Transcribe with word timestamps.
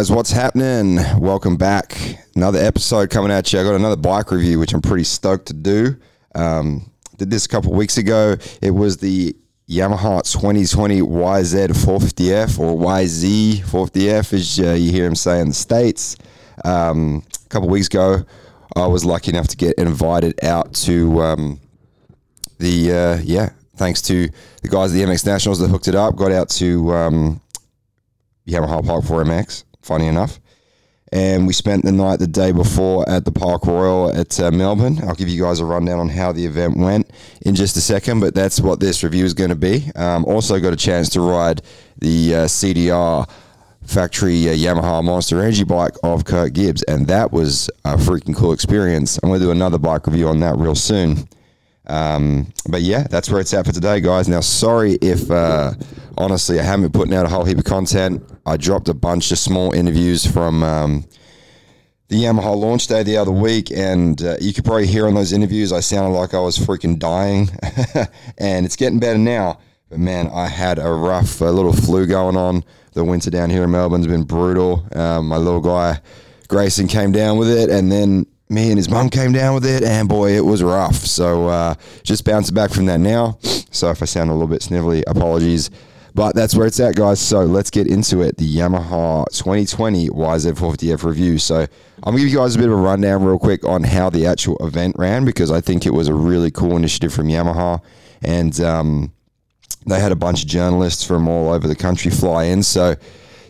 Guys, 0.00 0.10
what's 0.10 0.30
happening? 0.30 0.96
Welcome 1.18 1.58
back. 1.58 1.94
Another 2.34 2.58
episode 2.58 3.10
coming 3.10 3.30
at 3.30 3.52
you. 3.52 3.60
I 3.60 3.64
got 3.64 3.74
another 3.74 4.00
bike 4.00 4.30
review, 4.30 4.58
which 4.58 4.72
I'm 4.72 4.80
pretty 4.80 5.04
stoked 5.04 5.48
to 5.48 5.52
do. 5.52 5.94
Um, 6.34 6.90
did 7.18 7.28
this 7.28 7.44
a 7.44 7.48
couple 7.50 7.74
weeks 7.74 7.98
ago. 7.98 8.36
It 8.62 8.70
was 8.70 8.96
the 8.96 9.36
Yamaha 9.68 10.22
2020 10.22 11.02
YZ 11.02 11.68
450F 11.68 12.58
or 12.58 12.78
YZ 12.78 13.58
450F, 13.58 14.32
as 14.32 14.58
uh, 14.58 14.72
you 14.72 14.90
hear 14.90 15.04
him 15.04 15.14
say 15.14 15.38
in 15.38 15.48
the 15.48 15.54
States. 15.54 16.16
Um, 16.64 17.22
a 17.44 17.48
couple 17.50 17.68
weeks 17.68 17.88
ago, 17.88 18.24
I 18.74 18.86
was 18.86 19.04
lucky 19.04 19.32
enough 19.32 19.48
to 19.48 19.56
get 19.58 19.74
invited 19.76 20.42
out 20.42 20.72
to 20.76 21.20
um, 21.20 21.60
the, 22.56 22.90
uh, 22.90 23.18
yeah, 23.22 23.50
thanks 23.76 24.00
to 24.00 24.30
the 24.62 24.68
guys 24.68 24.94
at 24.94 24.96
the 24.96 25.12
MX 25.12 25.26
Nationals 25.26 25.58
that 25.58 25.68
hooked 25.68 25.88
it 25.88 25.94
up, 25.94 26.16
got 26.16 26.32
out 26.32 26.48
to 26.52 26.90
um, 26.94 27.42
Yamaha 28.48 28.82
Park 28.82 29.04
4MX, 29.04 29.64
funny 29.82 30.06
enough. 30.06 30.40
And 31.12 31.46
we 31.46 31.52
spent 31.52 31.84
the 31.84 31.90
night 31.90 32.20
the 32.20 32.28
day 32.28 32.52
before 32.52 33.08
at 33.08 33.24
the 33.24 33.32
Park 33.32 33.66
Royal 33.66 34.12
at 34.12 34.38
uh, 34.38 34.52
Melbourne. 34.52 35.00
I'll 35.02 35.16
give 35.16 35.28
you 35.28 35.42
guys 35.42 35.58
a 35.58 35.64
rundown 35.64 35.98
on 35.98 36.08
how 36.08 36.30
the 36.30 36.46
event 36.46 36.76
went 36.76 37.10
in 37.42 37.56
just 37.56 37.76
a 37.76 37.80
second, 37.80 38.20
but 38.20 38.32
that's 38.32 38.60
what 38.60 38.78
this 38.78 39.02
review 39.02 39.24
is 39.24 39.34
going 39.34 39.50
to 39.50 39.56
be. 39.56 39.90
Um, 39.96 40.24
also, 40.24 40.60
got 40.60 40.72
a 40.72 40.76
chance 40.76 41.08
to 41.10 41.20
ride 41.20 41.62
the 41.98 42.34
uh, 42.34 42.44
CDR 42.44 43.28
factory 43.82 44.48
uh, 44.48 44.52
Yamaha 44.52 45.02
Monster 45.02 45.40
Energy 45.40 45.64
bike 45.64 45.94
of 46.04 46.24
Kirk 46.24 46.52
Gibbs, 46.52 46.84
and 46.84 47.08
that 47.08 47.32
was 47.32 47.68
a 47.84 47.96
freaking 47.96 48.36
cool 48.36 48.52
experience. 48.52 49.18
I'm 49.20 49.30
going 49.30 49.40
to 49.40 49.46
do 49.46 49.50
another 49.50 49.78
bike 49.78 50.06
review 50.06 50.28
on 50.28 50.38
that 50.40 50.56
real 50.58 50.76
soon. 50.76 51.28
Um, 51.90 52.52
but 52.68 52.82
yeah, 52.82 53.06
that's 53.10 53.28
where 53.28 53.40
it's 53.40 53.52
at 53.52 53.66
for 53.66 53.72
today, 53.72 54.00
guys. 54.00 54.28
Now, 54.28 54.40
sorry 54.40 54.92
if 55.02 55.30
uh, 55.30 55.72
honestly 56.16 56.60
I 56.60 56.62
haven't 56.62 56.92
been 56.92 57.00
putting 57.00 57.14
out 57.14 57.26
a 57.26 57.28
whole 57.28 57.44
heap 57.44 57.58
of 57.58 57.64
content. 57.64 58.22
I 58.46 58.56
dropped 58.56 58.88
a 58.88 58.94
bunch 58.94 59.32
of 59.32 59.38
small 59.38 59.72
interviews 59.72 60.24
from 60.24 60.62
um, 60.62 61.04
the 62.08 62.22
Yamaha 62.22 62.56
launch 62.56 62.86
day 62.86 63.02
the 63.02 63.16
other 63.16 63.32
week, 63.32 63.72
and 63.72 64.22
uh, 64.22 64.36
you 64.40 64.52
could 64.52 64.64
probably 64.64 64.86
hear 64.86 65.06
on 65.06 65.14
those 65.14 65.32
interviews 65.32 65.72
I 65.72 65.80
sounded 65.80 66.16
like 66.16 66.32
I 66.32 66.40
was 66.40 66.56
freaking 66.56 66.98
dying, 66.98 67.50
and 68.38 68.64
it's 68.64 68.76
getting 68.76 69.00
better 69.00 69.18
now. 69.18 69.58
But 69.88 69.98
man, 69.98 70.30
I 70.32 70.46
had 70.46 70.78
a 70.78 70.90
rough 70.92 71.42
uh, 71.42 71.50
little 71.50 71.72
flu 71.72 72.06
going 72.06 72.36
on. 72.36 72.62
The 72.92 73.04
winter 73.04 73.30
down 73.30 73.50
here 73.50 73.64
in 73.64 73.70
Melbourne's 73.72 74.06
been 74.06 74.22
brutal. 74.22 74.84
Um, 74.94 75.28
my 75.28 75.36
little 75.36 75.60
guy 75.60 76.00
Grayson 76.50 76.88
came 76.88 77.12
down 77.12 77.38
with 77.38 77.48
it, 77.48 77.70
and 77.70 77.90
then 77.92 78.26
me 78.50 78.68
and 78.68 78.78
his 78.78 78.90
mum 78.90 79.08
came 79.08 79.32
down 79.32 79.54
with 79.54 79.64
it, 79.64 79.82
and 79.82 80.08
boy, 80.08 80.36
it 80.36 80.44
was 80.44 80.62
rough. 80.62 80.96
So 80.96 81.48
uh, 81.48 81.74
just 82.02 82.24
bouncing 82.24 82.54
back 82.54 82.70
from 82.70 82.86
that 82.86 82.98
now. 82.98 83.38
So 83.70 83.90
if 83.90 84.02
I 84.02 84.06
sound 84.06 84.30
a 84.30 84.32
little 84.32 84.48
bit 84.48 84.62
snivelly, 84.62 85.02
apologies. 85.06 85.70
But 86.14 86.34
that's 86.34 86.56
where 86.56 86.66
it's 86.66 86.80
at, 86.80 86.96
guys. 86.96 87.20
So 87.20 87.44
let's 87.44 87.70
get 87.70 87.86
into 87.86 88.20
it. 88.22 88.36
The 88.36 88.56
Yamaha 88.56 89.26
2020 89.30 90.08
YZ450F 90.08 91.04
review. 91.04 91.38
So 91.38 91.60
I'm 91.60 91.68
going 92.02 92.16
to 92.16 92.22
give 92.22 92.32
you 92.32 92.38
guys 92.38 92.56
a 92.56 92.58
bit 92.58 92.68
of 92.68 92.74
a 92.74 92.76
rundown, 92.76 93.22
real 93.22 93.38
quick, 93.38 93.64
on 93.64 93.84
how 93.84 94.10
the 94.10 94.26
actual 94.26 94.56
event 94.66 94.96
ran 94.98 95.24
because 95.24 95.52
I 95.52 95.60
think 95.60 95.86
it 95.86 95.94
was 95.94 96.08
a 96.08 96.14
really 96.14 96.50
cool 96.50 96.76
initiative 96.76 97.14
from 97.14 97.28
Yamaha. 97.28 97.80
And 98.22 98.60
um, 98.60 99.12
they 99.86 100.00
had 100.00 100.10
a 100.10 100.16
bunch 100.16 100.42
of 100.42 100.48
journalists 100.48 101.04
from 101.04 101.28
all 101.28 101.52
over 101.52 101.68
the 101.68 101.76
country 101.76 102.10
fly 102.10 102.44
in. 102.44 102.64
So 102.64 102.96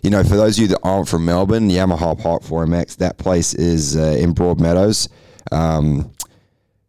you 0.03 0.11
know, 0.11 0.23
for 0.23 0.37
those 0.37 0.57
of 0.57 0.63
you 0.63 0.69
that 0.69 0.81
aren't 0.83 1.09
from 1.09 1.25
Melbourne, 1.25 1.69
Yamaha 1.69 2.21
Park 2.21 2.43
4MX, 2.43 2.97
that 2.97 3.19
place 3.19 3.55
is 3.55 3.97
uh, 3.97 4.17
in 4.19 4.35
Broadmeadows. 4.35 5.09
Um, 5.53 6.13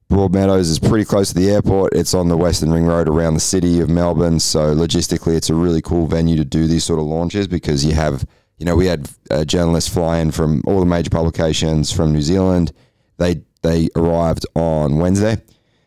Broadmeadows 0.09 0.69
is 0.69 0.79
pretty 0.79 1.05
close 1.05 1.29
to 1.29 1.35
the 1.35 1.49
airport. 1.49 1.93
It's 1.93 2.13
on 2.13 2.27
the 2.27 2.37
Western 2.37 2.71
Ring 2.71 2.85
Road 2.85 3.07
around 3.07 3.33
the 3.33 3.39
city 3.39 3.79
of 3.79 3.89
Melbourne. 3.89 4.39
So 4.39 4.75
logistically, 4.75 5.35
it's 5.35 5.49
a 5.49 5.55
really 5.55 5.81
cool 5.81 6.07
venue 6.07 6.35
to 6.35 6.45
do 6.45 6.67
these 6.67 6.83
sort 6.83 6.99
of 6.99 7.05
launches 7.05 7.47
because 7.47 7.85
you 7.85 7.93
have, 7.93 8.25
you 8.57 8.65
know, 8.65 8.75
we 8.75 8.87
had 8.87 9.09
uh, 9.29 9.45
journalists 9.45 9.93
fly 9.93 10.19
in 10.19 10.31
from 10.31 10.61
all 10.67 10.79
the 10.79 10.85
major 10.85 11.09
publications 11.09 11.91
from 11.91 12.11
New 12.11 12.21
Zealand. 12.21 12.73
They 13.17 13.41
they 13.61 13.89
arrived 13.95 14.45
on 14.55 14.97
Wednesday. 14.97 15.41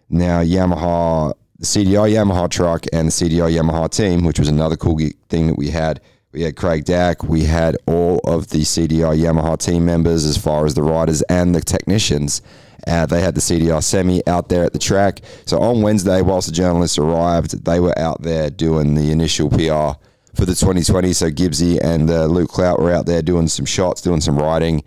Now 0.08 0.42
Yamaha, 0.42 1.34
the 1.58 1.66
CDR 1.66 2.10
Yamaha 2.10 2.48
truck 2.48 2.86
and 2.92 3.08
the 3.08 3.12
CDR 3.12 3.52
Yamaha 3.52 3.90
team, 3.90 4.24
which 4.24 4.38
was 4.38 4.48
another 4.48 4.76
cool 4.76 4.98
thing 5.28 5.48
that 5.48 5.58
we 5.58 5.70
had 5.70 6.00
we 6.34 6.42
had 6.42 6.56
Craig 6.56 6.84
Dack. 6.84 7.22
We 7.22 7.44
had 7.44 7.76
all 7.86 8.18
of 8.24 8.48
the 8.48 8.62
CDR 8.62 9.16
Yamaha 9.16 9.56
team 9.56 9.84
members, 9.86 10.24
as 10.24 10.36
far 10.36 10.66
as 10.66 10.74
the 10.74 10.82
riders 10.82 11.22
and 11.22 11.54
the 11.54 11.60
technicians. 11.60 12.42
Uh, 12.86 13.06
they 13.06 13.22
had 13.22 13.34
the 13.34 13.40
CDR 13.40 13.82
semi 13.82 14.26
out 14.26 14.48
there 14.48 14.64
at 14.64 14.72
the 14.72 14.78
track. 14.78 15.20
So 15.46 15.60
on 15.60 15.80
Wednesday, 15.80 16.20
whilst 16.20 16.48
the 16.48 16.54
journalists 16.54 16.98
arrived, 16.98 17.64
they 17.64 17.80
were 17.80 17.96
out 17.98 18.20
there 18.22 18.50
doing 18.50 18.94
the 18.94 19.10
initial 19.12 19.48
PR 19.48 19.98
for 20.34 20.44
the 20.44 20.54
2020. 20.54 21.12
So 21.12 21.30
Gibbsy 21.30 21.80
and 21.80 22.10
uh, 22.10 22.26
Luke 22.26 22.50
Clout 22.50 22.80
were 22.80 22.92
out 22.92 23.06
there 23.06 23.22
doing 23.22 23.46
some 23.48 23.64
shots, 23.64 24.02
doing 24.02 24.20
some 24.20 24.36
riding. 24.36 24.82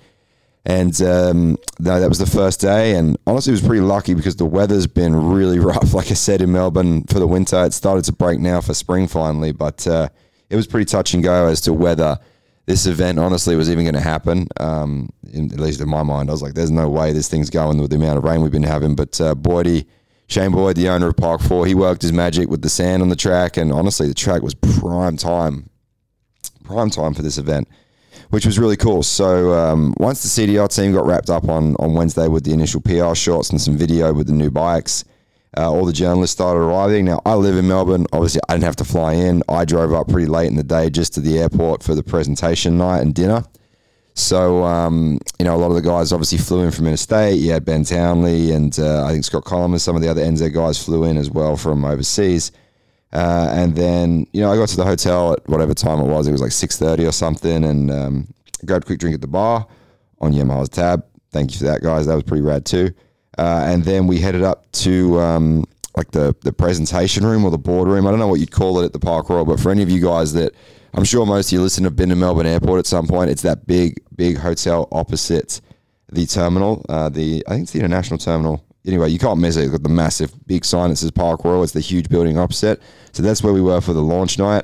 And 0.66 1.02
um, 1.02 1.58
no, 1.80 2.00
that 2.02 2.10
was 2.10 2.20
the 2.20 2.26
first 2.26 2.60
day. 2.60 2.96
And 2.96 3.18
honestly, 3.26 3.52
it 3.52 3.54
was 3.62 3.66
pretty 3.66 3.82
lucky 3.82 4.14
because 4.14 4.36
the 4.36 4.46
weather's 4.46 4.86
been 4.86 5.16
really 5.16 5.60
rough. 5.72 5.94
Like 5.94 6.12
I 6.12 6.16
said 6.16 6.42
in 6.42 6.52
Melbourne 6.52 7.04
for 7.06 7.20
the 7.20 7.28
winter, 7.28 7.64
it 7.64 7.74
started 7.74 8.04
to 8.06 8.12
break 8.12 8.40
now 8.42 8.60
for 8.60 8.74
spring 8.74 9.08
finally. 9.08 9.54
But 9.54 9.88
uh, 9.88 10.10
it 10.50 10.56
was 10.56 10.68
pretty 10.68 10.86
touch 10.86 11.14
and 11.14 11.24
go 11.24 11.48
as 11.48 11.62
to 11.62 11.74
whether 11.74 12.18
this 12.66 12.86
event 12.86 13.18
honestly 13.18 13.56
was 13.56 13.70
even 13.70 13.86
going 13.86 13.96
to 13.96 14.02
happen. 14.02 14.48
Um, 14.60 15.10
in, 15.32 15.52
at 15.54 15.60
least 15.60 15.82
in 15.82 15.90
my 15.90 16.04
mind, 16.04 16.30
I 16.30 16.34
was 16.34 16.42
like, 16.42 16.54
"There's 16.54 16.72
no 16.72 16.90
way 16.90 17.14
this 17.14 17.30
thing's 17.30 17.50
going 17.50 17.80
with 17.80 17.90
the 17.92 17.96
amount 17.96 18.18
of 18.18 18.24
rain 18.24 18.42
we've 18.42 18.52
been 18.52 18.64
having." 18.64 18.96
But 18.96 19.20
uh, 19.20 19.36
Shane 20.28 20.52
Boyd, 20.52 20.76
the 20.76 20.90
owner 20.90 21.08
of 21.08 21.16
Park 21.16 21.42
Four, 21.42 21.66
he 21.66 21.74
worked 21.74 22.02
his 22.02 22.12
magic 22.12 22.50
with 22.50 22.62
the 22.62 22.70
sand 22.70 23.02
on 23.02 23.10
the 23.10 23.16
track, 23.16 23.58
and 23.58 23.72
honestly, 23.72 24.08
the 24.08 24.14
track 24.14 24.42
was 24.42 24.54
prime 24.54 25.16
time, 25.16 25.70
prime 26.66 26.90
time 26.90 27.14
for 27.14 27.22
this 27.22 27.38
event, 27.38 27.70
which 28.30 28.46
was 28.46 28.60
really 28.60 28.78
cool. 28.78 29.04
So 29.04 29.54
um, 29.54 29.94
once 29.98 30.22
the 30.24 30.48
CDR 30.48 30.74
team 30.74 30.92
got 30.92 31.06
wrapped 31.06 31.30
up 31.30 31.48
on 31.48 31.76
on 31.78 31.94
Wednesday 31.94 32.28
with 32.28 32.44
the 32.44 32.52
initial 32.52 32.82
PR 32.82 33.16
shots 33.16 33.50
and 33.50 33.62
some 33.62 33.78
video 33.78 34.14
with 34.14 34.28
the 34.28 34.34
new 34.34 34.52
bikes. 34.52 35.06
Uh, 35.56 35.72
all 35.72 35.86
the 35.86 35.94
journalists 35.94 36.34
started 36.34 36.60
arriving. 36.60 37.06
Now, 37.06 37.22
I 37.26 37.36
live 37.36 37.56
in 37.58 37.68
Melbourne. 37.68 38.06
Obviously, 38.12 38.42
I 38.50 38.54
didn't 38.54 38.66
have 38.66 38.76
to 38.78 38.86
fly 38.86 39.14
in. 39.14 39.44
I 39.48 39.66
drove 39.66 39.94
up 39.94 40.08
pretty 40.08 40.28
late 40.28 40.48
in 40.48 40.56
the 40.56 40.64
day 40.64 40.90
just 40.90 41.14
to 41.14 41.22
the 41.22 41.40
airport 41.40 41.84
for 41.84 41.96
the 41.96 42.04
presentation 42.04 42.78
night 42.78 43.00
and 43.00 43.16
dinner. 43.16 43.44
So, 44.14 44.64
um, 44.64 45.20
you 45.38 45.46
know, 45.46 45.56
a 45.56 45.58
lot 45.58 45.68
of 45.68 45.76
the 45.76 45.82
guys 45.82 46.12
obviously 46.12 46.40
flew 46.40 46.64
in 46.64 46.72
from 46.72 46.88
interstate. 46.88 47.40
You 47.40 47.52
had 47.52 47.64
Ben 47.64 47.84
Townley 47.84 48.52
and 48.52 48.78
uh, 48.80 49.06
I 49.06 49.12
think 49.12 49.24
Scott 49.24 49.46
Coleman, 49.46 49.78
some 49.78 49.96
of 49.96 50.02
the 50.02 50.10
other 50.10 50.24
NZ 50.24 50.54
guys 50.54 50.84
flew 50.84 51.04
in 51.04 51.18
as 51.18 51.30
well 51.30 51.56
from 51.56 51.86
overseas. 51.86 52.52
Uh, 53.14 53.50
and 53.52 53.76
then, 53.76 54.26
you 54.34 54.42
know, 54.42 54.52
I 54.52 54.56
got 54.56 54.70
to 54.70 54.76
the 54.76 54.84
hotel 54.84 55.34
at 55.34 55.48
whatever 55.48 55.76
time 55.76 56.00
it 56.00 56.08
was. 56.08 56.28
It 56.28 56.32
was 56.32 56.42
like 56.42 56.50
6.30 56.50 57.08
or 57.08 57.12
something 57.12 57.64
and 57.64 57.92
um, 57.92 58.28
grabbed 58.66 58.86
a 58.86 58.88
quick 58.88 59.00
drink 59.00 59.14
at 59.14 59.22
the 59.22 59.28
bar 59.28 59.68
on 60.20 60.34
Yamaha's 60.34 60.70
tab. 60.70 61.06
Thank 61.32 61.52
you 61.52 61.60
for 61.60 61.66
that, 61.66 61.84
guys. 61.84 62.08
That 62.08 62.16
was 62.16 62.24
pretty 62.24 62.42
rad 62.42 62.66
too. 62.66 62.90
Uh, 63.38 63.66
and 63.68 63.84
then 63.84 64.08
we 64.08 64.20
headed 64.20 64.44
up 64.44 64.72
to 64.72 65.20
um, 65.20 65.66
like 65.96 66.12
the, 66.12 66.36
the 66.42 66.54
presentation 66.54 67.26
room 67.26 67.46
or 67.46 67.52
the 67.52 67.58
boardroom. 67.58 68.08
I 68.08 68.12
don't 68.12 68.20
know 68.20 68.28
what 68.28 68.40
you'd 68.40 68.52
call 68.52 68.80
it 68.80 68.86
at 68.86 68.94
the 68.94 69.00
Park 69.00 69.30
Royal, 69.30 69.46
but 69.46 69.60
for 69.60 69.72
any 69.72 69.84
of 69.84 69.90
you 69.90 70.02
guys 70.02 70.34
that 70.34 70.54
I'm 70.94 71.04
sure 71.04 71.26
most 71.26 71.48
of 71.48 71.54
you 71.54 71.62
listen 71.62 71.84
have 71.84 71.96
been 71.96 72.10
to 72.10 72.16
Melbourne 72.16 72.48
Airport 72.48 72.80
at 72.80 72.86
some 72.86 73.08
point, 73.08 73.30
it's 73.30 73.44
that 73.44 73.68
big, 73.68 74.02
big 74.16 74.38
hotel 74.38 74.88
opposite 74.92 75.62
the 76.12 76.26
terminal. 76.26 76.86
Uh, 76.90 77.10
the 77.10 77.44
I 77.48 77.52
think 77.52 77.64
it's 77.64 77.74
the 77.74 77.80
international 77.80 78.18
terminal. 78.18 78.64
Anyway, 78.86 79.10
you 79.10 79.20
can't 79.20 79.40
miss 79.40 79.58
it. 79.58 79.64
It's 79.64 79.72
got 79.72 79.84
the 79.84 79.90
massive 79.90 80.34
big 80.48 80.64
sign 80.64 80.90
that 80.90 80.96
says 80.96 81.12
Park 81.12 81.44
Royal. 81.44 81.64
It's 81.64 81.74
the 81.74 81.82
huge 81.82 82.08
building 82.08 82.38
opposite. 82.38 82.82
So 83.12 83.22
that's 83.22 83.44
where 83.44 83.54
we 83.54 83.62
were 83.62 83.82
for 83.82 83.94
the 83.94 84.02
launch 84.02 84.40
night. 84.40 84.64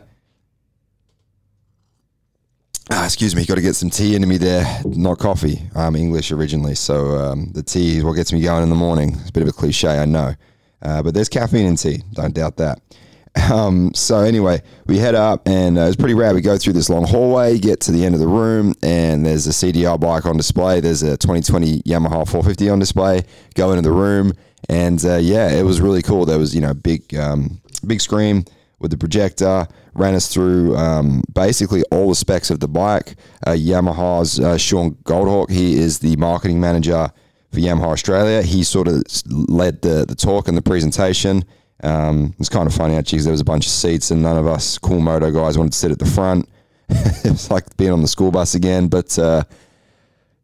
Ah, 2.95 3.05
excuse 3.05 3.35
me, 3.35 3.43
got 3.43 3.55
to 3.55 3.61
get 3.61 3.75
some 3.75 3.89
tea 3.89 4.13
into 4.13 4.27
me 4.27 4.37
there. 4.37 4.63
Not 4.85 5.17
coffee. 5.17 5.59
I'm 5.75 5.95
English 5.95 6.31
originally, 6.31 6.75
so 6.75 7.17
um, 7.17 7.51
the 7.51 7.63
tea 7.63 7.97
is 7.97 8.03
what 8.03 8.13
gets 8.13 8.31
me 8.31 8.39
going 8.39 8.61
in 8.61 8.69
the 8.69 8.75
morning. 8.75 9.15
It's 9.15 9.29
a 9.29 9.31
bit 9.31 9.41
of 9.41 9.49
a 9.49 9.51
cliche, 9.51 9.97
I 9.97 10.05
know, 10.05 10.35
uh, 10.83 11.01
but 11.01 11.15
there's 11.15 11.27
caffeine 11.27 11.65
in 11.65 11.75
tea. 11.75 12.03
Don't 12.13 12.35
doubt 12.35 12.57
that. 12.57 12.79
Um, 13.51 13.95
so 13.95 14.19
anyway, 14.19 14.61
we 14.85 14.99
head 14.99 15.15
up, 15.15 15.47
and 15.47 15.75
uh, 15.75 15.85
it's 15.85 15.95
pretty 15.95 16.13
rad. 16.13 16.35
We 16.35 16.41
go 16.41 16.55
through 16.55 16.73
this 16.73 16.87
long 16.87 17.03
hallway, 17.03 17.57
get 17.57 17.79
to 17.79 17.91
the 17.91 18.05
end 18.05 18.13
of 18.13 18.21
the 18.21 18.27
room, 18.27 18.75
and 18.83 19.25
there's 19.25 19.47
a 19.47 19.49
CDR 19.49 19.99
bike 19.99 20.27
on 20.27 20.37
display. 20.37 20.79
There's 20.79 21.01
a 21.01 21.17
2020 21.17 21.81
Yamaha 21.81 22.27
450 22.27 22.69
on 22.69 22.77
display. 22.77 23.23
Go 23.55 23.71
into 23.71 23.81
the 23.81 23.91
room, 23.91 24.33
and 24.69 25.03
uh, 25.03 25.15
yeah, 25.15 25.49
it 25.49 25.63
was 25.63 25.81
really 25.81 26.03
cool. 26.03 26.27
There 26.27 26.37
was 26.37 26.53
you 26.53 26.61
know 26.61 26.75
big 26.75 27.15
um, 27.15 27.59
big 27.87 28.01
screen 28.01 28.45
with 28.83 28.91
the 28.91 28.97
projector, 28.97 29.67
ran 29.95 30.13
us 30.13 30.31
through 30.31 30.75
um, 30.75 31.23
basically 31.33 31.81
all 31.89 32.09
the 32.09 32.15
specs 32.15 32.51
of 32.51 32.59
the 32.59 32.67
bike. 32.67 33.15
Uh, 33.47 33.51
Yamaha's 33.51 34.39
uh, 34.39 34.57
Sean 34.57 34.91
Goldhawk, 35.05 35.49
he 35.49 35.79
is 35.79 35.99
the 35.99 36.15
marketing 36.17 36.59
manager 36.59 37.09
for 37.51 37.59
Yamaha 37.59 37.93
Australia. 37.93 38.43
He 38.43 38.63
sort 38.63 38.87
of 38.87 39.03
led 39.27 39.81
the, 39.81 40.05
the 40.05 40.15
talk 40.15 40.47
and 40.47 40.57
the 40.57 40.61
presentation. 40.61 41.45
Um, 41.81 42.35
it's 42.39 42.49
kind 42.49 42.67
of 42.67 42.73
funny 42.73 42.95
actually 42.95 43.17
because 43.17 43.25
there 43.25 43.33
was 43.33 43.41
a 43.41 43.45
bunch 43.45 43.65
of 43.65 43.71
seats 43.71 44.11
and 44.11 44.21
none 44.21 44.37
of 44.37 44.47
us 44.47 44.77
cool 44.77 44.99
moto 44.99 45.31
guys 45.31 45.57
wanted 45.57 45.73
to 45.73 45.77
sit 45.77 45.91
at 45.91 45.99
the 45.99 46.05
front. 46.05 46.47
it 46.89 47.31
was 47.31 47.49
like 47.49 47.75
being 47.77 47.91
on 47.91 48.01
the 48.01 48.07
school 48.07 48.31
bus 48.31 48.55
again, 48.55 48.87
but 48.87 49.17
uh, 49.17 49.43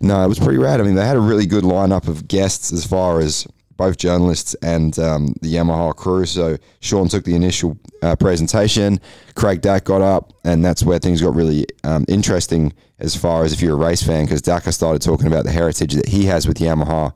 no, 0.01 0.23
it 0.23 0.27
was 0.27 0.39
pretty 0.39 0.57
rad. 0.57 0.79
I 0.79 0.83
mean, 0.83 0.95
they 0.95 1.05
had 1.05 1.17
a 1.17 1.21
really 1.21 1.45
good 1.45 1.63
lineup 1.63 2.07
of 2.07 2.27
guests 2.27 2.71
as 2.71 2.85
far 2.85 3.19
as 3.19 3.45
both 3.79 3.97
journalists 3.97 4.53
and 4.61 4.99
um, 4.99 5.33
the 5.41 5.55
Yamaha 5.55 5.95
crew. 5.95 6.25
So 6.25 6.57
Sean 6.81 7.07
took 7.07 7.23
the 7.23 7.33
initial 7.33 7.79
uh, 8.03 8.17
presentation. 8.17 8.99
Craig 9.35 9.61
Dack 9.61 9.85
got 9.85 10.01
up, 10.01 10.33
and 10.43 10.63
that's 10.63 10.83
where 10.83 10.99
things 10.99 11.21
got 11.21 11.33
really 11.33 11.65
um, 11.85 12.05
interesting 12.09 12.73
as 12.99 13.15
far 13.15 13.45
as 13.45 13.53
if 13.53 13.61
you're 13.61 13.75
a 13.75 13.79
race 13.79 14.03
fan, 14.03 14.25
because 14.25 14.41
Dacker 14.41 14.73
started 14.73 15.01
talking 15.01 15.27
about 15.27 15.45
the 15.45 15.51
heritage 15.51 15.93
that 15.93 16.09
he 16.09 16.25
has 16.25 16.45
with 16.45 16.57
Yamaha. 16.57 17.13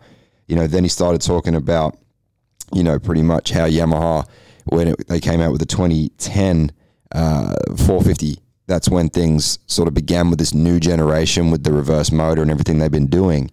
You 0.47 0.55
know, 0.55 0.65
then 0.65 0.83
he 0.83 0.89
started 0.89 1.21
talking 1.21 1.53
about, 1.53 1.97
you 2.71 2.81
know, 2.81 2.97
pretty 2.97 3.23
much 3.23 3.51
how 3.51 3.67
Yamaha, 3.67 4.25
when 4.63 4.87
it, 4.87 5.07
they 5.09 5.19
came 5.19 5.41
out 5.41 5.51
with 5.51 5.59
the 5.59 5.67
2010 5.67 6.71
uh, 7.11 7.53
450 7.75 8.39
that's 8.65 8.87
when 8.87 9.09
things 9.09 9.59
sort 9.67 9.89
of 9.89 9.93
began 9.93 10.29
with 10.29 10.39
this 10.39 10.53
new 10.53 10.79
generation 10.79 11.51
with 11.51 11.63
the 11.63 11.73
reverse 11.73 12.11
motor 12.11 12.41
and 12.41 12.49
everything 12.49 12.79
they've 12.79 12.89
been 12.89 13.07
doing 13.07 13.51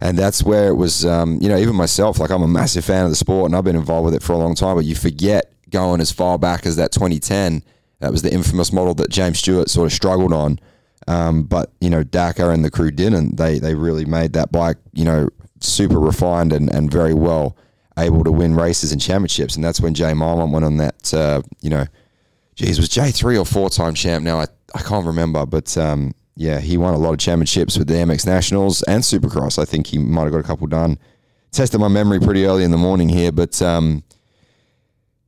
and 0.00 0.18
that's 0.18 0.42
where 0.42 0.68
it 0.68 0.74
was. 0.74 1.04
Um, 1.04 1.38
you 1.40 1.48
know, 1.48 1.58
even 1.58 1.76
myself, 1.76 2.18
like 2.18 2.30
I'm 2.30 2.42
a 2.42 2.48
massive 2.48 2.84
fan 2.84 3.04
of 3.04 3.10
the 3.10 3.16
sport, 3.16 3.46
and 3.46 3.56
I've 3.56 3.64
been 3.64 3.76
involved 3.76 4.06
with 4.06 4.14
it 4.14 4.22
for 4.22 4.32
a 4.32 4.38
long 4.38 4.54
time. 4.54 4.76
But 4.76 4.84
you 4.84 4.94
forget 4.94 5.52
going 5.70 6.00
as 6.00 6.10
far 6.10 6.38
back 6.38 6.66
as 6.66 6.76
that 6.76 6.92
2010. 6.92 7.62
That 8.00 8.10
was 8.10 8.22
the 8.22 8.32
infamous 8.32 8.72
model 8.72 8.94
that 8.94 9.10
James 9.10 9.38
Stewart 9.38 9.68
sort 9.68 9.86
of 9.86 9.92
struggled 9.92 10.32
on. 10.32 10.58
Um, 11.06 11.42
but 11.42 11.72
you 11.80 11.90
know, 11.90 12.02
Dacker 12.02 12.52
and 12.52 12.64
the 12.64 12.70
crew 12.70 12.90
didn't. 12.90 13.36
They 13.36 13.58
they 13.58 13.74
really 13.74 14.04
made 14.04 14.32
that 14.34 14.52
bike, 14.52 14.78
you 14.92 15.04
know, 15.04 15.28
super 15.60 15.98
refined 15.98 16.52
and, 16.52 16.72
and 16.72 16.90
very 16.90 17.14
well 17.14 17.56
able 17.98 18.24
to 18.24 18.32
win 18.32 18.54
races 18.54 18.92
and 18.92 19.00
championships. 19.00 19.54
And 19.54 19.64
that's 19.64 19.80
when 19.80 19.92
Jay 19.92 20.14
Marmont 20.14 20.52
went 20.52 20.64
on 20.64 20.78
that. 20.78 21.12
Uh, 21.12 21.42
you 21.60 21.68
know, 21.68 21.84
geez, 22.54 22.78
was 22.78 22.88
Jay 22.88 23.10
three 23.10 23.36
or 23.36 23.44
four 23.44 23.68
time 23.68 23.94
champ? 23.94 24.24
Now 24.24 24.40
I 24.40 24.46
I 24.74 24.80
can't 24.80 25.06
remember, 25.06 25.44
but 25.46 25.76
um, 25.76 26.14
yeah, 26.40 26.58
he 26.58 26.78
won 26.78 26.94
a 26.94 26.96
lot 26.96 27.12
of 27.12 27.18
championships 27.18 27.76
with 27.76 27.86
the 27.86 27.92
MX 27.92 28.24
Nationals 28.24 28.82
and 28.84 29.02
Supercross. 29.02 29.58
I 29.58 29.66
think 29.66 29.88
he 29.88 29.98
might 29.98 30.22
have 30.22 30.32
got 30.32 30.38
a 30.38 30.42
couple 30.42 30.66
done. 30.68 30.98
Tested 31.52 31.78
my 31.78 31.88
memory 31.88 32.18
pretty 32.18 32.46
early 32.46 32.64
in 32.64 32.70
the 32.70 32.78
morning 32.78 33.10
here, 33.10 33.30
but 33.30 33.60
um, 33.60 34.02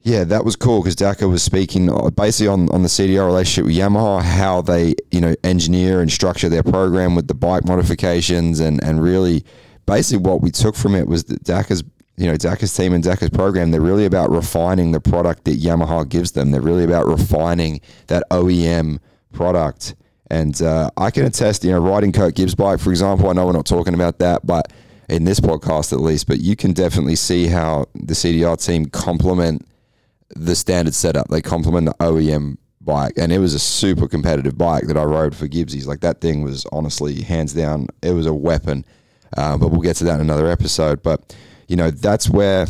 yeah, 0.01 0.25
that 0.25 0.47
was 0.47 0.57
cool 0.57 0.81
because 0.81 0.97
Dacker 0.97 1.31
was 1.31 1.43
speaking 1.43 1.93
uh, 1.93 2.09
basically 2.09 2.49
on, 2.49 2.71
on 2.71 2.81
the 2.81 2.89
CDR 2.89 3.27
relationship 3.27 3.67
with 3.67 3.77
Yamaha, 3.77 4.23
how 4.23 4.63
they 4.63 4.95
you 5.11 5.21
know 5.21 5.35
engineer 5.45 6.01
and 6.01 6.11
structure 6.11 6.49
their 6.49 6.63
program 6.63 7.15
with 7.15 7.29
the 7.29 7.35
bike 7.35 7.67
modifications, 7.67 8.59
and 8.59 8.83
and 8.83 9.03
really 9.03 9.45
basically 9.85 10.27
what 10.27 10.41
we 10.41 10.51
took 10.51 10.75
from 10.75 10.95
it 10.95 11.07
was 11.09 11.25
that 11.25 11.45
Dacker's 11.45 11.85
you 12.17 12.27
know 12.27 12.37
Dacker's 12.37 12.75
team 12.75 12.95
and 12.95 13.05
Dacker's 13.05 13.29
program 13.29 13.71
they're 13.71 13.83
really 13.83 14.07
about 14.07 14.31
refining 14.31 14.93
the 14.93 15.01
product 15.01 15.45
that 15.45 15.61
Yamaha 15.61 16.09
gives 16.09 16.33
them. 16.33 16.53
They're 16.53 16.63
really 16.63 16.85
about 16.85 17.07
refining 17.07 17.83
that 18.07 18.25
OEM 18.31 18.99
product 19.35 19.95
and 20.33 20.63
uh, 20.63 20.91
I 20.97 21.11
can 21.11 21.27
attest, 21.27 21.63
you 21.63 21.73
know, 21.73 21.79
riding 21.79 22.11
Kirk 22.11 22.35
Gibbs 22.35 22.55
bike, 22.55 22.81
for 22.81 22.89
example. 22.89 23.29
I 23.29 23.35
know 23.35 23.45
we're 23.45 23.53
not 23.53 23.67
talking 23.67 23.93
about 23.93 24.19
that, 24.21 24.47
but 24.47 24.73
in 25.11 25.25
this 25.25 25.39
podcast 25.41 25.93
at 25.93 26.01
least, 26.01 26.27
but 26.27 26.41
you 26.41 26.57
can 26.57 26.73
definitely 26.73 27.17
see 27.17 27.49
how 27.49 27.85
the 27.95 28.15
CDR 28.15 28.57
team 28.57 28.87
complement 28.87 29.69
the 30.31 30.57
standard 30.57 30.95
setup. 30.95 31.29
They 31.29 31.43
complement 31.43 31.85
the 31.85 31.95
OEM 32.03 32.57
bike, 32.81 33.13
and 33.19 33.31
it 33.31 33.41
was 33.41 33.53
a 33.53 33.59
super 33.59 34.09
competitive 34.09 34.57
bike 34.57 34.87
that 34.87 34.97
I 34.97 35.05
rode 35.05 35.37
for 35.37 35.47
Gibbsies. 35.47 35.87
Like 35.87 36.01
that 36.01 36.23
thing 36.23 36.43
was 36.43 36.65
honestly, 36.73 37.21
hands 37.21 37.53
down, 37.53 37.89
it 38.03 38.13
was 38.13 38.25
a 38.25 38.33
weapon. 38.33 38.87
Uh, 39.37 39.59
but 39.59 39.69
we'll 39.69 39.83
get 39.83 39.97
to 39.97 40.05
that 40.05 40.15
in 40.15 40.23
another 40.23 40.49
episode. 40.49 41.03
But 41.03 41.37
you 41.69 41.77
know, 41.77 41.91
that's 41.91 42.31
where 42.31 42.67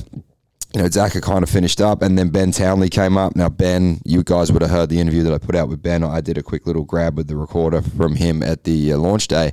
you 0.75 0.81
know, 0.81 0.89
Dacker 0.89 1.21
kind 1.21 1.43
of 1.43 1.51
finished 1.51 1.81
up, 1.81 2.01
and 2.01 2.17
then 2.19 2.31
Ben 2.31 2.51
Townley 2.51 2.89
came 2.89 3.19
up. 3.19 3.37
Now, 3.37 3.51
Ben, 3.51 4.01
you 4.05 4.23
guys 4.23 4.51
would 4.51 4.63
have 4.63 4.71
heard 4.71 4.89
the 4.89 5.01
interview 5.01 5.23
that 5.25 5.35
I 5.35 5.39
put 5.39 5.55
out 5.55 5.69
with 5.69 5.83
Ben. 5.83 6.03
I 6.03 6.21
did 6.23 6.39
a 6.39 6.43
quick 6.43 6.67
little 6.67 6.85
grab 6.85 7.17
with 7.17 7.29
the 7.29 7.37
recorder 7.37 7.83
from 7.83 8.17
him 8.17 8.43
at 8.43 8.65
the 8.65 8.93
uh, 8.93 8.99
launch 8.99 9.29
day. 9.29 9.53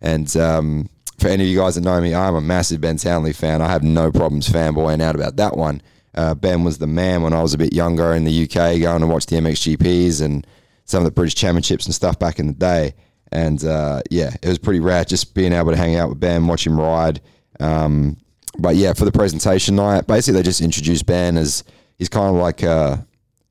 And 0.00 0.34
um, 0.36 0.88
for 1.18 1.28
any 1.28 1.44
of 1.44 1.48
you 1.50 1.58
guys 1.58 1.76
that 1.76 1.82
know 1.82 2.00
me, 2.00 2.14
I'm 2.14 2.34
a 2.34 2.40
massive 2.40 2.80
Ben 2.80 2.96
Townley 2.96 3.32
fan. 3.32 3.62
I 3.62 3.68
have 3.68 3.84
no 3.84 4.10
problems 4.10 4.48
fanboying 4.48 5.00
out 5.00 5.14
about 5.14 5.36
that 5.36 5.56
one. 5.56 5.80
Uh, 6.14 6.34
ben 6.34 6.64
was 6.64 6.78
the 6.78 6.86
man 6.88 7.22
when 7.22 7.32
I 7.32 7.42
was 7.42 7.54
a 7.54 7.58
bit 7.58 7.72
younger 7.72 8.12
in 8.14 8.24
the 8.24 8.42
UK, 8.44 8.80
going 8.80 9.00
to 9.00 9.06
watch 9.06 9.26
the 9.26 9.36
MXGPs 9.36 10.22
and 10.22 10.44
some 10.84 11.00
of 11.00 11.04
the 11.04 11.12
British 11.12 11.36
Championships 11.36 11.86
and 11.86 11.94
stuff 11.94 12.18
back 12.18 12.40
in 12.40 12.48
the 12.48 12.52
day. 12.52 12.94
And 13.30 13.62
uh, 13.64 14.02
yeah, 14.10 14.34
it 14.42 14.48
was 14.48 14.58
pretty 14.58 14.80
rad 14.80 15.06
just 15.06 15.34
being 15.34 15.52
able 15.52 15.70
to 15.70 15.76
hang 15.76 15.96
out 15.96 16.08
with 16.08 16.18
Ben, 16.18 16.48
watch 16.48 16.66
him 16.66 16.80
ride. 16.80 17.20
Um, 17.60 18.16
but 18.58 18.76
yeah, 18.76 18.92
for 18.92 19.04
the 19.04 19.12
presentation 19.12 19.76
night, 19.76 20.06
basically 20.06 20.40
they 20.40 20.44
just 20.44 20.60
introduced 20.60 21.06
Ben 21.06 21.36
as 21.36 21.64
he's 21.96 22.08
kind 22.08 22.34
of 22.34 22.40
like 22.40 22.62
a, 22.62 23.06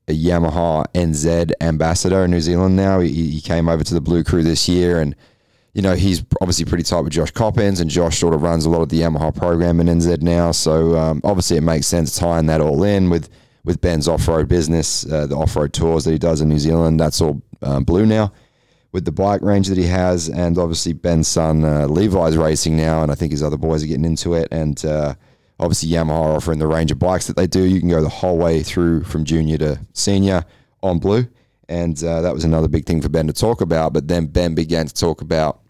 a 0.06 0.12
Yamaha 0.12 0.86
NZ 0.94 1.52
ambassador 1.60 2.24
in 2.24 2.30
New 2.30 2.40
Zealand 2.40 2.76
now. 2.76 3.00
He, 3.00 3.30
he, 3.30 3.40
came 3.40 3.68
over 3.68 3.82
to 3.82 3.94
the 3.94 4.00
Blue 4.00 4.22
Crew 4.22 4.42
this 4.42 4.68
year, 4.68 5.00
and 5.00 5.16
you 5.72 5.82
know 5.82 5.94
he's 5.94 6.24
obviously 6.40 6.64
pretty 6.66 6.84
tight 6.84 7.00
with 7.00 7.12
Josh 7.12 7.30
Coppins, 7.30 7.80
and 7.80 7.90
Josh 7.90 8.18
sort 8.18 8.34
of 8.34 8.42
runs 8.42 8.66
a 8.66 8.70
lot 8.70 8.82
of 8.82 8.90
the 8.90 9.00
Yamaha 9.00 9.34
program 9.34 9.80
in 9.80 9.86
NZ 9.86 10.20
now. 10.22 10.52
So 10.52 10.96
um, 10.96 11.20
obviously 11.24 11.56
it 11.56 11.62
makes 11.62 11.86
sense 11.86 12.18
tying 12.18 12.46
that 12.46 12.60
all 12.60 12.82
in 12.84 13.10
with 13.10 13.28
with 13.64 13.80
Ben's 13.80 14.08
off 14.08 14.28
road 14.28 14.48
business, 14.48 15.10
uh, 15.10 15.26
the 15.26 15.36
off 15.36 15.56
road 15.56 15.72
tours 15.72 16.04
that 16.04 16.12
he 16.12 16.18
does 16.18 16.40
in 16.40 16.48
New 16.48 16.58
Zealand. 16.58 17.00
That's 17.00 17.20
all 17.20 17.42
um, 17.62 17.84
Blue 17.84 18.06
now 18.06 18.32
with 18.98 19.04
the 19.04 19.12
bike 19.12 19.42
range 19.42 19.68
that 19.68 19.78
he 19.78 19.84
has, 19.84 20.28
and 20.28 20.58
obviously 20.58 20.92
Ben's 20.92 21.28
son 21.28 21.64
uh, 21.64 21.86
Levi's 21.86 22.36
racing 22.36 22.76
now, 22.76 23.00
and 23.00 23.12
I 23.12 23.14
think 23.14 23.30
his 23.30 23.44
other 23.44 23.56
boys 23.56 23.84
are 23.84 23.86
getting 23.86 24.04
into 24.04 24.34
it, 24.34 24.48
and 24.50 24.84
uh, 24.84 25.14
obviously 25.60 25.90
Yamaha 25.90 26.36
offering 26.36 26.58
the 26.58 26.66
range 26.66 26.90
of 26.90 26.98
bikes 26.98 27.28
that 27.28 27.36
they 27.36 27.46
do. 27.46 27.62
You 27.62 27.78
can 27.78 27.88
go 27.88 28.02
the 28.02 28.08
whole 28.08 28.36
way 28.36 28.64
through 28.64 29.04
from 29.04 29.24
junior 29.24 29.56
to 29.58 29.78
senior 29.92 30.44
on 30.82 30.98
blue, 30.98 31.28
and 31.68 32.02
uh, 32.02 32.22
that 32.22 32.34
was 32.34 32.42
another 32.42 32.66
big 32.66 32.86
thing 32.86 33.00
for 33.00 33.08
Ben 33.08 33.28
to 33.28 33.32
talk 33.32 33.60
about. 33.60 33.92
But 33.92 34.08
then 34.08 34.26
Ben 34.26 34.56
began 34.56 34.88
to 34.88 34.94
talk 34.94 35.20
about, 35.20 35.60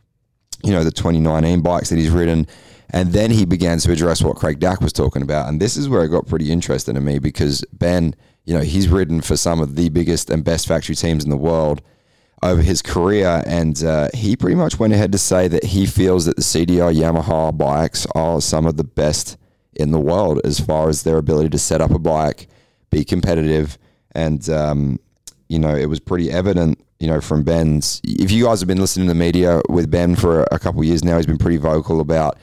you 0.65 0.73
know, 0.73 0.83
the 0.83 0.91
2019 0.91 1.61
bikes 1.61 1.91
that 1.91 1.99
he's 1.99 2.09
ridden. 2.09 2.47
And 2.91 3.13
then 3.13 3.31
he 3.31 3.45
began 3.45 3.77
to 3.81 3.93
address 3.93 4.23
what 4.23 4.39
Craig 4.39 4.59
Dack 4.59 4.81
was 4.81 4.95
talking 4.95 5.21
about. 5.21 5.51
And 5.51 5.61
this 5.61 5.77
is 5.77 5.91
where 5.91 6.03
it 6.03 6.09
got 6.09 6.27
pretty 6.27 6.51
interesting 6.51 6.95
to 6.95 7.03
me 7.03 7.19
because 7.19 7.63
Ben, 7.75 8.15
you 8.47 8.55
know, 8.55 8.63
he's 8.63 8.89
ridden 8.89 9.21
for 9.21 9.37
some 9.37 9.61
of 9.61 9.77
the 9.77 9.91
biggest 9.91 10.31
and 10.31 10.43
best 10.43 10.67
factory 10.67 10.95
teams 10.95 11.23
in 11.23 11.29
the 11.29 11.37
world 11.37 11.83
over 12.43 12.63
his 12.63 12.83
career, 12.83 13.43
and 13.47 13.83
uh, 13.83 14.09
he 14.15 14.37
pretty 14.37 14.55
much 14.55 14.79
went 14.79 14.93
ahead 14.93 15.13
to 15.13 15.19
say 15.19 15.49
that 15.49 15.65
he 15.65 15.87
feels 15.87 16.27
that 16.27 16.37
the 16.37 16.43
CDR 16.43 16.95
Yamaha 16.95 17.57
bikes 17.57 18.07
are 18.15 18.41
some 18.41 18.67
of 18.67 18.77
the 18.77 18.85
best 18.85 19.37
in 19.75 19.91
the 19.91 20.01
world 20.01 20.41
as 20.45 20.61
far 20.61 20.89
as 20.89 21.03
their 21.03 21.17
ability 21.17 21.49
to 21.51 21.59
set 21.59 21.81
up 21.81 21.91
a 21.91 21.99
bike, 21.99 22.49
be 22.91 23.05
competitive, 23.05 23.79
and 24.13 24.49
um, 24.51 24.99
you 25.49 25.59
know 25.59 25.75
it 25.75 25.87
was 25.87 26.01
pretty 26.01 26.31
evident. 26.31 26.83
You 27.01 27.07
know, 27.07 27.21
from 27.21 27.45
Ben's. 27.45 28.01
If 28.05 28.33
you 28.33 28.45
guys 28.45 28.61
have 28.61 28.67
been 28.67 28.81
listening 28.81 29.07
to 29.07 29.15
the 29.15 29.19
media 29.19 29.61
with 29.69 29.89
Ben 29.89 30.17
for 30.17 30.43
a 30.51 30.59
couple 30.59 30.83
years 30.83 31.05
now, 31.05 31.17
he's 31.17 31.27
been 31.27 31.39
pretty 31.39 31.59
vocal 31.59 32.01
about 32.01 32.37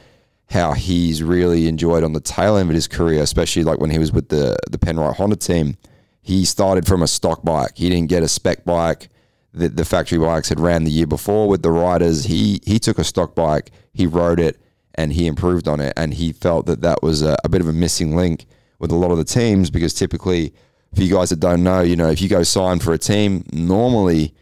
how 0.50 0.72
he's 0.74 1.22
really 1.22 1.68
enjoyed 1.68 2.04
on 2.04 2.14
the 2.14 2.22
tail 2.22 2.56
end 2.56 2.70
of 2.70 2.76
his 2.76 2.88
career, 2.88 3.22
especially 3.22 3.64
like 3.64 3.80
when 3.80 3.90
he 3.90 4.00
was 4.00 4.14
with 4.14 4.30
the 4.30 4.58
the 4.70 4.78
Penrite 4.78 5.16
Honda 5.16 5.36
team. 5.36 5.78
He 6.22 6.44
started 6.44 6.88
from 6.88 7.04
a 7.04 7.08
stock 7.08 7.44
bike. 7.44 7.72
He 7.76 7.90
didn't 7.90 8.10
get 8.10 8.24
a 8.24 8.28
spec 8.28 8.66
bike 8.66 9.10
the, 9.56 9.86
factory 9.86 10.18
bikes 10.18 10.50
had 10.50 10.60
ran 10.60 10.84
the 10.84 10.92
year 10.92 11.08
before 11.08 11.48
with 11.48 11.62
the 11.62 11.72
riders. 11.72 12.26
He 12.26 12.60
he 12.64 12.80
took 12.80 13.00
a 13.00 13.04
stock 13.04 13.36
bike, 13.36 13.72
he 13.94 14.06
rode 14.06 14.40
it, 14.40 14.60
and 14.96 15.14
he 15.14 15.28
improved 15.28 15.68
on 15.68 15.80
it. 15.80 15.94
And 15.96 16.14
he 16.14 16.34
felt 16.34 16.66
that 16.66 16.82
that 16.82 17.02
was 17.02 17.22
a, 17.22 17.38
a 17.44 17.50
bit 17.50 17.62
of 17.62 17.68
a 17.68 17.74
missing 17.74 18.16
link 18.16 18.46
with 18.80 18.92
a 18.92 18.96
lot 18.96 19.12
of 19.12 19.18
the 19.18 19.24
teams 19.24 19.70
because 19.70 19.94
typically, 19.94 20.54
for 20.94 21.02
you 21.02 21.14
guys 21.14 21.30
that 21.30 21.40
don't 21.40 21.64
know, 21.64 21.82
you 21.82 21.96
know, 21.96 22.10
if 22.10 22.22
you 22.22 22.30
go 22.30 22.44
sign 22.44 22.80
for 22.80 22.94
a 22.94 22.98
team, 22.98 23.44
normally, 23.54 24.34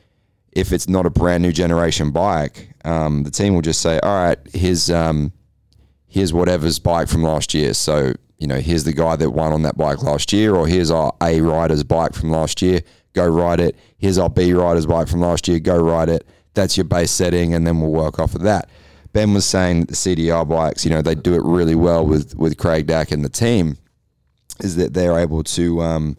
if 0.51 0.71
it's 0.71 0.89
not 0.89 1.05
a 1.05 1.09
brand 1.09 1.43
new 1.43 1.51
generation 1.51 2.11
bike, 2.11 2.69
um, 2.85 3.23
the 3.23 3.31
team 3.31 3.53
will 3.53 3.61
just 3.61 3.81
say, 3.81 3.99
"All 3.99 4.15
right, 4.15 4.39
here's 4.53 4.89
um, 4.89 5.31
here's 6.07 6.33
whatever's 6.33 6.79
bike 6.79 7.07
from 7.07 7.23
last 7.23 7.53
year." 7.53 7.73
So 7.73 8.13
you 8.39 8.47
know, 8.47 8.59
here's 8.59 8.83
the 8.83 8.93
guy 8.93 9.15
that 9.15 9.29
won 9.29 9.53
on 9.53 9.61
that 9.61 9.77
bike 9.77 10.03
last 10.03 10.33
year, 10.33 10.55
or 10.55 10.67
here's 10.67 10.91
our 10.91 11.13
A 11.21 11.39
rider's 11.39 11.83
bike 11.83 12.13
from 12.13 12.31
last 12.31 12.61
year 12.61 12.81
go 13.13 13.27
ride 13.27 13.59
it. 13.59 13.75
Here's 13.97 14.17
our 14.17 14.29
B 14.29 14.53
rider's 14.53 14.85
bike 14.85 15.07
from 15.07 15.21
last 15.21 15.47
year, 15.47 15.59
go 15.59 15.77
ride 15.77 16.09
it. 16.09 16.27
That's 16.53 16.77
your 16.77 16.83
base 16.83 17.11
setting, 17.11 17.53
and 17.53 17.65
then 17.65 17.79
we'll 17.79 17.91
work 17.91 18.19
off 18.19 18.35
of 18.35 18.41
that. 18.41 18.69
Ben 19.11 19.33
was 19.33 19.45
saying 19.45 19.81
that 19.81 19.89
the 19.89 19.95
CDR 19.95 20.47
bikes, 20.47 20.83
you 20.83 20.91
know, 20.91 21.01
they 21.01 21.15
do 21.15 21.35
it 21.35 21.43
really 21.43 21.75
well 21.75 22.05
with 22.05 22.35
with 22.35 22.57
Craig 22.57 22.87
Dack 22.87 23.11
and 23.11 23.23
the 23.23 23.29
team, 23.29 23.77
is 24.59 24.75
that 24.75 24.93
they're 24.93 25.19
able 25.19 25.43
to 25.43 25.81
um, 25.81 26.17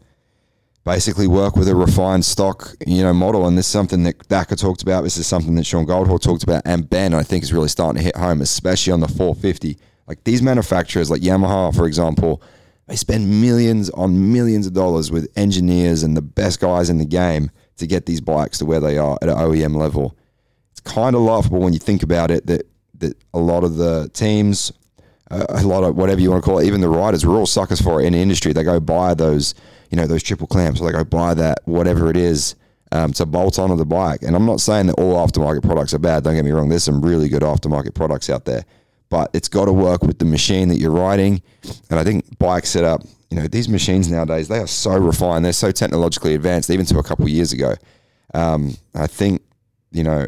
basically 0.85 1.27
work 1.27 1.57
with 1.57 1.69
a 1.69 1.75
refined 1.75 2.25
stock, 2.25 2.75
you 2.87 3.03
know, 3.03 3.13
model. 3.13 3.47
And 3.47 3.59
this 3.59 3.67
is 3.67 3.73
something 3.73 4.05
that 4.05 4.19
Dacker 4.29 4.59
talked 4.59 4.83
about. 4.83 5.03
This 5.03 5.17
is 5.17 5.27
something 5.27 5.55
that 5.57 5.67
Sean 5.67 5.87
Goldhawk 5.87 6.21
talked 6.21 6.45
about, 6.45 6.63
and 6.65 6.89
Ben, 6.89 7.15
I 7.15 7.23
think, 7.23 7.43
is 7.43 7.53
really 7.53 7.69
starting 7.69 7.99
to 7.99 8.05
hit 8.05 8.17
home, 8.17 8.41
especially 8.41 8.93
on 8.93 9.01
the 9.01 9.09
450. 9.09 9.77
Like 10.07 10.23
these 10.25 10.43
manufacturers, 10.43 11.11
like 11.11 11.23
Yamaha, 11.23 11.75
for 11.75 11.87
example, 11.87 12.43
they 12.87 12.97
spend 12.97 13.41
millions 13.41 13.91
on 13.91 14.33
millions 14.33 14.67
of 14.67 14.75
dollars 14.75 15.11
with 15.11 15.31
engineers 15.37 16.03
and 16.03 16.17
the 16.17 16.23
best 16.23 16.61
guys 16.61 16.91
in 16.91 16.99
the 16.99 17.05
game 17.05 17.51
to 17.77 17.87
get 17.87 18.07
these 18.07 18.21
bikes 18.21 18.59
to 18.59 18.67
where 18.67 18.81
they 18.81 18.99
are 18.99 19.19
at 19.23 19.29
an 19.29 19.37
OEM 19.37 19.77
level. 19.77 20.17
It's 20.73 20.81
kind 20.81 21.17
of 21.17 21.23
laughable 21.23 21.61
when 21.61 21.73
you 21.73 21.79
think 21.79 22.03
about 22.03 22.31
it 22.31 22.47
that 22.47 22.67
that 22.99 23.17
a 23.33 23.39
lot 23.39 23.65
of 23.65 23.77
the 23.77 24.09
teams, 24.13 24.73
uh, 25.31 25.47
a 25.49 25.65
lot 25.65 25.83
of 25.83 25.97
whatever 25.97 26.21
you 26.21 26.31
want 26.31 26.45
to 26.45 26.49
call 26.49 26.61
it, 26.61 26.67
even 26.67 26.81
the 26.81 26.89
riders, 26.89 27.27
we're 27.27 27.37
all 27.37 27.47
suckers 27.47 27.81
for 27.81 28.01
it 28.01 28.05
in 28.05 28.13
the 28.13 28.21
industry. 28.21 28.53
They 28.53 28.63
go 28.63 28.79
buy 28.79 29.15
those, 29.15 29.55
you 29.91 29.97
know, 29.97 30.07
those 30.07 30.23
triple 30.23 30.47
clamps, 30.47 30.81
or 30.81 30.87
they 30.87 30.93
go 30.93 31.03
buy 31.03 31.35
that 31.35 31.59
whatever 31.65 32.09
it 32.09 32.17
is 32.17 32.55
um, 32.93 33.13
to 33.15 33.27
bolt 33.27 33.59
onto 33.59 33.75
the 33.75 33.85
bike. 33.85 34.23
And 34.23 34.37
I'm 34.37 34.47
not 34.47 34.61
saying 34.61 34.87
that 34.87 34.95
all 34.95 35.15
aftermarket 35.27 35.63
products 35.63 35.93
are 35.93 35.99
bad. 35.99 36.23
Don't 36.23 36.37
get 36.37 36.45
me 36.45 36.53
wrong. 36.53 36.69
There's 36.69 36.85
some 36.85 37.05
really 37.05 37.29
good 37.29 37.43
aftermarket 37.43 37.95
products 37.95 38.31
out 38.31 38.45
there 38.45 38.65
but 39.15 39.31
it's 39.33 39.47
got 39.47 39.67
to 39.67 39.73
work 39.73 40.03
with 40.03 40.19
the 40.19 40.25
machine 40.25 40.67
that 40.67 40.79
you're 40.79 40.91
riding. 40.91 41.41
And 41.89 42.01
I 42.01 42.03
think 42.03 42.37
bike 42.37 42.67
setup, 42.67 43.03
you 43.31 43.37
know, 43.37 43.47
these 43.47 43.69
machines 43.69 44.11
nowadays 44.11 44.49
they 44.49 44.59
are 44.59 44.67
so 44.67 44.99
refined, 44.99 45.45
they're 45.45 45.53
so 45.53 45.71
technologically 45.71 46.35
advanced, 46.35 46.69
even 46.69 46.85
to 46.87 46.99
a 46.99 47.03
couple 47.05 47.25
of 47.25 47.31
years 47.31 47.53
ago. 47.53 47.75
Um, 48.35 48.77
I 48.93 49.07
think 49.07 49.41
you 49.93 50.03
know 50.03 50.27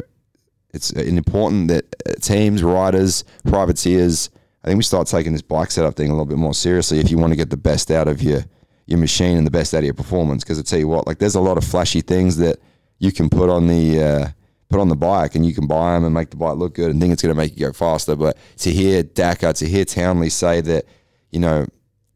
it's 0.73 0.91
important 0.93 1.67
that 1.67 1.83
uh, 2.07 2.13
teams, 2.21 2.63
riders, 2.63 3.25
privateers. 3.43 4.29
I 4.63 4.69
think 4.69 4.77
we 4.77 4.83
start 4.83 5.07
taking 5.07 5.33
this 5.33 5.41
bike 5.41 5.69
setup 5.69 5.95
thing 5.95 6.07
a 6.07 6.13
little 6.13 6.25
bit 6.25 6.37
more 6.37 6.53
seriously 6.53 6.99
if 6.99 7.11
you 7.11 7.17
want 7.17 7.33
to 7.33 7.37
get 7.37 7.49
the 7.49 7.57
best 7.57 7.91
out 7.91 8.07
of 8.07 8.23
your 8.23 8.45
your 8.85 8.99
machine 8.99 9.37
and 9.37 9.45
the 9.45 9.51
best 9.51 9.73
out 9.73 9.79
of 9.79 9.83
your 9.83 9.95
performance. 9.95 10.45
Because 10.45 10.59
I 10.59 10.61
tell 10.61 10.79
you 10.79 10.87
what, 10.87 11.07
like 11.07 11.19
there's 11.19 11.35
a 11.35 11.41
lot 11.41 11.57
of 11.57 11.65
flashy 11.65 11.99
things 11.99 12.37
that 12.37 12.57
you 12.99 13.11
can 13.11 13.29
put 13.29 13.49
on 13.49 13.67
the 13.67 14.01
uh, 14.01 14.27
put 14.69 14.79
on 14.79 14.89
the 14.89 14.95
bike, 14.95 15.35
and 15.35 15.45
you 15.45 15.53
can 15.53 15.67
buy 15.67 15.93
them 15.93 16.03
and 16.03 16.13
make 16.13 16.29
the 16.29 16.37
bike 16.37 16.57
look 16.57 16.75
good 16.75 16.91
and 16.91 16.99
think 16.99 17.13
it's 17.13 17.21
going 17.21 17.33
to 17.33 17.41
make 17.41 17.57
you 17.57 17.67
go 17.67 17.73
faster. 17.73 18.15
But 18.15 18.37
to 18.57 18.71
hear 18.71 19.03
Dacker, 19.03 19.53
to 19.57 19.67
hear 19.67 19.85
Townley 19.85 20.29
say 20.29 20.61
that, 20.61 20.85
you 21.31 21.39
know, 21.39 21.67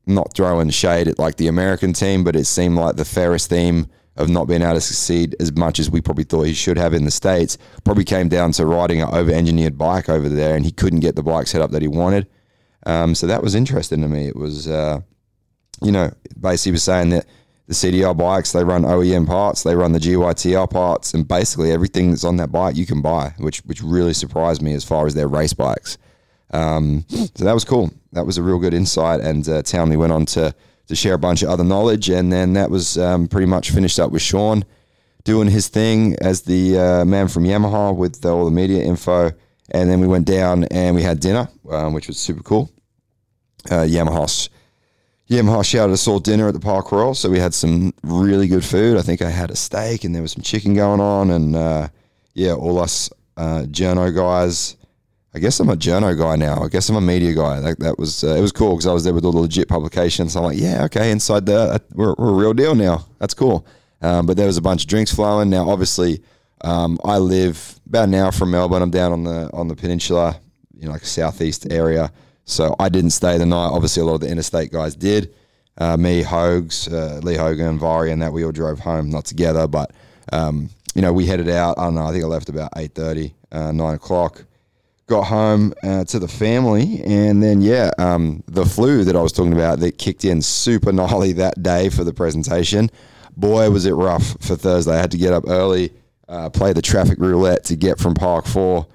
not 0.05 0.34
throwing 0.34 0.70
shade 0.70 1.08
at 1.08 1.20
like 1.20 1.38
the 1.38 1.48
American 1.48 1.93
team, 1.93 2.24
but 2.24 2.36
it 2.36 2.46
seemed 2.46 2.75
like 2.75 2.96
the 2.96 3.05
fairest 3.05 3.50
theme 3.50 3.88
of 4.17 4.29
not 4.29 4.48
being 4.48 4.62
able 4.62 4.74
to 4.74 4.81
succeed 4.81 5.36
as 5.39 5.55
much 5.55 5.79
as 5.79 5.89
we 5.89 6.01
probably 6.01 6.24
thought 6.24 6.43
he 6.43 6.53
should 6.53 6.77
have 6.77 6.93
in 6.93 7.05
the 7.05 7.12
States 7.12 7.58
probably 7.84 8.03
came 8.03 8.27
down 8.27 8.51
to 8.51 8.65
riding 8.65 9.01
an 9.01 9.10
over 9.13 9.31
engineered 9.31 9.77
bike 9.77 10.10
over 10.10 10.27
there 10.27 10.55
and 10.55 10.65
he 10.65 10.72
couldn't 10.72 11.00
get 11.00 11.15
the 11.15 11.24
bike 11.24 11.48
set 11.48 11.62
up 11.62 11.72
that 11.72 11.81
he 11.81 11.88
wanted. 11.88 12.27
Um, 12.86 13.15
so 13.15 13.27
that 13.27 13.41
was 13.41 13.55
interesting 13.55 14.01
to 14.01 14.08
me. 14.08 14.27
It 14.27 14.36
was, 14.36 14.67
uh, 14.67 15.00
you 15.81 15.91
know, 15.91 16.12
basically 16.39 16.74
was 16.74 16.84
saying 16.84 17.12
that 17.12 17.25
the 17.72 17.75
CDR 17.75 18.16
bikes, 18.16 18.51
they 18.51 18.66
run 18.66 18.84
OEM 18.84 19.25
parts, 19.25 19.63
they 19.63 19.75
run 19.75 19.94
the 19.94 20.00
GYTR 20.00 20.70
parts, 20.70 21.13
and 21.13 21.25
basically 21.25 21.72
everything 21.72 22.10
that's 22.10 22.25
on 22.25 22.36
that 22.36 22.51
bike 22.51 22.75
you 22.75 22.86
can 22.86 23.01
buy, 23.01 23.34
which 23.38 23.60
which 23.60 23.82
really 23.82 24.13
surprised 24.13 24.62
me 24.62 24.74
as 24.74 24.84
far 24.84 25.08
as 25.08 25.13
their 25.13 25.30
race 25.30 25.54
bikes. 25.54 25.98
Um, 26.51 27.06
so 27.08 27.46
that 27.46 27.54
was 27.54 27.63
cool. 27.63 27.90
That 28.12 28.25
was 28.25 28.38
a 28.38 28.44
real 28.44 28.60
good 28.60 28.74
insight. 28.74 29.22
And 29.22 29.48
uh, 29.48 29.62
Townley 29.62 29.96
went 29.96 30.12
on 30.12 30.25
to 30.28 30.54
to 30.88 30.96
share 30.96 31.13
a 31.13 31.18
bunch 31.18 31.44
of 31.44 31.50
other 31.50 31.63
knowledge, 31.63 32.10
and 32.10 32.32
then 32.32 32.51
that 32.54 32.70
was 32.70 32.98
um, 32.98 33.30
pretty 33.30 33.48
much 33.48 33.72
finished 33.72 34.00
up 34.00 34.12
with 34.12 34.22
Sean 34.22 34.66
doing 35.24 35.48
his 35.48 35.70
thing 35.70 36.18
as 36.20 36.42
the 36.42 36.78
uh, 36.78 37.06
man 37.06 37.30
from 37.30 37.46
Yamaha 37.46 37.96
with 37.96 38.25
all 38.25 38.44
the 38.44 38.51
media 38.51 38.84
info. 38.84 39.32
And 39.74 39.90
then 39.90 40.01
we 40.01 40.08
went 40.08 40.25
down 40.25 40.66
and 40.66 40.94
we 40.94 41.04
had 41.04 41.22
dinner, 41.22 41.48
um, 41.70 41.94
which 41.94 42.08
was 42.08 42.18
super 42.18 42.44
cool. 42.44 42.70
Uh, 43.70 43.86
Yamaha's 43.88 44.50
Yamaha 45.32 45.64
shouted 45.64 45.94
us 45.94 46.10
all 46.10 46.20
dinner 46.20 46.50
at 46.50 46.54
the 46.54 46.60
Park 46.60 46.92
Royal, 46.92 47.16
so 47.16 47.30
we 47.30 47.40
had 47.40 47.54
some 47.54 47.94
really 48.04 48.50
good 48.50 48.66
food. 48.66 48.98
I 48.98 49.02
think 49.02 49.22
I 49.22 49.30
had 49.30 49.50
a 49.50 49.56
steak 49.56 50.04
and 50.04 50.14
there 50.14 50.22
was 50.22 50.34
some 50.34 50.44
chicken 50.44 50.74
going 50.74 51.00
on, 51.00 51.32
and 51.32 51.56
uh, 51.56 51.88
yeah, 52.34 52.52
all 52.52 52.78
us 52.80 53.10
uh, 53.38 53.64
journo 53.70 54.14
guys. 54.14 54.76
I 55.34 55.40
guess 55.40 55.58
I'm 55.62 55.70
a 55.70 55.78
journo 55.78 56.18
guy 56.18 56.36
now. 56.36 56.62
I 56.62 56.68
guess 56.68 56.90
I'm 56.90 56.98
a 56.98 57.02
media 57.02 57.34
guy. 57.34 57.62
That, 57.62 57.80
that 57.80 57.98
was 57.98 58.26
uh, 58.26 58.36
it 58.36 58.42
was 58.42 58.52
cool 58.52 58.74
because 58.74 58.88
I 58.88 58.92
was 58.92 59.06
there 59.06 59.14
with 59.14 59.24
all 59.24 59.32
the 59.32 59.40
legit 59.40 59.70
publications. 59.70 60.36
I'm 60.36 60.44
like, 60.44 60.58
yeah, 60.58 60.84
okay, 60.86 61.12
inside 61.12 61.46
there, 61.46 61.80
we're, 61.94 62.14
we're 62.18 62.32
a 62.32 62.36
real 62.36 62.54
deal 62.54 62.76
now. 62.76 63.06
That's 63.20 63.34
cool. 63.34 63.66
Um, 64.02 64.26
but 64.26 64.36
there 64.36 64.48
was 64.48 64.58
a 64.58 64.62
bunch 64.62 64.84
of 64.84 64.90
drinks 64.90 65.16
flowing. 65.16 65.50
Now, 65.50 65.70
obviously, 65.70 66.22
um, 66.60 67.00
I 67.06 67.20
live 67.20 67.80
about 67.88 68.10
an 68.10 68.16
hour 68.16 68.34
from 68.34 68.52
Melbourne. 68.52 68.82
I'm 68.82 68.92
down 68.92 69.14
on 69.14 69.24
the 69.24 69.50
on 69.54 69.70
the 69.70 69.78
peninsula, 69.78 70.42
you 70.78 70.88
know, 70.88 70.92
like 70.92 71.06
southeast 71.06 71.72
area. 71.72 72.12
So 72.51 72.75
I 72.79 72.89
didn't 72.89 73.12
stay 73.12 73.38
the 73.38 73.46
night. 73.46 73.67
Obviously, 73.67 74.01
a 74.01 74.05
lot 74.05 74.15
of 74.15 74.22
the 74.22 74.29
interstate 74.29 74.72
guys 74.72 74.93
did. 74.93 75.34
Uh, 75.77 75.96
me, 75.96 76.22
Hogs, 76.22 76.89
uh, 76.89 77.22
Lee 77.24 77.36
Hogan, 77.36 77.79
Vari, 77.79 78.12
and 78.12 78.22
that 78.22 78.34
we 78.34 78.43
all 78.43 78.51
drove 78.51 78.79
home, 78.79 79.10
not 79.10 79.24
together, 79.24 79.67
but 79.67 79.91
um, 80.34 80.70
you 80.93 81.01
know, 81.01 81.13
we 81.13 81.25
headed 81.25 81.50
out. 81.50 81.79
I 81.79 81.86
don't 81.86 81.96
know. 81.96 82.05
I 82.05 82.12
think 82.12 82.25
I 82.25 82.27
left 82.27 82.50
about 82.50 82.72
eight 82.75 82.93
thirty, 82.93 83.34
uh, 83.53 83.72
nine 83.72 83.96
o'clock. 83.96 84.43
Got 85.08 85.24
home 85.24 85.74
uh, 85.81 86.03
to 86.05 86.20
the 86.20 86.27
family, 86.27 87.01
and 87.05 87.41
then 87.41 87.62
yeah, 87.62 87.91
um, 87.98 88.43
the 88.48 88.65
flu 88.65 89.05
that 89.05 89.15
I 89.15 89.22
was 89.22 89.31
talking 89.31 89.53
about 89.53 89.79
that 89.79 89.98
kicked 89.98 90.25
in 90.25 90.41
super 90.41 90.91
gnarly 90.93 91.31
that 91.34 91.63
day 91.63 91.89
for 91.89 92.03
the 92.03 92.13
presentation. 92.13 92.91
Boy, 93.38 93.70
was 93.70 93.86
it 93.86 93.93
rough 93.93 94.36
for 94.41 94.58
Thursday. 94.58 94.91
I 94.91 94.98
had 94.98 95.12
to 95.12 95.17
get 95.17 95.31
up 95.31 95.46
early, 95.48 95.93
uh, 96.27 96.50
play 96.50 96.74
the 96.74 96.81
traffic 96.81 97.17
roulette 97.17 97.63
to 97.65 97.77
get 97.77 97.98
from 97.98 98.13
Park 98.13 98.46
Four 98.46 98.88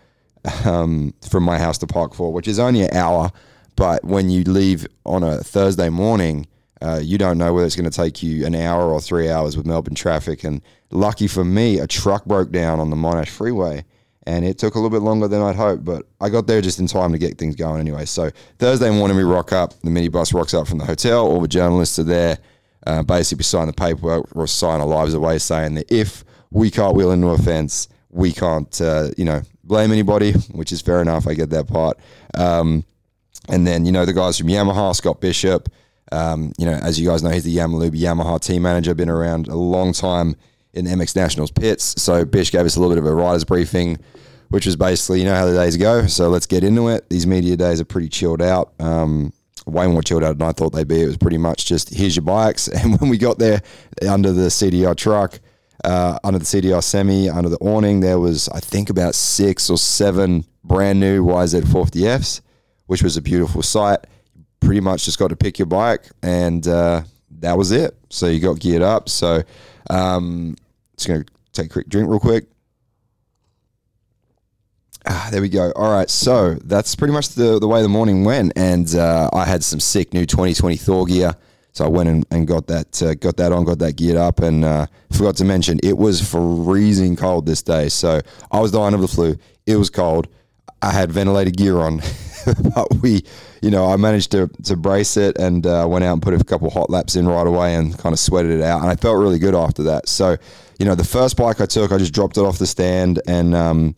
um, 0.65 1.15
from 1.29 1.43
my 1.43 1.59
house 1.59 1.79
to 1.79 1.87
Park 1.87 2.15
Four, 2.15 2.33
which 2.33 2.49
is 2.49 2.59
only 2.59 2.83
an 2.83 2.95
hour. 2.95 3.31
But 3.77 4.05
when 4.05 4.31
you 4.31 4.43
leave 4.45 4.87
on 5.05 5.23
a 5.23 5.39
Thursday 5.39 5.91
morning, 5.91 6.47
uh, 6.81 7.01
you 7.03 7.19
don't 7.19 7.39
know 7.39 7.53
whether 7.53 7.67
it's 7.67 7.77
going 7.77 7.91
to 7.91 7.97
take 7.97 8.23
you 8.23 8.47
an 8.47 8.55
hour 8.55 8.91
or 8.91 9.01
three 9.01 9.31
hours 9.31 9.57
with 9.57 9.67
Melbourne 9.67 9.95
traffic. 9.95 10.45
And 10.45 10.63
lucky 10.91 11.27
for 11.27 11.45
me, 11.45 11.79
a 11.79 11.87
truck 11.87 12.25
broke 12.25 12.51
down 12.51 12.81
on 12.81 12.91
the 12.91 12.97
Monash 12.97 13.29
Freeway, 13.29 13.85
and 14.27 14.45
it 14.45 14.59
took 14.59 14.75
a 14.75 14.79
little 14.79 14.91
bit 14.91 15.05
longer 15.05 15.29
than 15.29 15.43
I'd 15.43 15.57
hoped. 15.57 15.85
But 15.85 16.07
I 16.21 16.29
got 16.29 16.47
there 16.47 16.61
just 16.61 16.79
in 16.79 16.87
time 16.87 17.13
to 17.13 17.19
get 17.19 17.39
things 17.39 17.55
going 17.55 17.81
anyway. 17.81 18.05
So 18.05 18.31
Thursday 18.59 18.91
morning, 18.91 19.17
we 19.17 19.25
rock 19.25 19.53
up. 19.53 19.79
The 19.83 19.91
minibus 19.91 20.35
rocks 20.35 20.55
up 20.55 20.69
from 20.69 20.79
the 20.79 20.85
hotel. 20.87 21.27
All 21.27 21.41
the 21.41 21.49
journalists 21.49 21.99
are 21.99 22.05
there. 22.05 22.39
Uh, 22.87 23.03
basically, 23.03 23.45
sign 23.45 23.67
the 23.67 23.73
paperwork 23.73 24.35
or 24.37 24.47
sign 24.47 24.81
our 24.81 24.87
lives 24.87 25.13
away, 25.13 25.39
saying 25.39 25.75
that 25.75 25.91
if 25.93 26.25
we 26.51 26.71
can't 26.71 26.95
wheel 26.95 27.11
into 27.11 27.29
a 27.29 27.39
fence, 27.39 27.89
we 28.11 28.33
can't, 28.33 28.81
uh, 28.81 29.11
you 29.17 29.25
know, 29.25 29.43
blame 29.67 29.93
anybody, 29.93 30.33
which 30.53 30.73
is 30.73 30.81
fair 30.81 31.01
enough. 31.01 31.27
I 31.27 31.35
get 31.35 31.51
that 31.51 31.67
part. 31.67 31.99
Um, 32.35 32.85
and 33.49 33.67
then, 33.67 33.87
you 33.87 33.93
know, 33.93 34.05
the 34.05 34.13
guys 34.13 34.39
from 34.39 34.49
Yamaha, 34.49 34.95
Scott 34.95 35.21
Bishop, 35.21 35.69
um, 36.13 36.53
you 36.59 36.67
know, 36.67 36.73
as 36.73 36.99
you 37.01 37.09
guys 37.09 37.23
know, 37.23 37.31
he's 37.31 37.45
the 37.45 37.57
Yamalube 37.57 37.99
Yamaha 37.99 38.41
team 38.41 38.63
manager, 38.63 38.95
been 38.95 39.11
around 39.11 39.49
a 39.49 39.57
long 39.57 39.93
time 39.93 40.37
in 40.73 40.87
MX 40.87 41.17
Nationals 41.17 41.51
pits. 41.51 42.01
So 42.01 42.25
Bish 42.25 42.53
gave 42.53 42.65
us 42.67 42.77
a 42.77 42.81
little 42.81 42.95
bit 42.95 43.03
of 43.03 43.07
a 43.07 43.15
rider's 43.15 43.45
briefing, 43.45 43.99
which 44.49 44.67
was 44.67 44.77
basically, 44.77 45.21
you 45.21 45.25
know 45.25 45.35
how 45.35 45.47
the 45.47 45.55
days 45.55 45.77
go. 45.77 46.07
So 46.07 46.29
let's 46.29 46.47
get 46.47 46.63
into 46.65 46.89
it. 46.89 47.09
These 47.09 47.27
media 47.27 47.57
days 47.57 47.81
are 47.81 47.85
pretty 47.85 48.09
chilled 48.09 48.43
out. 48.43 48.73
Um, 48.79 49.33
way 49.67 49.87
more 49.89 50.03
chilled 50.03 50.23
out 50.23 50.39
than 50.39 50.49
I 50.49 50.53
thought 50.53 50.73
they'd 50.73 50.87
be. 50.87 51.03
It 51.03 51.07
was 51.07 51.17
pretty 51.17 51.39
much 51.39 51.67
just 51.67 51.93
here's 51.93 52.17
your 52.17 52.25
bikes. 52.25 52.69
And 52.77 53.01
when 53.01 53.11
we 53.11 53.19
got 53.19 53.39
there 53.39 53.63
under 54.09 54.33
the 54.33 54.49
CDR 54.49 54.97
truck, 54.97 55.41
uh, 55.87 56.19
under 56.25 56.39
the 56.41 56.45
CDR 56.45 56.83
semi, 56.83 57.31
under 57.31 57.49
the 57.49 57.59
awning, 57.59 58.01
there 58.01 58.19
was 58.19 58.49
I 58.49 58.59
think 58.59 58.91
about 58.91 59.15
six 59.15 59.71
or 59.71 59.79
seven 59.79 60.45
brand 60.65 60.99
new 60.99 61.25
YZ450Fs, 61.25 62.41
which 62.87 63.03
was 63.03 63.17
a 63.17 63.23
beautiful 63.23 63.63
sight. 63.63 64.01
Pretty 64.59 64.81
much 64.81 65.05
just 65.05 65.19
got 65.19 65.29
to 65.29 65.37
pick 65.37 65.61
your 65.61 65.67
bike, 65.67 66.07
and 66.23 66.67
uh, 66.67 67.03
that 67.39 67.57
was 67.57 67.71
it. 67.71 67.97
So 68.11 68.27
you 68.27 68.41
got 68.41 68.59
geared 68.59 68.83
up. 68.83 69.09
So 69.09 69.43
um, 69.89 70.57
just 70.97 71.07
gonna 71.07 71.25
take 71.53 71.67
a 71.67 71.69
quick 71.69 71.89
drink 71.89 72.11
real 72.11 72.19
quick. 72.19 72.47
Ah, 75.09 75.29
there 75.31 75.41
we 75.41 75.49
go. 75.49 75.71
All 75.77 75.93
right, 75.93 76.11
so 76.11 76.55
that's 76.55 76.97
pretty 76.97 77.13
much 77.15 77.29
the 77.29 77.61
the 77.61 77.69
way 77.69 77.81
the 77.83 77.89
morning 77.89 78.25
went, 78.25 78.53
and 78.57 78.93
uh, 78.93 79.31
I 79.33 79.45
had 79.45 79.63
some 79.63 79.79
sick 79.79 80.13
new 80.13 80.27
2020 80.27 80.77
Thor 80.79 81.07
gear. 81.07 81.37
So 81.77 81.85
I 81.85 81.89
went 81.89 82.09
and, 82.09 82.25
and 82.31 82.47
got 82.49 82.69
that 82.69 83.03
uh, 83.03 83.13
got 83.17 83.37
that 83.37 83.53
on, 83.53 83.67
got 83.67 83.81
that 83.81 83.97
geared 83.97 84.17
up, 84.17 84.41
and 84.41 84.65
uh, 84.65 84.87
forgot 85.13 85.37
to 85.37 85.45
mention 85.45 85.79
it 85.83 85.99
was 85.99 86.27
freezing 86.27 87.17
cold 87.17 87.45
this 87.45 87.61
day. 87.61 87.91
So 87.91 88.23
I 88.51 88.61
was 88.61 88.73
dying 88.73 88.95
of 88.95 89.03
the 89.03 89.09
flu. 89.09 89.37
It 89.67 89.77
was 89.77 89.91
cold. 89.91 90.27
I 90.81 90.91
had 90.91 91.13
ventilated 91.13 91.59
gear 91.59 91.77
on, 91.77 92.01
but 92.75 92.95
we, 93.03 93.23
you 93.61 93.71
know, 93.71 93.93
I 93.93 93.97
managed 93.97 94.31
to 94.31 94.49
to 94.65 94.75
brace 94.75 95.19
it 95.19 95.37
and 95.37 95.67
uh, 95.67 95.87
went 95.87 96.03
out 96.03 96.15
and 96.15 96.23
put 96.23 96.33
a 96.33 96.43
couple 96.43 96.71
hot 96.71 96.89
laps 96.89 97.15
in 97.15 97.29
right 97.29 97.47
away 97.47 97.75
and 97.75 97.97
kind 97.99 98.15
of 98.15 98.19
sweated 98.19 98.53
it 98.53 98.63
out, 98.63 98.81
and 98.81 98.89
I 98.89 98.97
felt 98.97 99.19
really 99.19 99.39
good 99.39 99.55
after 99.55 99.83
that. 99.83 100.09
So, 100.09 100.39
you 100.79 100.87
know, 100.87 100.95
the 100.95 101.05
first 101.05 101.37
bike 101.37 101.61
I 101.61 101.67
took, 101.67 101.93
I 101.93 101.99
just 101.99 102.15
dropped 102.15 102.39
it 102.39 102.41
off 102.41 102.59
the 102.59 102.67
stand 102.67 103.21
and. 103.29 103.55
Um, 103.55 103.95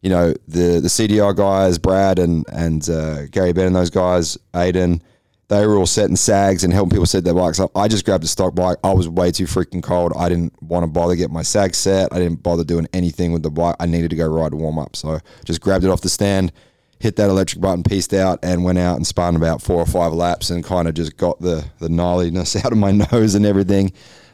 you 0.00 0.10
know 0.10 0.32
the 0.46 0.78
the 0.78 0.86
CDR 0.86 1.34
guys, 1.34 1.76
Brad 1.76 2.20
and 2.20 2.44
and 2.52 2.88
uh, 2.88 3.26
Gary 3.26 3.52
Ben 3.52 3.66
and 3.66 3.74
those 3.74 3.90
guys, 3.90 4.38
Aiden, 4.54 5.00
they 5.48 5.66
were 5.66 5.76
all 5.76 5.86
setting 5.86 6.16
sags 6.16 6.62
and 6.62 6.72
helping 6.72 6.90
people 6.90 7.06
set 7.06 7.24
their 7.24 7.34
bikes 7.34 7.58
up. 7.58 7.74
I 7.76 7.88
just 7.88 8.04
grabbed 8.04 8.22
a 8.24 8.28
stock 8.28 8.54
bike. 8.54 8.76
I 8.84 8.92
was 8.92 9.08
way 9.08 9.30
too 9.30 9.44
freaking 9.44 9.82
cold. 9.82 10.12
I 10.14 10.28
didn't 10.28 10.62
want 10.62 10.82
to 10.84 10.86
bother 10.86 11.16
get 11.16 11.30
my 11.30 11.42
sag 11.42 11.74
set. 11.74 12.12
I 12.12 12.18
didn't 12.18 12.42
bother 12.42 12.64
doing 12.64 12.86
anything 12.92 13.32
with 13.32 13.42
the 13.42 13.50
bike. 13.50 13.76
I 13.80 13.86
needed 13.86 14.10
to 14.10 14.16
go 14.16 14.28
ride 14.28 14.50
to 14.50 14.56
warm 14.56 14.78
up, 14.78 14.94
so 14.94 15.18
just 15.44 15.62
grabbed 15.62 15.84
it 15.84 15.90
off 15.90 16.02
the 16.02 16.10
stand, 16.10 16.52
hit 17.00 17.16
that 17.16 17.30
electric 17.30 17.62
button, 17.62 17.82
pieced 17.82 18.12
out, 18.12 18.38
and 18.42 18.62
went 18.62 18.78
out 18.78 18.96
and 18.96 19.06
spun 19.06 19.36
about 19.36 19.62
four 19.62 19.78
or 19.78 19.86
five 19.86 20.12
laps 20.12 20.50
and 20.50 20.62
kind 20.62 20.86
of 20.86 20.94
just 20.94 21.16
got 21.16 21.40
the 21.40 21.64
the 21.78 21.88
gnarliness 21.88 22.54
out 22.64 22.72
of 22.72 22.78
my 22.78 22.90
nose 22.90 23.34
and 23.34 23.46
everything. 23.46 23.92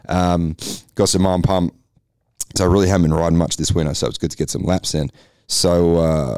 Um, 0.09 0.57
got 0.97 1.09
some 1.09 1.27
arm 1.27 1.43
pump. 1.43 1.75
So 2.57 2.65
I 2.65 2.69
really 2.69 2.89
haven't 2.89 3.11
been 3.11 3.15
riding 3.15 3.39
much 3.39 3.57
this 3.57 3.73
winter, 3.73 3.95
so 3.95 4.07
it's 4.07 4.19
good 4.19 4.31
to 4.31 4.37
get 4.37 4.51
some 4.51 4.63
laps 4.63 4.95
in. 4.95 5.11
So 5.49 5.97
uh, 5.97 6.37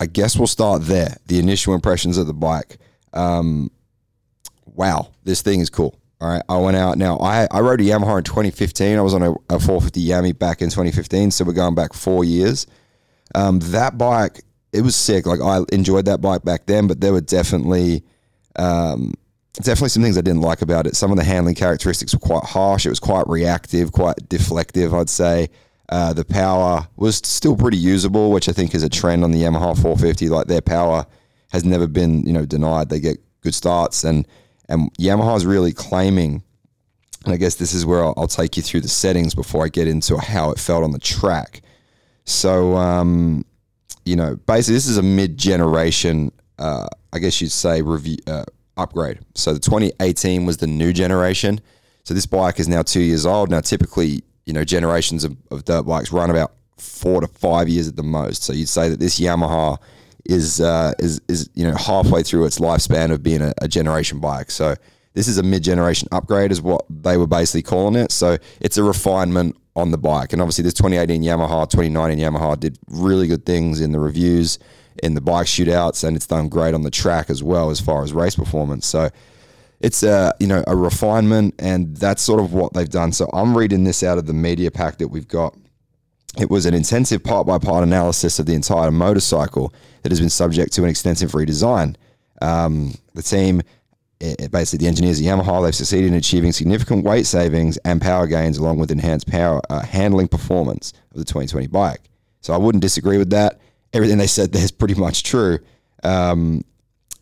I 0.00 0.06
guess 0.06 0.36
we'll 0.36 0.46
start 0.46 0.82
there. 0.82 1.16
The 1.26 1.38
initial 1.38 1.74
impressions 1.74 2.16
of 2.18 2.26
the 2.26 2.34
bike. 2.34 2.78
Um, 3.12 3.70
wow, 4.78 5.08
this 5.24 5.42
thing 5.42 5.60
is 5.60 5.68
cool. 5.68 6.00
All 6.20 6.28
right, 6.28 6.42
I 6.48 6.56
went 6.56 6.76
out. 6.76 6.96
Now 6.96 7.18
I, 7.18 7.46
I 7.50 7.60
rode 7.60 7.80
a 7.80 7.84
Yamaha 7.84 8.18
in 8.18 8.24
2015. 8.24 8.96
I 8.96 9.00
was 9.02 9.12
on 9.12 9.22
a, 9.22 9.32
a 9.50 9.58
450 9.58 10.04
Yami 10.04 10.38
back 10.38 10.62
in 10.62 10.70
2015, 10.70 11.32
so 11.32 11.44
we're 11.44 11.52
going 11.52 11.74
back 11.74 11.92
four 11.92 12.24
years. 12.24 12.66
Um, 13.34 13.58
that 13.60 13.98
bike, 13.98 14.40
it 14.72 14.80
was 14.80 14.96
sick. 14.96 15.26
Like 15.26 15.40
I 15.40 15.60
enjoyed 15.70 16.06
that 16.06 16.20
bike 16.20 16.44
back 16.44 16.66
then, 16.66 16.86
but 16.86 17.00
there 17.00 17.12
were 17.12 17.20
definitely 17.20 18.02
um, 18.56 19.14
definitely 19.54 19.90
some 19.90 20.02
things 20.02 20.16
I 20.16 20.22
didn't 20.22 20.40
like 20.40 20.62
about 20.62 20.86
it. 20.86 20.96
Some 20.96 21.10
of 21.10 21.18
the 21.18 21.24
handling 21.24 21.54
characteristics 21.54 22.12
were 22.12 22.20
quite 22.20 22.44
harsh. 22.44 22.86
It 22.86 22.90
was 22.90 23.00
quite 23.00 23.28
reactive, 23.28 23.92
quite 23.92 24.16
deflective, 24.28 24.98
I'd 24.98 25.10
say. 25.10 25.50
Uh, 25.88 26.12
the 26.12 26.24
power 26.24 26.86
was 26.96 27.16
still 27.16 27.56
pretty 27.56 27.78
usable, 27.78 28.30
which 28.30 28.48
I 28.48 28.52
think 28.52 28.74
is 28.74 28.82
a 28.82 28.88
trend 28.88 29.24
on 29.24 29.30
the 29.30 29.42
Yamaha 29.42 29.74
450. 29.74 30.28
Like 30.28 30.46
their 30.46 30.60
power 30.60 31.06
has 31.52 31.64
never 31.64 31.86
been 31.86 32.26
you 32.26 32.32
know 32.32 32.44
denied. 32.44 32.88
They 32.88 33.00
get 33.00 33.18
good 33.42 33.54
starts, 33.54 34.02
and 34.02 34.26
and 34.68 34.92
Yamaha's 34.96 35.46
really 35.46 35.72
claiming. 35.72 36.42
And 37.24 37.34
I 37.34 37.36
guess 37.36 37.56
this 37.56 37.74
is 37.74 37.84
where 37.84 38.04
I'll, 38.04 38.14
I'll 38.16 38.28
take 38.28 38.56
you 38.56 38.62
through 38.62 38.82
the 38.82 38.88
settings 38.88 39.34
before 39.34 39.64
I 39.64 39.68
get 39.68 39.88
into 39.88 40.16
how 40.18 40.50
it 40.50 40.58
felt 40.58 40.84
on 40.84 40.92
the 40.92 40.98
track. 40.98 41.62
So, 42.24 42.76
um, 42.76 43.44
you 44.04 44.16
know, 44.16 44.36
basically, 44.36 44.74
this 44.74 44.86
is 44.86 44.98
a 44.98 45.02
mid-generation, 45.02 46.30
uh, 46.58 46.86
I 47.12 47.18
guess 47.18 47.40
you'd 47.40 47.50
say, 47.50 47.82
review 47.82 48.18
uh, 48.26 48.44
upgrade. 48.76 49.18
So 49.34 49.52
the 49.52 49.58
2018 49.58 50.46
was 50.46 50.58
the 50.58 50.66
new 50.66 50.92
generation. 50.92 51.60
So 52.04 52.14
this 52.14 52.26
bike 52.26 52.60
is 52.60 52.68
now 52.68 52.82
two 52.82 53.00
years 53.00 53.26
old. 53.26 53.50
Now, 53.50 53.60
typically, 53.60 54.22
you 54.46 54.52
know, 54.52 54.64
generations 54.64 55.24
of, 55.24 55.36
of 55.50 55.64
dirt 55.64 55.82
bikes 55.82 56.12
run 56.12 56.30
about 56.30 56.52
four 56.78 57.20
to 57.20 57.26
five 57.26 57.68
years 57.68 57.88
at 57.88 57.96
the 57.96 58.02
most. 58.02 58.44
So 58.44 58.52
you'd 58.52 58.68
say 58.68 58.88
that 58.88 59.00
this 59.00 59.20
Yamaha 59.20 59.78
is 60.28 60.60
uh, 60.60 60.92
is 60.98 61.20
is 61.28 61.50
you 61.54 61.66
know 61.66 61.74
halfway 61.74 62.22
through 62.22 62.44
its 62.44 62.58
lifespan 62.58 63.10
of 63.10 63.22
being 63.22 63.42
a, 63.42 63.52
a 63.60 63.66
generation 63.66 64.20
bike. 64.20 64.50
So 64.50 64.76
this 65.14 65.26
is 65.26 65.38
a 65.38 65.42
mid-generation 65.42 66.06
upgrade, 66.12 66.52
is 66.52 66.62
what 66.62 66.84
they 66.88 67.16
were 67.16 67.26
basically 67.26 67.62
calling 67.62 67.96
it. 67.96 68.12
So 68.12 68.36
it's 68.60 68.76
a 68.76 68.84
refinement 68.84 69.56
on 69.74 69.90
the 69.90 69.98
bike, 69.98 70.32
and 70.32 70.42
obviously 70.42 70.62
this 70.62 70.74
2018 70.74 71.22
Yamaha, 71.22 71.68
2019 71.68 72.18
Yamaha 72.18 72.60
did 72.60 72.78
really 72.88 73.26
good 73.26 73.44
things 73.46 73.80
in 73.80 73.92
the 73.92 73.98
reviews, 73.98 74.58
in 75.02 75.14
the 75.14 75.20
bike 75.20 75.46
shootouts, 75.46 76.04
and 76.04 76.16
it's 76.16 76.26
done 76.26 76.48
great 76.48 76.74
on 76.74 76.82
the 76.82 76.90
track 76.90 77.30
as 77.30 77.42
well 77.42 77.70
as 77.70 77.80
far 77.80 78.02
as 78.02 78.12
race 78.12 78.36
performance. 78.36 78.86
So 78.86 79.08
it's 79.80 80.02
a 80.02 80.34
you 80.38 80.46
know 80.46 80.62
a 80.66 80.76
refinement, 80.76 81.54
and 81.58 81.96
that's 81.96 82.20
sort 82.22 82.40
of 82.40 82.52
what 82.52 82.74
they've 82.74 82.88
done. 82.88 83.12
So 83.12 83.30
I'm 83.32 83.56
reading 83.56 83.84
this 83.84 84.02
out 84.02 84.18
of 84.18 84.26
the 84.26 84.34
media 84.34 84.70
pack 84.70 84.98
that 84.98 85.08
we've 85.08 85.28
got. 85.28 85.56
It 86.36 86.50
was 86.50 86.66
an 86.66 86.74
intensive 86.74 87.24
part 87.24 87.46
by 87.46 87.58
part 87.58 87.82
analysis 87.82 88.38
of 88.38 88.46
the 88.46 88.54
entire 88.54 88.90
motorcycle 88.90 89.72
that 90.02 90.12
has 90.12 90.20
been 90.20 90.30
subject 90.30 90.72
to 90.74 90.84
an 90.84 90.90
extensive 90.90 91.32
redesign. 91.32 91.96
Um, 92.42 92.94
the 93.14 93.22
team, 93.22 93.62
it, 94.20 94.50
basically 94.50 94.84
the 94.84 94.88
engineers 94.88 95.20
at 95.20 95.24
Yamaha, 95.24 95.64
they've 95.64 95.74
succeeded 95.74 96.08
in 96.08 96.14
achieving 96.14 96.52
significant 96.52 97.04
weight 97.04 97.26
savings 97.26 97.76
and 97.78 98.00
power 98.00 98.26
gains 98.26 98.58
along 98.58 98.78
with 98.78 98.90
enhanced 98.90 99.26
power 99.26 99.60
uh, 99.70 99.80
handling 99.80 100.28
performance 100.28 100.92
of 101.12 101.18
the 101.18 101.24
2020 101.24 101.66
bike. 101.68 102.02
So 102.40 102.52
I 102.52 102.56
wouldn't 102.56 102.82
disagree 102.82 103.18
with 103.18 103.30
that. 103.30 103.60
Everything 103.92 104.18
they 104.18 104.26
said 104.26 104.52
there 104.52 104.62
is 104.62 104.70
pretty 104.70 104.94
much 104.94 105.22
true. 105.22 105.58
Um, 106.04 106.62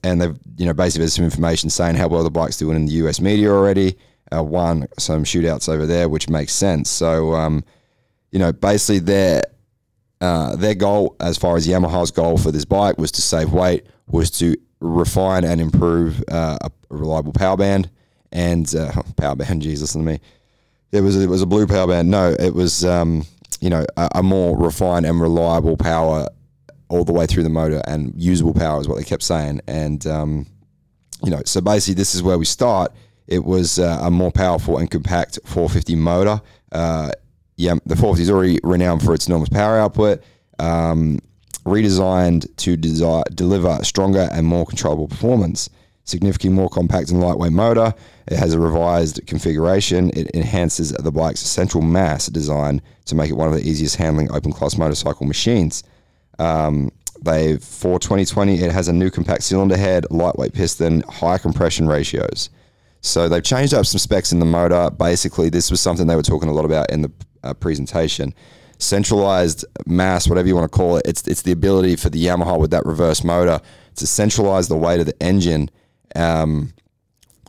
and 0.02 0.20
they've, 0.20 0.38
you 0.58 0.66
know, 0.66 0.74
basically 0.74 1.02
there's 1.02 1.14
some 1.14 1.24
information 1.24 1.70
saying 1.70 1.94
how 1.94 2.08
well 2.08 2.24
the 2.24 2.30
bike's 2.30 2.58
doing 2.58 2.76
in 2.76 2.86
the 2.86 2.92
US 2.92 3.20
media 3.20 3.50
already. 3.50 3.96
Uh, 4.34 4.42
won 4.42 4.88
some 4.98 5.22
shootouts 5.22 5.68
over 5.68 5.86
there, 5.86 6.08
which 6.08 6.28
makes 6.28 6.52
sense. 6.52 6.90
So, 6.90 7.34
um, 7.34 7.64
you 8.36 8.40
know, 8.40 8.52
basically 8.52 8.98
their 8.98 9.44
uh, 10.20 10.56
their 10.56 10.74
goal, 10.74 11.16
as 11.20 11.38
far 11.38 11.56
as 11.56 11.66
Yamaha's 11.66 12.10
goal 12.10 12.36
for 12.36 12.52
this 12.52 12.66
bike, 12.66 12.98
was 12.98 13.10
to 13.12 13.22
save 13.22 13.50
weight, 13.50 13.86
was 14.08 14.30
to 14.32 14.54
refine 14.78 15.42
and 15.42 15.58
improve 15.58 16.22
uh, 16.30 16.58
a 16.60 16.70
reliable 16.90 17.32
power 17.32 17.56
band 17.56 17.88
and 18.32 18.74
uh, 18.74 18.92
power 19.16 19.36
band. 19.36 19.62
Jesus, 19.62 19.80
listen 19.80 20.04
to 20.04 20.12
me. 20.12 20.20
It 20.92 21.00
was 21.00 21.16
it 21.16 21.30
was 21.30 21.40
a 21.40 21.46
blue 21.46 21.66
power 21.66 21.86
band. 21.86 22.10
No, 22.10 22.36
it 22.38 22.52
was 22.52 22.84
um, 22.84 23.24
you 23.62 23.70
know 23.70 23.86
a, 23.96 24.10
a, 24.16 24.22
more 24.22 24.54
refined 24.54 25.06
and 25.06 25.18
reliable 25.18 25.78
power 25.78 26.28
all 26.90 27.04
the 27.04 27.14
way 27.14 27.24
through 27.24 27.44
the 27.44 27.48
motor 27.48 27.80
and 27.88 28.12
usable 28.20 28.52
power 28.52 28.82
is 28.82 28.86
what 28.86 28.98
they 28.98 29.04
kept 29.04 29.22
saying. 29.22 29.62
And 29.66 30.06
um, 30.06 30.46
you 31.24 31.30
know, 31.30 31.40
so 31.46 31.62
basically, 31.62 31.94
this 31.94 32.14
is 32.14 32.22
where 32.22 32.36
we 32.36 32.44
start. 32.44 32.92
It 33.28 33.46
was 33.46 33.78
uh, 33.78 34.00
a 34.02 34.10
more 34.10 34.30
powerful 34.30 34.76
and 34.76 34.90
compact 34.90 35.38
450 35.46 35.96
motor. 35.96 36.42
Uh, 36.70 37.12
yeah, 37.56 37.74
the 37.86 37.96
450 37.96 38.22
is 38.22 38.30
already 38.30 38.60
renowned 38.62 39.02
for 39.02 39.14
its 39.14 39.26
enormous 39.26 39.48
power 39.48 39.78
output. 39.78 40.22
Um, 40.58 41.18
redesigned 41.64 42.54
to 42.56 42.76
desi- 42.76 43.34
deliver 43.34 43.82
stronger 43.82 44.28
and 44.32 44.46
more 44.46 44.64
controllable 44.64 45.08
performance. 45.08 45.68
Significantly 46.04 46.54
more 46.54 46.68
compact 46.68 47.10
and 47.10 47.20
lightweight 47.20 47.52
motor. 47.52 47.92
It 48.28 48.38
has 48.38 48.54
a 48.54 48.60
revised 48.60 49.26
configuration. 49.26 50.10
It 50.10 50.30
enhances 50.34 50.92
the 50.92 51.10
bike's 51.10 51.40
central 51.40 51.82
mass 51.82 52.26
design 52.26 52.80
to 53.06 53.16
make 53.16 53.30
it 53.30 53.36
one 53.36 53.48
of 53.48 53.54
the 53.54 53.68
easiest 53.68 53.96
handling 53.96 54.30
open 54.30 54.52
class 54.52 54.76
motorcycle 54.78 55.26
machines. 55.26 55.82
Um, 56.38 56.92
they 57.22 57.56
for 57.56 57.98
2020, 57.98 58.60
it 58.60 58.70
has 58.70 58.86
a 58.86 58.92
new 58.92 59.10
compact 59.10 59.42
cylinder 59.42 59.76
head, 59.76 60.06
lightweight 60.10 60.52
piston, 60.52 61.02
high 61.08 61.38
compression 61.38 61.88
ratios. 61.88 62.50
So 63.00 63.28
they've 63.28 63.42
changed 63.42 63.74
up 63.74 63.86
some 63.86 63.98
specs 63.98 64.32
in 64.32 64.38
the 64.38 64.46
motor. 64.46 64.90
Basically, 64.90 65.48
this 65.48 65.70
was 65.70 65.80
something 65.80 66.06
they 66.06 66.16
were 66.16 66.22
talking 66.22 66.48
a 66.48 66.52
lot 66.52 66.64
about 66.64 66.90
in 66.90 67.02
the 67.02 67.10
uh, 67.46 67.54
presentation. 67.54 68.34
Centralized 68.78 69.64
mass, 69.86 70.28
whatever 70.28 70.48
you 70.48 70.54
want 70.54 70.70
to 70.70 70.76
call 70.76 70.96
it, 70.98 71.06
it's 71.06 71.26
it's 71.26 71.42
the 71.42 71.52
ability 71.52 71.96
for 71.96 72.10
the 72.10 72.22
Yamaha 72.22 72.58
with 72.58 72.70
that 72.72 72.84
reverse 72.84 73.24
motor 73.24 73.60
to 73.94 74.06
centralize 74.06 74.68
the 74.68 74.76
weight 74.76 75.00
of 75.00 75.06
the 75.06 75.22
engine. 75.22 75.70
Um, 76.14 76.74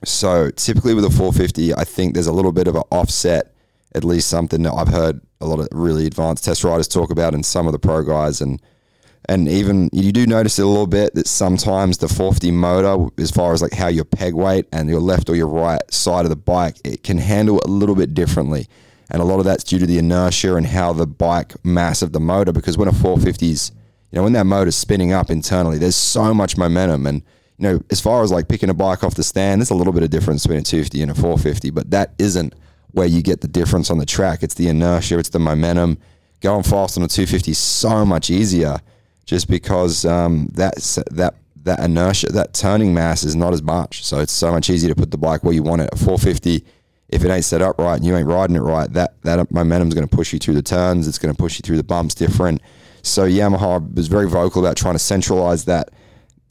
so 0.06 0.50
typically 0.52 0.94
with 0.94 1.04
a 1.04 1.10
450, 1.10 1.74
I 1.74 1.84
think 1.84 2.14
there's 2.14 2.28
a 2.28 2.32
little 2.32 2.54
bit 2.54 2.68
of 2.68 2.76
an 2.76 2.84
offset, 2.92 3.54
at 3.94 4.04
least 4.04 4.30
something 4.30 4.64
that 4.64 4.74
I've 4.74 4.88
heard 4.88 5.20
a 5.42 5.46
lot 5.46 5.60
of 5.60 5.68
really 5.72 6.08
advanced 6.08 6.46
test 6.46 6.64
riders 6.64 6.88
talk 6.88 7.12
about, 7.12 7.34
and 7.34 7.46
some 7.46 7.68
of 7.68 7.74
the 7.74 7.80
pro 7.80 8.04
guys 8.04 8.40
and 8.42 8.62
and 9.30 9.48
even 9.50 9.90
you 9.92 10.12
do 10.12 10.26
notice 10.26 10.58
it 10.58 10.64
a 10.64 10.68
little 10.68 10.88
bit 10.88 11.14
that 11.16 11.28
sometimes 11.28 11.98
the 11.98 12.08
450 12.08 12.52
motor, 12.52 13.12
as 13.18 13.30
far 13.30 13.54
as 13.54 13.62
like 13.62 13.74
how 13.74 13.88
your 13.88 14.06
peg 14.06 14.34
weight 14.34 14.68
and 14.72 14.90
your 14.90 15.02
left 15.02 15.30
or 15.30 15.36
your 15.36 15.48
right 15.48 15.82
side 15.92 16.24
of 16.24 16.30
the 16.30 16.38
bike, 16.38 16.78
it 16.86 17.04
can 17.04 17.18
handle 17.18 17.60
a 17.66 17.68
little 17.68 17.96
bit 17.96 18.14
differently. 18.14 18.68
And 19.10 19.22
a 19.22 19.26
lot 19.26 19.40
of 19.40 19.46
that's 19.46 19.64
due 19.64 19.80
to 19.80 19.86
the 19.86 19.98
inertia 19.98 20.56
and 20.56 20.66
how 20.66 20.94
the 20.94 21.08
bike 21.08 21.54
mass 21.64 22.02
of 22.02 22.12
the 22.12 22.20
motor. 22.20 22.52
Because 22.52 22.78
when 22.78 22.88
a 22.88 22.92
450's, 22.92 23.72
you 24.12 24.18
know, 24.18 24.24
when 24.24 24.34
that 24.34 24.46
motor's 24.46 24.76
spinning 24.76 25.14
up 25.14 25.30
internally, 25.30 25.78
there's 25.78 25.96
so 25.96 26.34
much 26.34 26.58
momentum. 26.58 27.08
And, 27.08 27.22
you 27.58 27.64
know, 27.64 27.82
as 27.90 28.02
far 28.02 28.24
as 28.24 28.32
like 28.32 28.48
picking 28.48 28.70
a 28.70 28.74
bike 28.74 29.04
off 29.04 29.16
the 29.16 29.24
stand, 29.24 29.62
there's 29.62 29.70
a 29.70 29.76
little 29.76 29.94
bit 29.94 30.04
of 30.04 30.10
difference 30.10 30.44
between 30.44 30.60
a 30.60 30.64
250 30.64 31.02
and 31.02 31.12
a 31.12 31.16
450, 31.16 31.70
but 31.70 31.92
that 31.92 32.14
isn't 32.20 32.54
where 32.92 33.08
you 33.08 33.22
get 33.22 33.42
the 33.42 33.48
difference 33.48 33.90
on 33.90 33.98
the 33.98 34.06
track. 34.06 34.44
It's 34.44 34.56
the 34.56 34.68
inertia, 34.68 35.20
it's 35.20 35.30
the 35.30 35.40
momentum. 35.40 35.98
Going 36.42 36.64
fast 36.64 36.98
on 36.98 37.04
a 37.04 37.08
250 37.08 37.52
is 37.52 37.58
so 37.58 38.06
much 38.06 38.30
easier 38.30 38.78
just 39.26 39.50
because 39.50 40.06
um, 40.06 40.50
that 40.54 40.76
that 41.12 41.36
that 41.68 41.80
inertia, 41.80 42.32
that 42.32 42.54
turning 42.54 42.94
mass 42.94 43.24
is 43.24 43.36
not 43.36 43.54
as 43.54 43.62
much. 43.62 44.04
So 44.04 44.20
it's 44.20 44.32
so 44.32 44.52
much 44.52 44.70
easier 44.70 44.90
to 44.90 44.96
put 44.96 45.12
the 45.12 45.18
bike 45.18 45.44
where 45.44 45.54
you 45.54 45.64
want 45.64 45.82
it. 45.82 45.90
A 45.92 45.98
450, 45.98 46.66
if 47.10 47.24
it 47.24 47.32
ain't 47.32 47.46
set 47.46 47.62
up 47.62 47.78
right 47.80 47.96
and 47.96 48.06
you 48.06 48.16
ain't 48.16 48.28
riding 48.28 48.56
it 48.56 48.62
right, 48.62 48.92
that 48.94 49.22
that 49.24 49.52
momentum's 49.52 49.94
going 49.94 50.08
to 50.08 50.16
push 50.16 50.34
you 50.34 50.40
through 50.40 50.56
the 50.56 50.62
turns. 50.62 51.08
It's 51.08 51.18
going 51.18 51.34
to 51.34 51.38
push 51.38 51.58
you 51.58 51.64
through 51.64 51.78
the 51.78 51.84
bumps 51.84 52.16
different. 52.16 52.62
So 53.02 53.26
Yamaha 53.26 53.96
was 53.96 54.08
very 54.08 54.28
vocal 54.28 54.66
about 54.66 54.76
trying 54.76 54.96
to 54.96 55.00
centralize 55.00 55.66
that. 55.66 55.90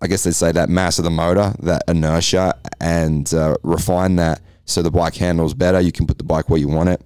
I 0.01 0.07
guess 0.07 0.25
they'd 0.25 0.35
say 0.35 0.53
that 0.53 0.69
mass 0.69 0.99
of 0.99 1.05
the 1.05 1.11
motor, 1.11 1.55
that 1.61 1.83
inertia, 1.89 2.55
and 2.81 3.33
uh, 3.33 3.57
refine 3.63 4.17
that 4.17 4.41
so 4.67 4.83
the 4.83 4.91
bike 4.91 5.15
handles 5.15 5.55
better. 5.55 5.81
You 5.81 5.93
can 5.93 6.07
put 6.07 6.19
the 6.19 6.25
bike 6.25 6.51
where 6.51 6.59
you 6.59 6.69
want 6.69 6.91
it. 6.91 7.03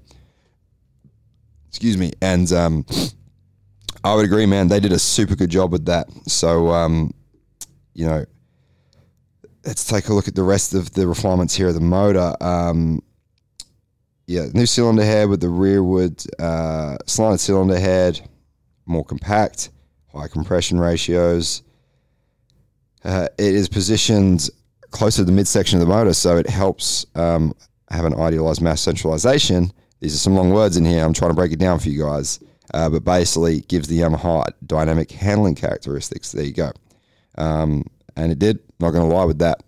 Excuse 1.69 1.97
me, 1.97 2.11
and 2.21 2.51
um, 2.53 2.85
I 4.03 4.15
would 4.15 4.25
agree, 4.25 4.47
man. 4.47 4.69
They 4.69 4.81
did 4.81 4.93
a 4.93 4.99
super 4.99 5.37
good 5.37 5.51
job 5.51 5.71
with 5.71 5.85
that. 5.87 6.09
So, 6.27 6.71
um, 6.71 7.13
you 7.95 8.07
know, 8.07 8.25
let's 9.65 9.85
take 9.85 10.09
a 10.09 10.15
look 10.15 10.27
at 10.27 10.35
the 10.35 10.43
rest 10.43 10.75
of 10.75 10.93
the 10.95 11.07
refinements 11.07 11.55
here 11.55 11.69
of 11.69 11.75
the 11.75 11.81
motor. 11.81 12.35
Um, 12.41 13.03
yeah, 14.31 14.47
new 14.55 14.67
cylinder 14.67 15.05
head 15.05 15.29
with 15.29 15.41
the 15.41 15.49
rearward 15.49 16.23
uh, 16.39 16.97
slanted 17.07 17.41
cylinder 17.41 17.79
head, 17.79 18.21
more 18.87 19.05
compact, 19.05 19.71
high 20.13 20.29
compression 20.29 20.79
ratios. 20.79 21.63
Uh, 23.05 23.29
it 23.39 23.55
is 23.55 23.69
positioned 23.69 24.49
closer 24.91 25.19
to 25.19 25.25
the 25.25 25.33
midsection 25.33 25.81
of 25.81 25.87
the 25.87 25.93
motor, 25.93 26.13
so 26.13 26.37
it 26.37 26.49
helps 26.49 27.07
um, 27.15 27.55
have 27.91 28.05
an 28.05 28.15
idealized 28.15 28.61
mass 28.61 28.81
centralization. 28.81 29.73
These 30.01 30.15
are 30.15 30.19
some 30.19 30.35
long 30.35 30.51
words 30.51 30.77
in 30.77 30.85
here. 30.85 31.05
I'm 31.05 31.13
trying 31.13 31.31
to 31.31 31.37
break 31.37 31.53
it 31.53 31.59
down 31.59 31.79
for 31.79 31.89
you 31.89 32.03
guys 32.03 32.41
uh, 32.75 32.89
but 32.89 33.05
basically 33.05 33.61
gives 33.63 33.89
the 33.89 33.99
Yamaha 33.99 34.51
dynamic 34.67 35.11
handling 35.11 35.55
characteristics. 35.55 36.33
There 36.33 36.45
you 36.45 36.53
go. 36.53 36.73
Um, 37.37 37.85
and 38.17 38.31
it 38.31 38.39
did. 38.39 38.61
Not 38.79 38.93
going 38.93 39.09
to 39.09 39.15
lie 39.15 39.25
with 39.25 39.39
that. 39.39 39.63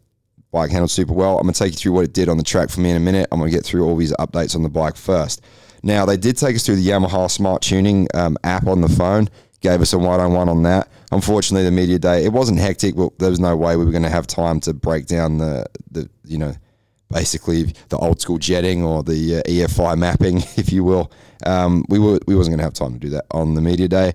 Bike 0.52 0.70
handled 0.70 0.90
super 0.90 1.14
well. 1.14 1.38
I'm 1.38 1.44
going 1.44 1.54
to 1.54 1.58
take 1.58 1.72
you 1.72 1.78
through 1.78 1.92
what 1.92 2.04
it 2.04 2.12
did 2.12 2.28
on 2.28 2.36
the 2.36 2.42
track 2.42 2.68
for 2.68 2.80
me 2.80 2.90
in 2.90 2.96
a 2.96 3.00
minute. 3.00 3.26
I'm 3.32 3.38
going 3.38 3.50
to 3.50 3.56
get 3.56 3.64
through 3.64 3.84
all 3.84 3.96
these 3.96 4.12
updates 4.12 4.54
on 4.54 4.62
the 4.62 4.68
bike 4.68 4.96
first. 4.96 5.40
Now, 5.82 6.04
they 6.04 6.18
did 6.18 6.36
take 6.36 6.54
us 6.54 6.64
through 6.64 6.76
the 6.76 6.86
Yamaha 6.86 7.30
Smart 7.30 7.62
Tuning 7.62 8.06
um, 8.14 8.36
app 8.44 8.66
on 8.66 8.82
the 8.82 8.88
phone, 8.88 9.28
gave 9.60 9.80
us 9.80 9.94
a 9.94 9.98
one 9.98 10.20
on 10.20 10.34
one 10.34 10.50
on 10.50 10.62
that. 10.64 10.88
Unfortunately, 11.10 11.64
the 11.64 11.72
media 11.72 11.98
day, 11.98 12.24
it 12.24 12.32
wasn't 12.32 12.58
hectic, 12.58 12.94
but 12.94 13.18
there 13.18 13.30
was 13.30 13.40
no 13.40 13.56
way 13.56 13.76
we 13.76 13.84
were 13.84 13.90
going 13.90 14.02
to 14.04 14.10
have 14.10 14.26
time 14.26 14.60
to 14.60 14.74
break 14.74 15.06
down 15.06 15.38
the, 15.38 15.64
the 15.90 16.08
you 16.24 16.36
know, 16.36 16.54
basically 17.10 17.74
the 17.88 17.96
old 17.96 18.20
school 18.20 18.38
jetting 18.38 18.84
or 18.84 19.02
the 19.02 19.38
uh, 19.38 19.42
EFI 19.44 19.96
mapping, 19.96 20.36
if 20.56 20.70
you 20.70 20.84
will. 20.84 21.10
Um, 21.46 21.84
we 21.88 21.98
were 21.98 22.20
we 22.26 22.36
wasn't 22.36 22.52
going 22.52 22.58
to 22.58 22.64
have 22.64 22.74
time 22.74 22.92
to 22.92 22.98
do 22.98 23.08
that 23.08 23.24
on 23.30 23.54
the 23.54 23.62
media 23.62 23.88
day, 23.88 24.12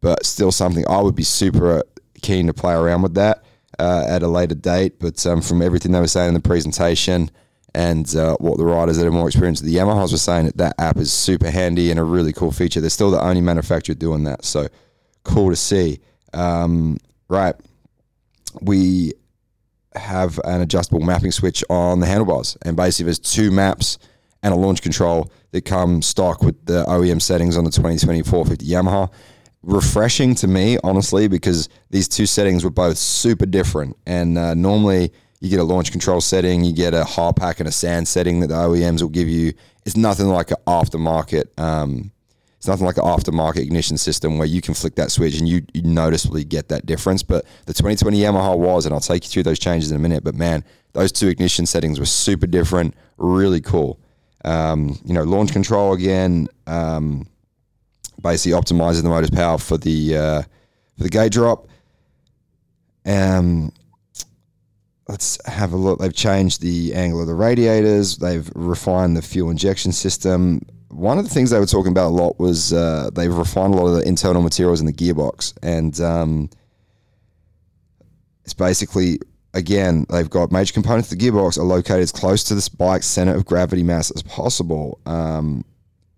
but 0.00 0.24
still 0.24 0.52
something 0.52 0.84
I 0.88 1.00
would 1.02 1.16
be 1.16 1.24
super 1.24 1.82
keen 2.22 2.46
to 2.46 2.54
play 2.54 2.74
around 2.74 3.02
with 3.02 3.14
that 3.14 3.44
uh, 3.80 4.04
at 4.08 4.22
a 4.22 4.28
later 4.28 4.54
date. 4.54 5.00
But 5.00 5.24
um, 5.26 5.40
from 5.40 5.62
everything 5.62 5.92
they 5.92 6.00
were 6.00 6.06
saying 6.06 6.28
in 6.28 6.34
the 6.34 6.40
presentation 6.40 7.30
and 7.74 8.14
uh, 8.16 8.36
what 8.38 8.58
the 8.58 8.64
riders 8.64 8.98
that 8.98 9.06
are 9.06 9.12
more 9.12 9.28
experienced, 9.28 9.62
with 9.62 9.72
the 9.72 9.78
Yamahas 9.78 10.12
were 10.12 10.18
saying 10.18 10.46
that 10.46 10.56
that 10.58 10.74
app 10.78 10.96
is 10.98 11.12
super 11.12 11.50
handy 11.50 11.90
and 11.90 11.98
a 11.98 12.04
really 12.04 12.32
cool 12.32 12.52
feature. 12.52 12.80
They're 12.80 12.90
still 12.90 13.10
the 13.10 13.22
only 13.22 13.40
manufacturer 13.40 13.94
doing 13.94 14.24
that, 14.24 14.44
so 14.44 14.68
cool 15.24 15.50
to 15.50 15.56
see. 15.56 16.00
Um, 16.32 16.98
right. 17.28 17.54
we 18.60 19.12
have 19.94 20.38
an 20.44 20.60
adjustable 20.60 21.00
mapping 21.00 21.32
switch 21.32 21.64
on 21.70 22.00
the 22.00 22.06
handlebars, 22.06 22.56
and 22.62 22.76
basically 22.76 23.06
there's 23.06 23.18
two 23.18 23.50
maps 23.50 23.98
and 24.42 24.52
a 24.52 24.56
launch 24.56 24.82
control 24.82 25.30
that 25.52 25.64
come 25.64 26.02
stock 26.02 26.42
with 26.42 26.64
the 26.66 26.84
OEM 26.84 27.20
settings 27.20 27.56
on 27.56 27.64
the 27.64 27.70
2020 27.70 28.22
450 28.22 28.66
Yamaha. 28.66 29.10
Refreshing 29.62 30.34
to 30.36 30.46
me, 30.46 30.78
honestly, 30.82 31.28
because 31.28 31.68
these 31.90 32.08
two 32.08 32.26
settings 32.26 32.64
were 32.64 32.70
both 32.70 32.96
super 32.96 33.46
different. 33.46 33.96
And 34.06 34.38
uh, 34.38 34.54
normally 34.54 35.12
you 35.40 35.50
get 35.50 35.60
a 35.60 35.64
launch 35.64 35.90
control 35.90 36.20
setting, 36.20 36.64
you 36.64 36.72
get 36.72 36.94
a 36.94 37.04
hard 37.04 37.36
pack 37.36 37.60
and 37.60 37.68
a 37.68 37.72
sand 37.72 38.08
setting 38.08 38.40
that 38.40 38.48
the 38.48 38.54
OEMs 38.54 39.02
will 39.02 39.08
give 39.08 39.28
you. 39.28 39.52
It's 39.84 39.96
nothing 39.96 40.28
like 40.28 40.50
an 40.50 40.58
aftermarket. 40.66 41.58
Um, 41.58 42.10
it's 42.60 42.68
nothing 42.68 42.84
like 42.84 42.98
an 42.98 43.04
aftermarket 43.04 43.62
ignition 43.62 43.96
system 43.96 44.36
where 44.36 44.46
you 44.46 44.60
can 44.60 44.74
flick 44.74 44.94
that 44.96 45.10
switch 45.10 45.38
and 45.38 45.48
you, 45.48 45.62
you 45.72 45.80
noticeably 45.82 46.44
get 46.44 46.68
that 46.68 46.84
difference. 46.84 47.22
But 47.22 47.46
the 47.64 47.72
2020 47.72 48.20
Yamaha 48.20 48.56
was, 48.58 48.84
and 48.84 48.94
I'll 48.94 49.00
take 49.00 49.24
you 49.24 49.30
through 49.30 49.44
those 49.44 49.58
changes 49.58 49.90
in 49.90 49.96
a 49.96 50.00
minute. 50.00 50.22
But 50.22 50.34
man, 50.34 50.62
those 50.92 51.10
two 51.10 51.28
ignition 51.28 51.64
settings 51.64 51.98
were 51.98 52.04
super 52.04 52.46
different, 52.46 52.94
really 53.16 53.62
cool. 53.62 53.98
Um, 54.44 54.98
you 55.06 55.14
know, 55.14 55.22
launch 55.22 55.52
control 55.52 55.94
again, 55.94 56.48
um, 56.66 57.26
basically 58.20 58.60
optimizing 58.60 59.02
the 59.02 59.08
motor's 59.08 59.30
power 59.30 59.58
for 59.58 59.76
the 59.76 60.16
uh, 60.16 60.42
for 60.96 61.02
the 61.04 61.08
gate 61.08 61.32
drop. 61.32 61.66
Um, 63.06 63.72
let's 65.08 65.44
have 65.46 65.72
a 65.72 65.76
look. 65.76 65.98
They've 65.98 66.14
changed 66.14 66.60
the 66.60 66.94
angle 66.94 67.20
of 67.20 67.26
the 67.26 67.34
radiators. 67.34 68.18
They've 68.18 68.50
refined 68.54 69.16
the 69.16 69.22
fuel 69.22 69.50
injection 69.50 69.92
system. 69.92 70.60
One 70.88 71.18
of 71.18 71.24
the 71.24 71.30
things 71.30 71.50
they 71.50 71.58
were 71.58 71.66
talking 71.66 71.92
about 71.92 72.08
a 72.08 72.14
lot 72.14 72.38
was 72.38 72.72
uh, 72.72 73.10
they've 73.12 73.32
refined 73.32 73.74
a 73.74 73.76
lot 73.76 73.86
of 73.86 73.96
the 73.96 74.08
internal 74.08 74.42
materials 74.42 74.80
in 74.80 74.86
the 74.86 74.92
gearbox, 74.92 75.54
and 75.62 75.98
um, 76.00 76.50
it's 78.44 78.54
basically 78.54 79.20
again 79.54 80.06
they've 80.10 80.30
got 80.30 80.52
major 80.52 80.72
components 80.72 81.10
of 81.10 81.18
the 81.18 81.24
gearbox 81.24 81.58
are 81.58 81.64
located 81.64 82.02
as 82.02 82.12
close 82.12 82.44
to 82.44 82.54
this 82.54 82.68
bike's 82.68 83.06
center 83.06 83.34
of 83.34 83.44
gravity 83.44 83.82
mass 83.82 84.10
as 84.10 84.22
possible. 84.22 85.00
Um, 85.06 85.64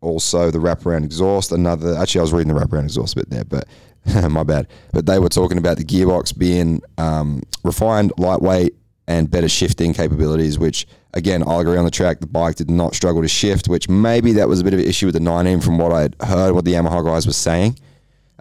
also, 0.02 0.50
the 0.50 0.58
wraparound 0.58 1.04
exhaust. 1.04 1.52
Another 1.52 1.96
actually, 1.96 2.20
I 2.20 2.22
was 2.22 2.32
reading 2.32 2.52
the 2.52 2.60
wraparound 2.60 2.84
exhaust 2.84 3.16
bit 3.16 3.30
there, 3.30 3.44
but 3.44 3.66
my 4.30 4.42
bad. 4.42 4.68
But 4.92 5.06
they 5.06 5.18
were 5.18 5.28
talking 5.28 5.58
about 5.58 5.78
the 5.78 5.84
gearbox 5.84 6.36
being 6.36 6.82
um, 6.98 7.42
refined, 7.64 8.12
lightweight, 8.18 8.74
and 9.06 9.30
better 9.30 9.48
shifting 9.48 9.94
capabilities, 9.94 10.58
which 10.58 10.86
again, 11.14 11.42
I'll 11.46 11.60
agree 11.60 11.76
on 11.76 11.84
the 11.84 11.90
track. 11.90 12.20
The 12.20 12.26
bike 12.26 12.56
did 12.56 12.70
not 12.70 12.94
struggle 12.94 13.22
to 13.22 13.28
shift, 13.28 13.68
which 13.68 13.88
maybe 13.88 14.32
that 14.32 14.48
was 14.48 14.60
a 14.60 14.64
bit 14.64 14.74
of 14.74 14.80
an 14.80 14.86
issue 14.86 15.06
with 15.06 15.14
the 15.14 15.20
19 15.20 15.60
from 15.60 15.78
what 15.78 15.92
I 15.92 16.02
had 16.02 16.16
heard, 16.20 16.52
what 16.52 16.64
the 16.64 16.72
Yamaha 16.72 17.04
guys 17.04 17.26
were 17.26 17.32
saying. 17.32 17.78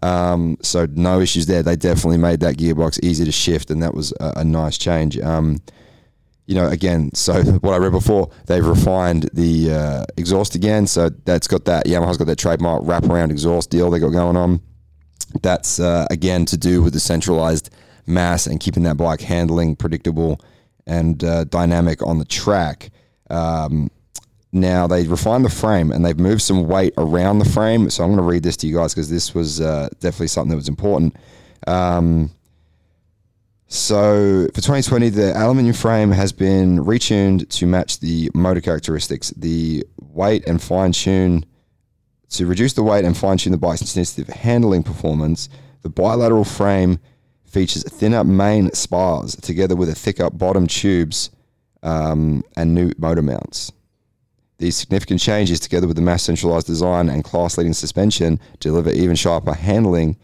Um, 0.04 0.58
so 0.62 0.88
no 0.88 1.20
issues 1.20 1.46
there. 1.46 1.62
They 1.62 1.76
definitely 1.76 2.18
made 2.18 2.40
that 2.40 2.58
gearbox 2.58 3.00
easy 3.04 3.24
to 3.26 3.32
shift, 3.32 3.70
and 3.70 3.84
that 3.84 3.94
was 3.94 4.14
a, 4.20 4.34
a 4.38 4.44
nice 4.44 4.78
change. 4.78 5.20
Um, 5.20 5.62
you 6.52 6.58
know, 6.58 6.68
again, 6.68 7.16
so 7.16 7.42
what 7.62 7.74
I 7.74 7.78
read 7.78 7.94
before, 7.94 8.30
they've 8.48 8.66
refined 8.66 9.30
the 9.32 9.72
uh, 9.72 10.06
exhaust 10.18 10.54
again. 10.54 10.86
So 10.86 11.08
that's 11.10 11.48
got 11.48 11.64
that 11.66 11.86
Yamaha's 11.86 12.18
got 12.18 12.28
that 12.28 12.38
trademark 12.38 12.84
wraparound 12.84 13.32
exhaust 13.32 13.70
deal 13.70 13.90
they 13.90 14.00
got 14.00 14.10
going 14.10 14.36
on. 14.36 14.62
That's 15.42 15.80
uh, 15.80 16.08
again 16.12 16.46
to 16.48 16.58
do 16.58 16.84
with 16.84 16.92
the 16.92 17.00
centralized 17.00 17.70
mass 18.06 18.48
and 18.48 18.60
keeping 18.60 18.84
that 18.84 18.98
bike 18.98 19.22
handling 19.22 19.78
predictable 19.78 20.42
and 20.86 21.24
uh, 21.24 21.46
dynamic 21.46 22.06
on 22.06 22.20
the 22.20 22.26
track. 22.26 22.92
Um, 23.30 23.90
now 24.52 24.88
they 24.88 25.08
refined 25.08 25.46
the 25.46 25.50
frame 25.50 25.94
and 25.94 26.04
they've 26.04 26.20
moved 26.20 26.42
some 26.42 26.68
weight 26.68 26.94
around 26.98 27.40
the 27.40 27.46
frame. 27.46 27.90
So 27.90 28.04
I'm 28.04 28.10
going 28.10 28.18
to 28.18 28.24
read 28.24 28.44
this 28.44 28.58
to 28.58 28.68
you 28.68 28.76
guys 28.76 28.94
because 28.94 29.10
this 29.10 29.34
was 29.34 29.62
uh, 29.62 29.88
definitely 30.02 30.28
something 30.28 30.50
that 30.50 30.58
was 30.58 30.68
important. 30.68 31.16
Um, 31.66 32.32
so 33.72 34.48
for 34.54 34.60
2020, 34.60 35.08
the 35.10 35.34
aluminium 35.34 35.74
frame 35.74 36.12
has 36.12 36.34
been 36.34 36.80
retuned 36.84 37.48
to 37.48 37.66
match 37.66 38.02
the 38.02 38.30
motor 38.34 38.60
characteristics. 38.60 39.30
The 39.30 39.86
weight 39.98 40.46
and 40.46 40.62
fine 40.62 40.92
tune 40.92 41.46
to 42.32 42.46
reduce 42.46 42.74
the 42.74 42.84
weight 42.84 43.06
and 43.06 43.16
fine 43.16 43.38
tune 43.38 43.52
the 43.52 43.58
bike's 43.58 43.90
sensitive 43.90 44.28
handling 44.28 44.84
performance. 44.84 45.48
The 45.84 45.90
bilateral 45.90 46.44
frame 46.44 47.00
features 47.46 47.84
thinner 47.84 48.26
main 48.26 48.74
spars 48.74 49.38
together 49.38 49.78
with 49.78 49.88
a 49.88 49.96
thicker 49.96 50.30
bottom 50.30 50.68
tubes 50.68 51.30
um, 51.82 52.44
and 52.58 52.76
new 52.76 52.92
motor 52.98 53.22
mounts. 53.22 53.72
These 54.58 54.76
significant 54.76 55.22
changes, 55.22 55.62
together 55.62 55.88
with 55.88 55.96
the 55.96 56.02
mass 56.02 56.24
centralized 56.24 56.68
design 56.68 57.08
and 57.08 57.24
class 57.24 57.58
leading 57.58 57.72
suspension, 57.72 58.38
deliver 58.60 58.92
even 58.92 59.16
sharper 59.16 59.54
handling 59.54 60.18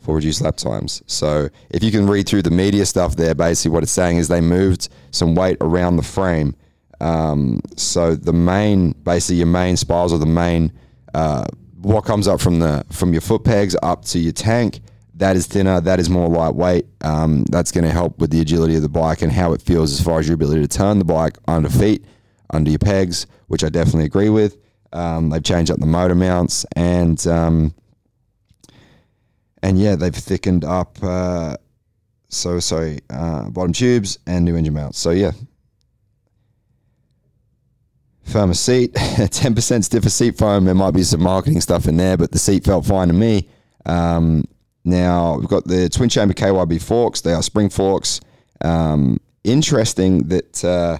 for 0.00 0.14
reduced 0.14 0.40
lap 0.40 0.56
times. 0.56 1.02
So, 1.06 1.48
if 1.70 1.82
you 1.82 1.90
can 1.90 2.06
read 2.06 2.28
through 2.28 2.42
the 2.42 2.50
media 2.50 2.86
stuff 2.86 3.16
there, 3.16 3.34
basically 3.34 3.72
what 3.72 3.82
it's 3.82 3.92
saying 3.92 4.18
is 4.18 4.28
they 4.28 4.40
moved 4.40 4.88
some 5.10 5.34
weight 5.34 5.56
around 5.60 5.96
the 5.96 6.02
frame. 6.02 6.54
Um, 7.00 7.60
so, 7.76 8.14
the 8.14 8.32
main, 8.32 8.92
basically, 8.92 9.36
your 9.36 9.46
main 9.46 9.76
spars 9.76 10.12
or 10.12 10.18
the 10.18 10.26
main, 10.26 10.72
uh, 11.14 11.46
what 11.80 12.04
comes 12.04 12.28
up 12.28 12.40
from 12.40 12.58
the 12.58 12.84
from 12.90 13.12
your 13.12 13.22
foot 13.22 13.44
pegs 13.44 13.74
up 13.82 14.04
to 14.06 14.18
your 14.18 14.32
tank 14.32 14.80
that 15.20 15.36
is 15.36 15.46
thinner, 15.46 15.80
that 15.82 16.00
is 16.00 16.10
more 16.10 16.28
lightweight. 16.28 16.86
Um, 17.02 17.44
that's 17.50 17.70
going 17.70 17.84
to 17.84 17.90
help 17.90 18.18
with 18.18 18.30
the 18.30 18.40
agility 18.40 18.74
of 18.74 18.82
the 18.82 18.88
bike 18.88 19.22
and 19.22 19.30
how 19.30 19.52
it 19.52 19.62
feels 19.62 19.92
as 19.92 20.00
far 20.00 20.18
as 20.18 20.26
your 20.26 20.34
ability 20.34 20.62
to 20.62 20.68
turn 20.68 20.98
the 20.98 21.04
bike 21.04 21.38
under 21.46 21.68
feet, 21.68 22.04
under 22.50 22.70
your 22.70 22.78
pegs, 22.78 23.26
which 23.46 23.62
I 23.62 23.68
definitely 23.68 24.06
agree 24.06 24.30
with. 24.30 24.56
Um, 24.92 25.30
they've 25.30 25.42
changed 25.42 25.70
up 25.70 25.78
the 25.78 25.86
motor 25.86 26.14
mounts 26.14 26.66
and 26.74 27.24
um, 27.26 27.74
and 29.62 29.78
yeah, 29.78 29.96
they've 29.96 30.14
thickened 30.14 30.64
up. 30.64 30.98
Uh, 31.02 31.56
so 32.28 32.60
sorry, 32.60 33.00
uh, 33.10 33.48
bottom 33.50 33.72
tubes 33.72 34.18
and 34.26 34.44
new 34.44 34.56
engine 34.56 34.74
mounts. 34.74 34.98
So 34.98 35.10
yeah, 35.10 35.32
firmer 38.24 38.54
seat, 38.54 38.94
ten 39.30 39.54
percent 39.54 39.84
stiffer 39.84 40.10
seat 40.10 40.38
foam. 40.38 40.64
There 40.64 40.74
might 40.74 40.92
be 40.92 41.02
some 41.02 41.22
marketing 41.22 41.60
stuff 41.60 41.86
in 41.86 41.96
there, 41.96 42.16
but 42.16 42.32
the 42.32 42.38
seat 42.38 42.64
felt 42.64 42.86
fine 42.86 43.08
to 43.08 43.14
me. 43.14 43.48
Um, 43.86 44.44
now 44.84 45.36
we've 45.36 45.48
got 45.48 45.64
the 45.64 45.88
twin 45.88 46.08
chamber 46.08 46.34
KYB 46.34 46.80
forks. 46.82 47.20
They 47.20 47.32
are 47.32 47.42
spring 47.42 47.68
forks. 47.68 48.20
Um, 48.62 49.18
interesting 49.44 50.28
that 50.28 50.64
uh, 50.64 50.98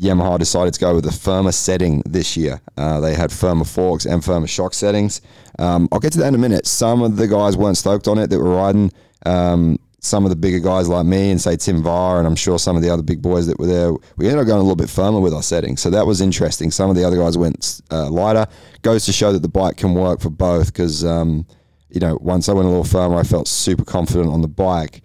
Yamaha 0.00 0.38
decided 0.38 0.74
to 0.74 0.80
go 0.80 0.94
with 0.94 1.06
a 1.06 1.12
firmer 1.12 1.52
setting 1.52 2.02
this 2.04 2.36
year. 2.36 2.60
Uh, 2.76 3.00
they 3.00 3.14
had 3.14 3.32
firmer 3.32 3.64
forks 3.64 4.04
and 4.04 4.24
firmer 4.24 4.46
shock 4.46 4.74
settings. 4.74 5.22
Um, 5.58 5.88
I'll 5.90 6.00
get 6.00 6.12
to 6.12 6.18
that 6.18 6.28
in 6.28 6.34
a 6.34 6.38
minute. 6.38 6.66
Some 6.66 7.02
of 7.02 7.16
the 7.16 7.26
guys 7.26 7.56
weren't 7.56 7.78
stoked 7.78 8.06
on 8.06 8.18
it 8.18 8.28
that 8.28 8.38
were 8.38 8.54
riding. 8.54 8.92
Um, 9.24 9.78
some 10.00 10.24
of 10.24 10.30
the 10.30 10.36
bigger 10.36 10.60
guys 10.60 10.88
like 10.88 11.06
me 11.06 11.30
and 11.30 11.40
say 11.40 11.56
Tim 11.56 11.82
Var, 11.82 12.18
and 12.18 12.26
I'm 12.26 12.36
sure 12.36 12.58
some 12.58 12.76
of 12.76 12.82
the 12.82 12.90
other 12.90 13.02
big 13.02 13.22
boys 13.22 13.46
that 13.46 13.58
were 13.58 13.66
there, 13.66 13.92
we 14.16 14.26
ended 14.26 14.40
up 14.40 14.46
going 14.46 14.60
a 14.60 14.62
little 14.62 14.76
bit 14.76 14.90
firmer 14.90 15.18
with 15.18 15.34
our 15.34 15.42
settings. 15.42 15.80
So 15.80 15.90
that 15.90 16.06
was 16.06 16.20
interesting. 16.20 16.70
Some 16.70 16.90
of 16.90 16.96
the 16.96 17.04
other 17.04 17.16
guys 17.16 17.36
went 17.36 17.80
uh, 17.90 18.08
lighter. 18.10 18.46
Goes 18.82 19.06
to 19.06 19.12
show 19.12 19.32
that 19.32 19.42
the 19.42 19.48
bike 19.48 19.78
can 19.78 19.94
work 19.94 20.20
for 20.20 20.30
both 20.30 20.66
because 20.66 21.04
um, 21.04 21.46
you 21.88 22.00
know, 22.00 22.18
once 22.20 22.48
I 22.48 22.52
went 22.52 22.66
a 22.66 22.68
little 22.68 22.84
firmer, 22.84 23.16
I 23.16 23.22
felt 23.22 23.48
super 23.48 23.84
confident 23.84 24.28
on 24.28 24.42
the 24.42 24.48
bike. 24.48 25.02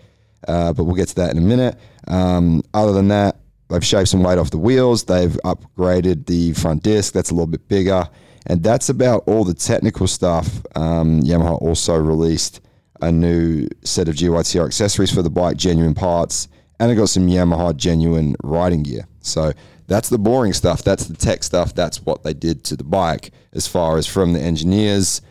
Uh, 0.48 0.74
but 0.74 0.86
we'll 0.86 0.96
get 0.96 1.08
to 1.10 1.16
that 1.16 1.32
in 1.32 1.38
a 1.38 1.42
minute. 1.42 1.78
Um, 2.08 2.64
other 2.74 2.94
than 2.94 3.10
that, 3.10 3.38
they've 3.72 3.86
shaved 3.86 4.10
some 4.10 4.24
weight 4.24 4.38
off 4.38 4.52
the 4.52 4.58
wheels. 4.58 5.04
They've 5.04 5.38
upgraded 5.44 6.26
the 6.28 6.54
front 6.54 6.84
disc. 6.84 7.14
That's 7.14 7.32
a 7.32 7.34
little 7.34 7.48
bit 7.48 7.68
bigger. 7.68 8.08
And 8.48 8.64
that's 8.64 8.90
about 8.90 9.24
all 9.28 9.44
the 9.44 9.54
technical 9.54 10.08
stuff. 10.08 10.66
Um, 10.76 11.22
Yamaha 11.22 11.62
also 11.62 11.96
released 11.96 12.62
a 13.02 13.12
new 13.12 13.68
set 13.84 14.08
of 14.08 14.16
GYTR 14.16 14.66
accessories 14.66 15.12
for 15.12 15.22
the 15.22 15.30
bike, 15.30 15.58
genuine 15.58 15.96
parts, 15.96 16.48
and 16.80 16.92
I 16.92 16.96
got 16.96 17.10
some 17.10 17.28
Yamaha 17.28 17.76
genuine 17.76 18.36
riding 18.44 18.84
gear. 18.84 19.08
So 19.22 19.54
that's 19.88 20.10
the 20.10 20.18
boring 20.18 20.54
stuff. 20.54 20.84
That's 20.84 21.06
the 21.06 21.16
tech 21.16 21.44
stuff. 21.44 21.76
That's 21.76 22.02
what 22.02 22.24
they 22.24 22.34
did 22.34 22.64
to 22.66 22.76
the 22.76 22.84
bike 22.84 23.32
as 23.54 23.68
far 23.68 23.98
as 23.98 24.08
from 24.08 24.34
the 24.34 24.40
engineers 24.40 25.22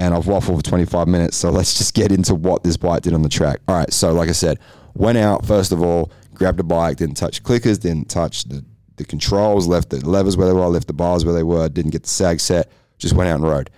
and 0.00 0.14
I've 0.14 0.24
waffled 0.24 0.56
for 0.56 0.62
25 0.62 1.06
minutes. 1.06 1.36
So 1.36 1.50
let's 1.50 1.76
just 1.76 1.94
get 1.94 2.10
into 2.10 2.34
what 2.34 2.64
this 2.64 2.76
bike 2.76 3.02
did 3.02 3.14
on 3.14 3.22
the 3.22 3.28
track. 3.28 3.60
All 3.68 3.76
right. 3.76 3.92
So, 3.92 4.12
like 4.12 4.28
I 4.28 4.32
said, 4.32 4.58
went 4.94 5.18
out, 5.18 5.46
first 5.46 5.72
of 5.72 5.82
all, 5.82 6.10
grabbed 6.40 6.58
a 6.58 6.64
bike, 6.64 6.96
didn't 6.96 7.16
touch 7.16 7.42
clickers, 7.42 7.78
didn't 7.78 8.08
touch 8.08 8.44
the, 8.44 8.64
the 8.96 9.04
controls, 9.04 9.68
left 9.68 9.90
the 9.90 10.04
levers 10.08 10.38
where 10.38 10.46
they 10.46 10.54
were, 10.54 10.66
left 10.66 10.86
the 10.86 10.94
bars 10.94 11.22
where 11.22 11.34
they 11.34 11.42
were, 11.42 11.68
didn't 11.68 11.90
get 11.90 12.02
the 12.02 12.08
sag 12.08 12.40
set, 12.40 12.72
just 12.96 13.14
went 13.14 13.28
out 13.28 13.36
and 13.36 13.44
rode. 13.44 13.68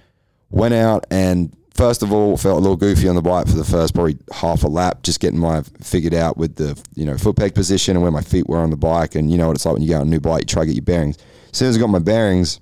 Went 0.48 0.72
out 0.72 1.04
and 1.10 1.54
first 1.74 2.04
of 2.04 2.12
all 2.12 2.36
felt 2.36 2.58
a 2.58 2.60
little 2.60 2.76
goofy 2.76 3.08
on 3.08 3.16
the 3.16 3.20
bike 3.20 3.48
for 3.48 3.56
the 3.56 3.64
first 3.64 3.94
probably 3.94 4.16
half 4.32 4.62
a 4.62 4.68
lap, 4.68 5.02
just 5.02 5.18
getting 5.18 5.40
my 5.40 5.62
figured 5.80 6.14
out 6.14 6.36
with 6.36 6.54
the 6.54 6.80
you 6.94 7.04
know 7.04 7.18
foot 7.18 7.34
peg 7.34 7.52
position 7.52 7.96
and 7.96 8.02
where 8.02 8.12
my 8.12 8.20
feet 8.20 8.46
were 8.46 8.58
on 8.58 8.70
the 8.70 8.76
bike. 8.76 9.16
And 9.16 9.28
you 9.28 9.36
know 9.36 9.48
what 9.48 9.56
it's 9.56 9.66
like 9.66 9.72
when 9.72 9.82
you 9.82 9.88
get 9.88 10.00
on 10.00 10.06
a 10.06 10.10
new 10.10 10.20
bike, 10.20 10.42
you 10.42 10.46
try 10.46 10.62
to 10.62 10.66
get 10.66 10.76
your 10.76 10.84
bearings. 10.84 11.18
As 11.50 11.58
soon 11.58 11.68
as 11.68 11.76
I 11.76 11.80
got 11.80 11.88
my 11.88 11.98
bearings, 11.98 12.60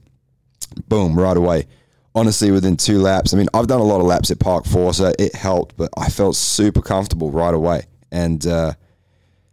boom, 0.89 1.19
right 1.19 1.37
away 1.37 1.67
honestly, 2.15 2.51
within 2.51 2.77
two 2.77 2.99
laps, 2.99 3.33
I 3.33 3.37
mean, 3.37 3.47
I've 3.55 3.69
done 3.69 3.81
a 3.81 3.85
lot 3.85 4.01
of 4.01 4.07
laps 4.07 4.33
at 4.33 4.41
Park 4.41 4.65
Forza. 4.65 5.15
It 5.19 5.33
helped, 5.35 5.77
but 5.77 5.91
I 5.97 6.09
felt 6.09 6.35
super 6.35 6.83
comfortable 6.83 7.31
right 7.31 7.55
away. 7.55 7.87
And, 8.11 8.45
uh, 8.47 8.75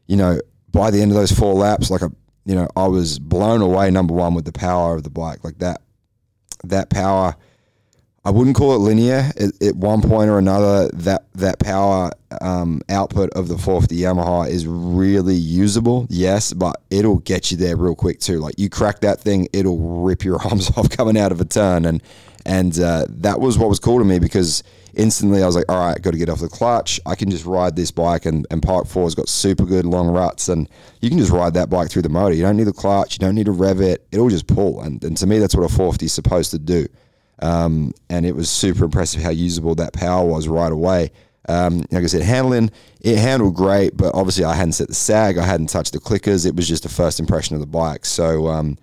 you 0.08 0.18
know, 0.18 0.40
by 0.72 0.92
the 0.92 1.02
end 1.02 1.12
of 1.12 1.18
those 1.18 1.32
four 1.32 1.54
laps, 1.54 1.90
like, 1.90 2.02
a, 2.02 2.12
you 2.46 2.56
know, 2.56 2.68
I 2.76 2.88
was 2.88 3.20
blown 3.20 3.62
away, 3.62 3.92
number 3.92 4.14
one, 4.14 4.34
with 4.34 4.46
the 4.46 4.52
power 4.52 4.96
of 4.96 5.04
the 5.04 5.10
bike. 5.10 5.44
Like 5.44 5.60
that, 5.60 5.82
that 6.64 6.90
power, 6.90 7.36
I 8.28 8.32
wouldn't 8.32 8.58
call 8.58 8.76
it 8.76 8.80
linear. 8.80 9.32
At, 9.62 9.76
one 9.76 10.02
point 10.02 10.30
or 10.30 10.38
another, 10.38 10.90
that 10.90 11.26
that 11.36 11.60
power 11.60 12.12
um, 12.42 12.82
output 12.90 13.30
of 13.32 13.48
the 13.48 13.58
450 13.58 13.96
Yamaha 13.96 14.50
is 14.50 14.68
really 14.68 15.36
usable. 15.36 16.08
Yes, 16.10 16.52
but 16.52 16.82
it'll 16.90 17.20
get 17.20 17.52
you 17.52 17.58
there 17.58 17.78
real 17.78 17.96
quick 17.96 18.20
too. 18.20 18.40
Like 18.40 18.60
you 18.60 18.70
crack 18.70 19.00
that 19.00 19.22
thing, 19.22 19.48
it'll 19.54 20.04
rip 20.04 20.26
your 20.26 20.42
arms 20.46 20.70
off 20.78 20.90
coming 20.90 21.18
out 21.18 21.32
of 21.32 21.40
a 21.40 21.46
turn, 21.46 21.86
and 21.86 22.04
and 22.46 22.78
uh, 22.80 23.06
that 23.10 23.40
was 23.40 23.58
what 23.58 23.70
was 23.70 23.80
cool 23.80 24.00
to 24.00 24.06
me 24.06 24.20
because 24.20 24.62
instantly 24.98 25.42
I 25.42 25.46
was 25.46 25.56
like, 25.56 25.70
all 25.70 25.80
right, 25.80 26.02
got 26.02 26.12
to 26.12 26.18
get 26.18 26.30
off 26.30 26.40
the 26.40 26.50
clutch. 26.50 27.00
I 27.06 27.16
can 27.16 27.30
just 27.30 27.46
ride 27.46 27.76
this 27.76 27.92
bike, 27.92 28.26
and 28.26 28.46
and 28.52 28.62
Park 28.62 28.88
Four's 28.88 29.16
got 29.16 29.30
super 29.30 29.66
good 29.66 29.86
long 29.86 30.10
ruts, 30.10 30.50
and 30.50 30.68
you 31.02 31.10
can 31.10 31.18
just 31.18 31.32
ride 31.32 31.54
that 31.54 31.70
bike 31.70 31.90
through 31.90 32.02
the 32.02 32.10
motor. 32.10 32.36
You 32.36 32.44
don't 32.44 32.58
need 32.58 32.66
the 32.66 32.74
clutch, 32.74 33.14
you 33.14 33.20
don't 33.20 33.36
need 33.36 33.46
to 33.46 33.52
rev 33.52 33.80
it. 33.80 34.06
It'll 34.12 34.30
just 34.30 34.48
pull, 34.48 34.82
and 34.82 35.02
and 35.04 35.16
to 35.18 35.28
me, 35.28 35.40
that's 35.40 35.56
what 35.56 35.64
a 35.64 35.70
450 35.70 36.06
is 36.06 36.14
supposed 36.14 36.52
to 36.52 36.60
do. 36.60 36.88
Um, 37.40 37.94
and 38.10 38.26
it 38.26 38.36
was 38.36 38.50
super 38.50 38.86
impressive 38.86 39.22
how 39.22 39.30
usable 39.30 39.76
that 39.76 39.94
power 39.94 40.26
was 40.26 40.48
right 40.48 40.72
away. 40.72 41.12
Um, 41.50 41.86
like 41.92 42.04
I 42.04 42.08
said, 42.08 42.24
handling 42.24 42.72
it 43.00 43.18
handled 43.18 43.56
great, 43.56 43.96
but 43.96 44.14
obviously 44.14 44.44
I 44.44 44.54
hadn't 44.54 44.74
set 44.74 44.90
the 44.90 44.94
sag, 44.94 45.38
I 45.38 45.46
hadn't 45.46 45.68
touched 45.68 45.94
the 45.94 46.00
clickers. 46.00 46.46
It 46.46 46.56
was 46.56 46.68
just 46.68 46.86
a 46.86 46.90
first 46.90 47.20
impression 47.20 47.56
of 47.56 47.62
the 47.62 47.68
bike. 47.68 48.06
So, 48.06 48.48
um, 48.48 48.78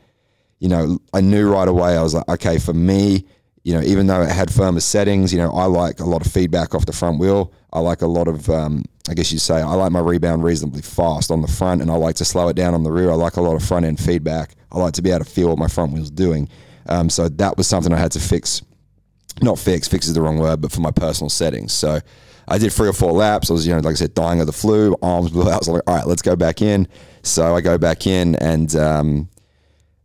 you 0.60 0.68
know, 0.68 0.98
I 1.12 1.20
knew 1.20 1.52
right 1.52 1.68
away. 1.68 1.96
I 1.96 2.02
was 2.02 2.14
like, 2.14 2.28
okay, 2.28 2.58
for 2.58 2.72
me, 2.72 3.26
you 3.64 3.72
know, 3.72 3.80
even 3.80 4.06
though 4.06 4.20
it 4.20 4.28
had 4.28 4.52
firmer 4.52 4.80
settings, 4.80 5.32
you 5.32 5.38
know, 5.38 5.50
I 5.50 5.64
like 5.64 5.98
a 5.98 6.04
lot 6.04 6.24
of 6.24 6.30
feedback 6.30 6.74
off 6.74 6.84
the 6.84 6.92
front 6.92 7.18
wheel. 7.18 7.52
I 7.72 7.80
like 7.80 8.02
a 8.02 8.06
lot 8.06 8.28
of, 8.28 8.48
um, 8.50 8.84
I 9.08 9.14
guess 9.14 9.32
you'd 9.32 9.40
say, 9.40 9.56
I 9.56 9.72
like 9.72 9.90
my 9.90 10.00
rebound 10.00 10.44
reasonably 10.44 10.82
fast 10.82 11.30
on 11.30 11.40
the 11.40 11.48
front, 11.48 11.80
and 11.80 11.90
I 11.90 11.94
like 11.94 12.16
to 12.16 12.26
slow 12.26 12.48
it 12.48 12.56
down 12.56 12.74
on 12.74 12.82
the 12.82 12.92
rear. 12.92 13.10
I 13.10 13.14
like 13.14 13.36
a 13.36 13.40
lot 13.40 13.56
of 13.56 13.64
front 13.64 13.86
end 13.86 13.98
feedback. 13.98 14.54
I 14.70 14.78
like 14.78 14.92
to 14.94 15.02
be 15.02 15.10
able 15.10 15.24
to 15.24 15.30
feel 15.30 15.48
what 15.48 15.58
my 15.58 15.68
front 15.68 15.92
wheel's 15.92 16.10
doing. 16.10 16.48
Um, 16.90 17.08
so 17.08 17.28
that 17.28 17.56
was 17.56 17.66
something 17.66 17.92
I 17.92 17.96
had 17.96 18.12
to 18.12 18.20
fix. 18.20 18.62
Not 19.40 19.58
fix, 19.58 19.88
fix 19.88 20.06
is 20.06 20.14
the 20.14 20.20
wrong 20.20 20.38
word, 20.38 20.60
but 20.60 20.70
for 20.70 20.80
my 20.80 20.90
personal 20.90 21.30
settings. 21.30 21.72
So 21.72 22.00
I 22.46 22.58
did 22.58 22.70
three 22.70 22.88
or 22.88 22.92
four 22.92 23.12
laps. 23.12 23.50
I 23.50 23.54
was, 23.54 23.66
you 23.66 23.74
know, 23.74 23.80
like 23.80 23.92
I 23.92 23.96
said, 23.96 24.12
dying 24.12 24.40
of 24.40 24.46
the 24.46 24.52
flu, 24.52 24.94
arms 25.00 25.30
blew 25.30 25.48
out. 25.48 25.54
I 25.54 25.58
was 25.58 25.68
like, 25.68 25.82
all 25.86 25.96
right, 25.96 26.06
let's 26.06 26.22
go 26.22 26.36
back 26.36 26.60
in. 26.60 26.86
So 27.22 27.56
I 27.56 27.62
go 27.62 27.78
back 27.78 28.06
in 28.06 28.36
and, 28.36 28.76
um, 28.76 29.28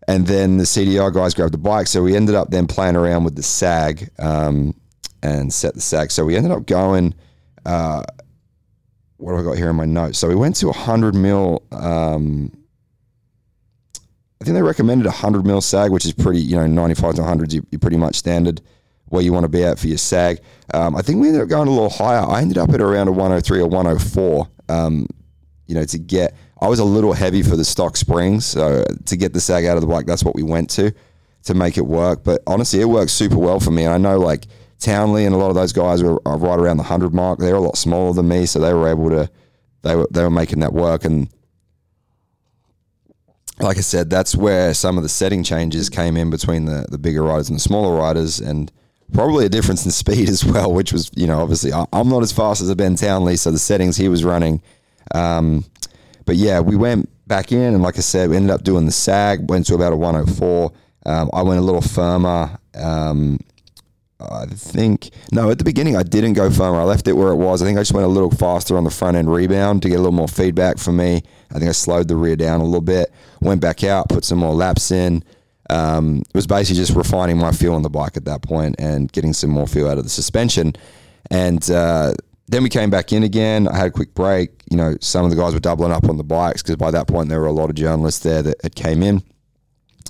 and 0.10 0.26
then 0.26 0.58
the 0.58 0.64
CDR 0.64 1.14
guys 1.14 1.36
grabbed 1.36 1.54
the 1.54 1.60
bike. 1.60 1.86
So 1.86 2.02
we 2.02 2.16
ended 2.16 2.34
up 2.34 2.50
then 2.50 2.66
playing 2.66 2.96
around 2.96 3.26
with 3.26 3.36
the 3.36 3.44
sag 3.44 4.10
um, 4.18 4.74
and 5.22 5.54
set 5.54 5.76
the 5.76 5.82
sag. 5.82 6.10
So 6.10 6.26
we 6.26 6.36
ended 6.36 6.52
up 6.52 6.66
going, 6.66 7.14
uh, 7.64 8.02
what 9.18 9.36
have 9.36 9.46
I 9.46 9.48
got 9.48 9.58
here 9.58 9.70
in 9.70 9.76
my 9.76 9.86
notes? 9.86 10.18
So 10.18 10.28
we 10.28 10.34
went 10.34 10.56
to 10.58 10.66
100 10.66 11.14
mil 11.14 11.62
um, 11.72 12.52
I 14.42 14.46
think 14.46 14.56
they 14.56 14.64
recommended 14.64 15.06
a 15.06 15.10
100 15.10 15.46
mil 15.46 15.62
sag, 15.62 15.92
which 15.92 16.06
is 16.06 16.14
pretty, 16.14 16.40
you 16.40 16.56
know, 16.56 16.66
95 16.66 17.16
to 17.16 17.22
100 17.22 17.54
you, 17.54 17.64
you're 17.70 17.78
pretty 17.78 17.98
much 17.98 18.16
standard 18.16 18.62
where 19.10 19.22
you 19.22 19.32
want 19.32 19.44
to 19.44 19.50
be 19.50 19.64
at 19.64 19.78
for 19.78 19.88
your 19.88 19.98
sag. 20.00 20.40
Um, 20.74 20.96
I 20.96 21.04
think 21.04 21.22
we 21.22 21.28
ended 21.28 21.44
up 21.44 21.50
going 21.50 21.68
a 21.68 21.72
little 21.72 21.90
higher. 21.90 22.26
I 22.26 22.42
ended 22.42 22.58
up 22.58 22.72
at 22.72 22.82
around 22.82 23.10
a 23.10 23.12
103 23.12 23.60
or 23.60 23.68
104, 23.68 24.48
um, 24.70 25.06
you 25.68 25.76
know, 25.76 25.84
to 25.84 26.00
get, 26.00 26.36
I 26.62 26.68
was 26.68 26.80
a 26.80 26.86
little 26.86 27.14
heavy 27.14 27.42
for 27.42 27.56
the 27.56 27.66
stock 27.66 27.96
springs. 27.96 28.46
So 28.46 28.84
to 29.06 29.18
get 29.18 29.34
the 29.34 29.42
sag 29.42 29.66
out 29.66 29.78
of 29.78 29.82
the 29.82 29.88
bike, 29.88 30.06
that's 30.06 30.24
what 30.24 30.36
we 30.36 30.44
went 30.44 30.70
to 30.72 30.94
to 31.44 31.54
make 31.54 31.78
it 31.78 31.86
work. 31.86 32.24
But 32.24 32.42
honestly, 32.46 32.82
it 32.82 32.86
works 32.86 33.14
super 33.14 33.38
well 33.38 33.60
for 33.60 33.72
me. 33.72 33.86
And 33.86 33.94
I 33.94 33.98
know 33.98 34.20
like 34.20 34.46
Townley 34.80 35.26
and 35.26 35.34
a 35.34 35.38
lot 35.38 35.50
of 35.50 35.56
those 35.56 35.74
guys 35.74 36.02
are, 36.02 36.20
are 36.26 36.38
right 36.38 36.60
around 36.60 36.78
the 36.78 36.84
100 36.84 37.14
mark. 37.14 37.40
They're 37.40 37.56
a 37.56 37.62
lot 37.62 37.78
smaller 37.78 38.14
than 38.14 38.28
me. 38.28 38.46
So 38.46 38.60
they 38.60 38.74
were 38.74 38.90
able 38.90 39.10
to, 39.10 39.30
they 39.84 39.96
were, 39.96 40.08
they 40.12 40.22
were 40.22 40.30
making 40.30 40.60
that 40.60 40.74
work. 40.74 41.06
And 41.06 41.30
like 43.60 43.78
I 43.78 43.82
said, 43.82 44.10
that's 44.10 44.36
where 44.36 44.74
some 44.74 44.98
of 44.98 45.04
the 45.04 45.10
setting 45.10 45.44
changes 45.44 45.90
came 45.90 46.18
in 46.18 46.30
between 46.30 46.66
the, 46.66 46.86
the 46.90 46.98
bigger 46.98 47.24
riders 47.24 47.50
and 47.50 47.56
the 47.56 47.62
smaller 47.62 47.96
riders, 47.98 48.40
and 48.40 48.72
probably 49.14 49.46
a 49.46 49.50
difference 49.50 49.86
in 49.86 49.92
speed 50.04 50.30
as 50.30 50.46
well, 50.46 50.74
which 50.74 50.94
was, 50.94 51.12
you 51.16 51.28
know, 51.28 51.40
obviously 51.40 51.74
I, 51.74 51.86
am 51.94 52.10
not 52.10 52.24
as 52.24 52.32
fast 52.32 52.62
as 52.62 52.70
a 52.70 52.76
Ben 52.76 52.96
Townley, 52.96 53.36
so 53.36 53.52
the 53.52 53.60
settings 53.60 53.98
he 53.98 54.08
was 54.08 54.24
running. 54.24 54.62
Um, 55.14 55.66
but 56.30 56.36
yeah, 56.36 56.60
we 56.60 56.76
went 56.76 57.10
back 57.28 57.52
in, 57.52 57.74
and 57.74 57.82
like 57.82 57.98
I 57.98 58.02
said, 58.02 58.30
we 58.30 58.36
ended 58.36 58.52
up 58.52 58.62
doing 58.62 58.86
the 58.86 58.92
sag, 58.92 59.50
went 59.50 59.66
to 59.66 59.74
about 59.74 59.94
a 59.94 59.96
104. 59.96 60.72
Um, 61.08 61.28
I 61.34 61.42
went 61.42 61.60
a 61.60 61.64
little 61.64 61.82
firmer. 61.82 62.56
Um, 62.76 63.40
I 64.20 64.46
think 64.46 65.10
no. 65.32 65.50
At 65.50 65.58
the 65.58 65.64
beginning, 65.64 65.98
I 65.98 66.04
didn't 66.04 66.34
go 66.34 66.52
firmer. 66.52 66.82
I 66.82 66.84
left 66.84 67.08
it 67.08 67.14
where 67.14 67.30
it 67.30 67.38
was. 67.38 67.64
I 67.64 67.66
think 67.66 67.80
I 67.80 67.82
just 67.82 67.94
went 67.94 68.06
a 68.06 68.10
little 68.10 68.30
faster 68.30 68.78
on 68.78 68.84
the 68.84 68.92
front 68.92 69.18
end 69.18 69.34
rebound 69.34 69.82
to 69.82 69.90
get 69.90 69.96
a 69.96 69.98
little 69.98 70.12
more 70.12 70.28
feedback 70.28 70.78
for 70.78 70.92
me. 70.92 71.24
I 71.50 71.58
think 71.58 71.68
I 71.68 71.72
slowed 71.72 72.10
the 72.10 72.16
rear 72.16 72.36
down 72.36 72.62
a 72.62 72.64
little 72.64 72.80
bit. 72.80 73.12
Went 73.42 73.60
back 73.60 73.84
out, 73.84 74.10
put 74.10 74.24
some 74.24 74.38
more 74.38 74.54
laps 74.54 74.92
in. 74.92 75.24
Um, 75.72 76.20
it 76.20 76.36
was 76.36 76.46
basically 76.46 76.80
just 76.80 76.96
refining 76.96 77.40
my 77.40 77.54
feel 77.54 77.74
on 77.74 77.82
the 77.82 77.90
bike 77.90 78.18
at 78.18 78.26
that 78.26 78.44
point 78.44 78.76
and 78.78 79.12
getting 79.12 79.34
some 79.34 79.50
more 79.50 79.66
feel 79.66 79.90
out 79.90 79.98
of 79.98 80.04
the 80.04 80.12
suspension. 80.12 80.74
And 81.32 81.68
uh, 81.72 82.14
then 82.50 82.64
we 82.64 82.70
came 82.70 82.90
back 82.90 83.14
in 83.14 83.22
again. 83.22 83.68
I 83.68 83.78
had 83.78 83.88
a 83.88 83.92
quick 83.92 84.16
break. 84.16 84.50
You 84.72 84.78
know, 84.78 84.96
some 85.02 85.24
of 85.24 85.30
the 85.30 85.38
guys 85.38 85.54
were 85.54 85.60
doubling 85.60 85.92
up 85.92 86.10
on 86.10 86.18
the 86.18 86.24
bikes 86.24 86.64
because 86.64 86.78
by 86.78 86.90
that 86.92 87.08
point 87.08 87.30
there 87.30 87.40
were 87.40 87.46
a 87.46 87.52
lot 87.52 87.70
of 87.70 87.76
journalists 87.76 88.24
there 88.24 88.42
that 88.42 88.56
had 88.64 88.76
came 88.76 89.04
in. 89.04 89.22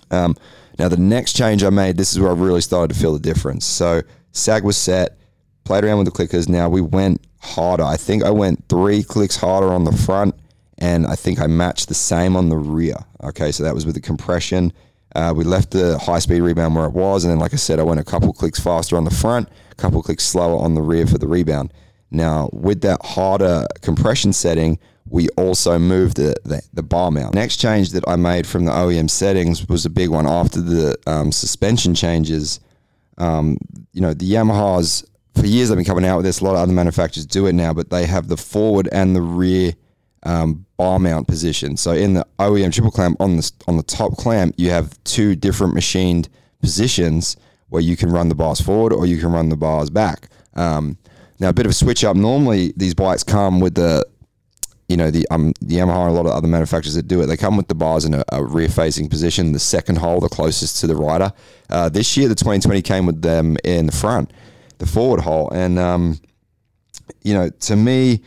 Um, 0.09 0.37
now, 0.79 0.87
the 0.87 0.97
next 0.97 1.33
change 1.33 1.63
I 1.65 1.69
made, 1.69 1.97
this 1.97 2.13
is 2.13 2.19
where 2.19 2.31
I 2.31 2.33
really 2.33 2.61
started 2.61 2.93
to 2.93 2.99
feel 2.99 3.11
the 3.11 3.19
difference. 3.19 3.65
So, 3.65 4.01
sag 4.31 4.63
was 4.63 4.77
set, 4.77 5.17
played 5.65 5.83
around 5.83 5.97
with 5.97 6.05
the 6.05 6.11
clickers. 6.11 6.47
Now 6.47 6.69
we 6.69 6.79
went 6.79 7.21
harder. 7.41 7.83
I 7.83 7.97
think 7.97 8.23
I 8.23 8.31
went 8.31 8.63
three 8.69 9.03
clicks 9.03 9.35
harder 9.35 9.73
on 9.73 9.83
the 9.83 9.91
front, 9.91 10.33
and 10.77 11.05
I 11.05 11.15
think 11.15 11.41
I 11.41 11.47
matched 11.47 11.89
the 11.89 11.93
same 11.93 12.37
on 12.37 12.47
the 12.47 12.57
rear. 12.57 12.95
Okay, 13.21 13.51
so 13.51 13.63
that 13.63 13.75
was 13.75 13.85
with 13.85 13.95
the 13.95 14.01
compression. 14.01 14.71
Uh, 15.13 15.33
we 15.35 15.43
left 15.43 15.71
the 15.71 15.97
high 15.97 16.19
speed 16.19 16.39
rebound 16.39 16.75
where 16.75 16.85
it 16.85 16.93
was, 16.93 17.25
and 17.25 17.31
then, 17.31 17.39
like 17.39 17.53
I 17.53 17.57
said, 17.57 17.79
I 17.79 17.83
went 17.83 17.99
a 17.99 18.05
couple 18.05 18.31
clicks 18.31 18.59
faster 18.59 18.95
on 18.95 19.03
the 19.03 19.11
front, 19.11 19.49
a 19.71 19.75
couple 19.75 20.01
clicks 20.01 20.23
slower 20.23 20.57
on 20.57 20.75
the 20.75 20.81
rear 20.81 21.05
for 21.05 21.17
the 21.17 21.27
rebound. 21.27 21.73
Now, 22.11 22.49
with 22.51 22.81
that 22.81 22.99
harder 23.03 23.67
compression 23.81 24.33
setting, 24.33 24.79
we 25.09 25.27
also 25.29 25.79
moved 25.79 26.17
the, 26.17 26.35
the, 26.43 26.61
the, 26.73 26.83
bar 26.83 27.11
mount. 27.11 27.33
Next 27.33 27.57
change 27.57 27.91
that 27.91 28.03
I 28.07 28.15
made 28.15 28.45
from 28.45 28.65
the 28.65 28.71
OEM 28.71 29.09
settings 29.09 29.67
was 29.67 29.85
a 29.85 29.89
big 29.89 30.09
one 30.09 30.27
after 30.27 30.61
the 30.61 30.95
um, 31.07 31.31
suspension 31.31 31.95
changes. 31.95 32.59
Um, 33.17 33.57
you 33.91 34.01
know, 34.01 34.13
the 34.13 34.31
Yamahas, 34.31 35.05
for 35.35 35.45
years 35.45 35.69
they've 35.69 35.77
been 35.77 35.85
coming 35.85 36.05
out 36.05 36.17
with 36.17 36.25
this. 36.25 36.41
A 36.41 36.43
lot 36.43 36.51
of 36.51 36.57
other 36.57 36.73
manufacturers 36.73 37.25
do 37.25 37.47
it 37.47 37.53
now, 37.53 37.73
but 37.73 37.89
they 37.89 38.05
have 38.05 38.27
the 38.27 38.37
forward 38.37 38.87
and 38.91 39.15
the 39.15 39.21
rear 39.21 39.73
um, 40.23 40.65
bar 40.77 40.99
mount 40.99 41.27
position. 41.27 41.75
So 41.77 41.91
in 41.91 42.13
the 42.13 42.25
OEM 42.37 42.71
triple 42.71 42.91
clamp 42.91 43.19
on 43.19 43.37
the, 43.37 43.51
on 43.67 43.77
the 43.77 43.83
top 43.83 44.15
clamp, 44.17 44.55
you 44.57 44.69
have 44.69 45.01
two 45.05 45.35
different 45.35 45.73
machined 45.73 46.29
positions 46.61 47.35
where 47.69 47.81
you 47.81 47.95
can 47.95 48.11
run 48.11 48.29
the 48.29 48.35
bars 48.35 48.61
forward 48.61 48.93
or 48.93 49.05
you 49.05 49.17
can 49.17 49.31
run 49.31 49.49
the 49.49 49.57
bars 49.57 49.89
back. 49.89 50.29
Um, 50.55 50.97
now, 51.39 51.49
a 51.49 51.53
bit 51.53 51.65
of 51.65 51.71
a 51.71 51.75
switch 51.75 52.03
up. 52.03 52.17
Normally, 52.17 52.73
these 52.75 52.93
bikes 52.93 53.23
come 53.23 53.59
with 53.59 53.75
the 53.75 54.05
you 54.89 54.97
know 54.97 55.09
the 55.11 55.27
um 55.29 55.53
Yamaha 55.63 56.07
and 56.07 56.09
a 56.09 56.13
lot 56.13 56.25
of 56.25 56.31
other 56.33 56.47
manufacturers 56.47 56.95
that 56.95 57.07
do 57.07 57.21
it. 57.21 57.27
They 57.27 57.37
come 57.37 57.55
with 57.55 57.67
the 57.67 57.75
bars 57.75 58.05
in 58.05 58.13
a, 58.13 58.23
a 58.31 58.43
rear 58.43 58.67
facing 58.67 59.07
position, 59.07 59.53
the 59.53 59.59
second 59.59 59.97
hole, 59.99 60.19
the 60.19 60.29
closest 60.29 60.81
to 60.81 60.87
the 60.87 60.95
rider. 60.95 61.31
Uh, 61.69 61.87
this 61.87 62.17
year, 62.17 62.27
the 62.27 62.35
2020 62.35 62.81
came 62.81 63.05
with 63.05 63.21
them 63.21 63.55
in 63.63 63.85
the 63.85 63.91
front, 63.91 64.31
the 64.79 64.85
forward 64.85 65.21
hole, 65.21 65.49
and 65.51 65.79
um, 65.79 66.19
you 67.23 67.33
know 67.33 67.49
to 67.49 67.75
me. 67.75 68.21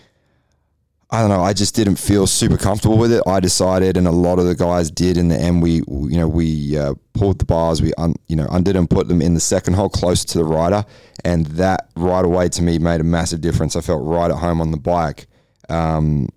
I 1.12 1.20
don't 1.20 1.28
know. 1.28 1.42
I 1.42 1.52
just 1.52 1.74
didn't 1.74 1.96
feel 1.96 2.26
super 2.26 2.56
comfortable 2.56 2.96
with 2.96 3.12
it. 3.12 3.22
I 3.26 3.38
decided, 3.38 3.98
and 3.98 4.06
a 4.06 4.10
lot 4.10 4.38
of 4.38 4.46
the 4.46 4.54
guys 4.54 4.90
did. 4.90 5.18
In 5.18 5.28
the 5.28 5.38
end, 5.38 5.60
we, 5.60 5.82
you 5.86 6.16
know, 6.16 6.26
we 6.26 6.78
uh, 6.78 6.94
pulled 7.12 7.38
the 7.38 7.44
bars, 7.44 7.82
we, 7.82 7.92
un, 7.98 8.14
you 8.28 8.36
know, 8.36 8.48
undid 8.50 8.76
and 8.76 8.88
put 8.88 9.08
them 9.08 9.20
in 9.20 9.34
the 9.34 9.40
second 9.40 9.74
hole 9.74 9.90
closer 9.90 10.26
to 10.28 10.38
the 10.38 10.44
rider, 10.44 10.86
and 11.22 11.44
that 11.48 11.90
right 11.96 12.24
away 12.24 12.48
to 12.48 12.62
me 12.62 12.78
made 12.78 13.02
a 13.02 13.04
massive 13.04 13.42
difference. 13.42 13.76
I 13.76 13.82
felt 13.82 14.02
right 14.02 14.30
at 14.30 14.38
home 14.38 14.62
on 14.62 14.70
the 14.70 14.78
bike. 14.78 15.26
Um, 15.68 16.30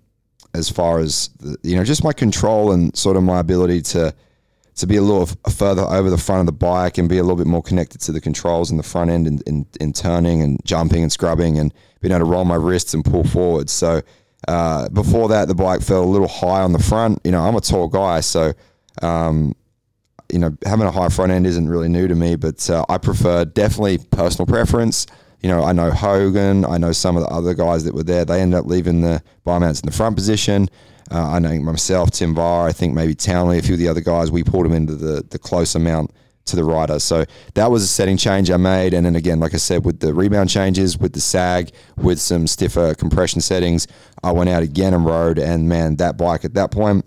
as 0.52 0.68
far 0.68 0.98
as 0.98 1.30
the, 1.40 1.56
you 1.62 1.76
know, 1.76 1.84
just 1.84 2.04
my 2.04 2.12
control 2.12 2.70
and 2.72 2.94
sort 2.94 3.16
of 3.16 3.22
my 3.22 3.40
ability 3.40 3.80
to 3.80 4.14
to 4.74 4.86
be 4.86 4.96
a 4.96 5.02
little 5.02 5.24
further 5.50 5.84
over 5.84 6.10
the 6.10 6.18
front 6.18 6.40
of 6.40 6.46
the 6.46 6.52
bike 6.52 6.98
and 6.98 7.08
be 7.08 7.16
a 7.16 7.22
little 7.22 7.36
bit 7.36 7.46
more 7.46 7.62
connected 7.62 7.98
to 8.02 8.12
the 8.12 8.20
controls 8.20 8.70
in 8.70 8.76
the 8.76 8.82
front 8.82 9.10
end 9.10 9.26
in, 9.26 9.40
in, 9.46 9.66
in 9.80 9.90
turning 9.90 10.42
and 10.42 10.60
jumping 10.66 11.02
and 11.02 11.10
scrubbing 11.10 11.58
and 11.58 11.72
being 12.02 12.12
able 12.12 12.26
to 12.26 12.30
roll 12.30 12.44
my 12.44 12.56
wrists 12.56 12.92
and 12.92 13.02
pull 13.02 13.24
forward. 13.24 13.70
So 13.70 14.02
uh, 14.48 14.88
before 14.90 15.28
that, 15.28 15.48
the 15.48 15.54
bike 15.54 15.82
felt 15.82 16.06
a 16.06 16.08
little 16.08 16.28
high 16.28 16.62
on 16.62 16.72
the 16.72 16.78
front. 16.78 17.20
You 17.24 17.32
know, 17.32 17.42
I'm 17.42 17.56
a 17.56 17.60
tall 17.60 17.88
guy, 17.88 18.20
so 18.20 18.52
um, 19.02 19.54
you 20.32 20.38
know 20.38 20.56
having 20.64 20.86
a 20.86 20.90
high 20.90 21.08
front 21.08 21.32
end 21.32 21.46
isn't 21.46 21.68
really 21.68 21.88
new 21.88 22.08
to 22.08 22.14
me. 22.14 22.36
But 22.36 22.68
uh, 22.70 22.84
I 22.88 22.98
prefer 22.98 23.44
definitely 23.44 23.98
personal 23.98 24.46
preference 24.46 25.06
you 25.46 25.52
know, 25.52 25.62
I 25.62 25.72
know 25.72 25.90
Hogan, 25.90 26.64
I 26.64 26.78
know 26.78 26.92
some 26.92 27.16
of 27.16 27.22
the 27.22 27.28
other 27.28 27.54
guys 27.54 27.84
that 27.84 27.94
were 27.94 28.02
there. 28.02 28.24
They 28.24 28.40
ended 28.40 28.58
up 28.58 28.66
leaving 28.66 29.02
the 29.02 29.22
bar 29.44 29.60
mounts 29.60 29.80
in 29.80 29.86
the 29.86 29.92
front 29.92 30.16
position. 30.16 30.68
Uh, 31.10 31.34
I 31.34 31.38
know 31.38 31.56
myself, 31.60 32.10
Tim 32.10 32.34
Var, 32.34 32.66
I 32.66 32.72
think 32.72 32.94
maybe 32.94 33.14
Townley, 33.14 33.58
a 33.58 33.62
few 33.62 33.74
of 33.74 33.78
the 33.78 33.86
other 33.86 34.00
guys, 34.00 34.32
we 34.32 34.42
pulled 34.42 34.64
them 34.64 34.72
into 34.72 34.96
the, 34.96 35.24
the 35.30 35.38
closer 35.38 35.78
mount 35.78 36.10
to 36.46 36.56
the 36.56 36.64
rider. 36.64 36.98
So 36.98 37.24
that 37.54 37.70
was 37.70 37.82
a 37.82 37.86
setting 37.86 38.16
change 38.16 38.50
I 38.50 38.56
made. 38.56 38.94
And 38.94 39.04
then 39.04 39.16
again, 39.16 39.40
like 39.40 39.54
I 39.54 39.58
said, 39.58 39.84
with 39.84 40.00
the 40.00 40.14
rebound 40.14 40.48
changes, 40.48 40.98
with 40.98 41.12
the 41.12 41.20
sag, 41.20 41.70
with 41.96 42.18
some 42.18 42.46
stiffer 42.46 42.94
compression 42.94 43.40
settings, 43.40 43.86
I 44.22 44.32
went 44.32 44.50
out 44.50 44.62
again 44.62 44.94
and 44.94 45.04
rode. 45.04 45.38
And 45.38 45.68
man, 45.68 45.96
that 45.96 46.16
bike 46.16 46.44
at 46.44 46.54
that 46.54 46.70
point, 46.70 47.04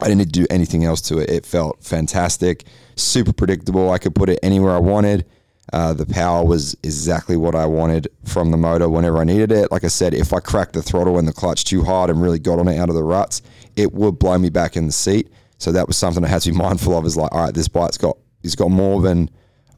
I 0.00 0.06
didn't 0.06 0.18
need 0.18 0.32
to 0.32 0.40
do 0.40 0.46
anything 0.50 0.84
else 0.84 1.00
to 1.02 1.18
it. 1.18 1.30
It 1.30 1.46
felt 1.46 1.84
fantastic, 1.84 2.64
super 2.96 3.32
predictable. 3.32 3.90
I 3.90 3.98
could 3.98 4.14
put 4.14 4.30
it 4.30 4.38
anywhere 4.42 4.72
I 4.72 4.78
wanted. 4.78 5.26
Uh, 5.72 5.92
the 5.92 6.06
power 6.06 6.44
was 6.44 6.76
exactly 6.82 7.36
what 7.36 7.54
I 7.54 7.66
wanted 7.66 8.08
from 8.24 8.50
the 8.50 8.56
motor 8.56 8.88
whenever 8.88 9.18
I 9.18 9.24
needed 9.24 9.52
it. 9.52 9.70
Like 9.70 9.84
I 9.84 9.88
said, 9.88 10.14
if 10.14 10.32
I 10.32 10.40
cracked 10.40 10.72
the 10.72 10.82
throttle 10.82 11.18
and 11.18 11.28
the 11.28 11.32
clutch 11.32 11.64
too 11.64 11.84
hard 11.84 12.10
and 12.10 12.20
really 12.20 12.40
got 12.40 12.58
on 12.58 12.66
it 12.66 12.78
out 12.78 12.88
of 12.88 12.94
the 12.96 13.04
ruts, 13.04 13.42
it 13.76 13.92
would 13.92 14.18
blow 14.18 14.36
me 14.38 14.50
back 14.50 14.76
in 14.76 14.86
the 14.86 14.92
seat. 14.92 15.30
So 15.58 15.70
that 15.72 15.86
was 15.86 15.96
something 15.96 16.24
I 16.24 16.28
had 16.28 16.42
to 16.42 16.50
be 16.50 16.56
mindful 16.58 16.96
of. 16.96 17.04
Is 17.04 17.16
like, 17.16 17.32
all 17.32 17.44
right, 17.44 17.54
this 17.54 17.68
bike's 17.68 17.98
got 17.98 18.16
it's 18.42 18.54
got 18.54 18.70
more 18.70 19.00
than 19.02 19.30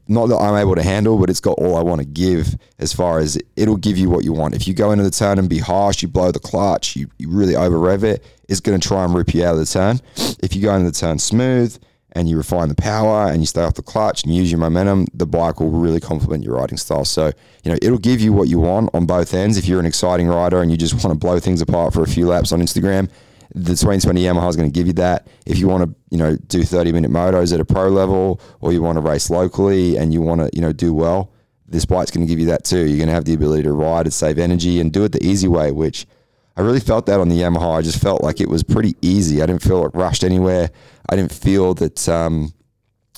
not 0.07 0.27
that 0.27 0.37
I'm 0.37 0.55
able 0.55 0.75
to 0.75 0.83
handle, 0.83 1.17
but 1.17 1.29
it's 1.29 1.39
got 1.39 1.57
all 1.59 1.77
I 1.77 1.81
want 1.81 2.01
to 2.01 2.05
give 2.05 2.57
as 2.79 2.91
far 2.91 3.19
as 3.19 3.37
it'll 3.55 3.77
give 3.77 3.97
you 3.97 4.09
what 4.09 4.25
you 4.25 4.33
want. 4.33 4.53
If 4.53 4.67
you 4.67 4.73
go 4.73 4.91
into 4.91 5.03
the 5.03 5.11
turn 5.11 5.39
and 5.39 5.49
be 5.49 5.59
harsh, 5.59 6.01
you 6.01 6.09
blow 6.09 6.31
the 6.31 6.39
clutch, 6.39 6.95
you, 6.95 7.07
you 7.17 7.29
really 7.29 7.55
over 7.55 7.79
rev 7.79 8.03
it, 8.03 8.23
it's 8.49 8.59
going 8.59 8.79
to 8.79 8.85
try 8.85 9.05
and 9.05 9.15
rip 9.15 9.33
you 9.33 9.45
out 9.45 9.53
of 9.53 9.59
the 9.59 9.65
turn. 9.65 10.01
If 10.43 10.55
you 10.55 10.61
go 10.61 10.75
into 10.75 10.91
the 10.91 10.97
turn 10.97 11.19
smooth 11.19 11.77
and 12.11 12.27
you 12.27 12.35
refine 12.37 12.67
the 12.67 12.75
power 12.75 13.31
and 13.31 13.41
you 13.41 13.45
stay 13.45 13.63
off 13.63 13.75
the 13.75 13.81
clutch 13.81 14.23
and 14.23 14.35
use 14.35 14.51
your 14.51 14.59
momentum, 14.59 15.07
the 15.13 15.25
bike 15.25 15.61
will 15.61 15.71
really 15.71 16.01
complement 16.01 16.43
your 16.43 16.55
riding 16.55 16.77
style. 16.77 17.05
So, 17.05 17.31
you 17.63 17.71
know, 17.71 17.77
it'll 17.81 17.97
give 17.97 18.19
you 18.19 18.33
what 18.33 18.49
you 18.49 18.59
want 18.59 18.89
on 18.93 19.05
both 19.05 19.33
ends. 19.33 19.57
If 19.57 19.67
you're 19.67 19.79
an 19.79 19.85
exciting 19.85 20.27
rider 20.27 20.61
and 20.61 20.69
you 20.69 20.77
just 20.77 20.93
want 20.95 21.07
to 21.07 21.15
blow 21.15 21.39
things 21.39 21.61
apart 21.61 21.93
for 21.93 22.03
a 22.03 22.07
few 22.07 22.27
laps 22.27 22.51
on 22.51 22.59
Instagram, 22.59 23.09
the 23.53 23.71
2020 23.71 24.23
Yamaha 24.23 24.49
is 24.49 24.55
going 24.55 24.69
to 24.69 24.73
give 24.73 24.87
you 24.87 24.93
that. 24.93 25.27
If 25.45 25.59
you 25.59 25.67
want 25.67 25.83
to, 25.83 25.95
you 26.09 26.17
know, 26.17 26.35
do 26.47 26.63
30 26.63 26.91
minute 26.91 27.11
motos 27.11 27.53
at 27.53 27.59
a 27.59 27.65
pro 27.65 27.89
level, 27.89 28.41
or 28.61 28.73
you 28.73 28.81
want 28.81 28.97
to 28.97 29.01
race 29.01 29.29
locally 29.29 29.97
and 29.97 30.13
you 30.13 30.21
want 30.21 30.41
to, 30.41 30.49
you 30.53 30.61
know, 30.61 30.73
do 30.73 30.93
well, 30.93 31.31
this 31.67 31.85
bike's 31.85 32.11
going 32.11 32.25
to 32.25 32.31
give 32.31 32.39
you 32.39 32.47
that 32.47 32.63
too. 32.63 32.85
You're 32.85 32.97
going 32.97 33.07
to 33.07 33.13
have 33.13 33.25
the 33.25 33.33
ability 33.33 33.63
to 33.63 33.73
ride 33.73 34.05
and 34.05 34.13
save 34.13 34.37
energy 34.37 34.79
and 34.79 34.91
do 34.91 35.03
it 35.03 35.11
the 35.11 35.23
easy 35.23 35.47
way, 35.47 35.71
which 35.71 36.07
I 36.55 36.61
really 36.61 36.79
felt 36.79 37.05
that 37.07 37.19
on 37.19 37.29
the 37.29 37.39
Yamaha. 37.39 37.77
I 37.77 37.81
just 37.81 38.01
felt 38.01 38.23
like 38.23 38.41
it 38.41 38.49
was 38.49 38.63
pretty 38.63 38.95
easy. 39.01 39.41
I 39.41 39.45
didn't 39.45 39.63
feel 39.63 39.81
like 39.81 39.93
rushed 39.93 40.23
anywhere. 40.23 40.69
I 41.09 41.15
didn't 41.15 41.33
feel 41.33 41.73
that 41.75 42.07
um, 42.09 42.53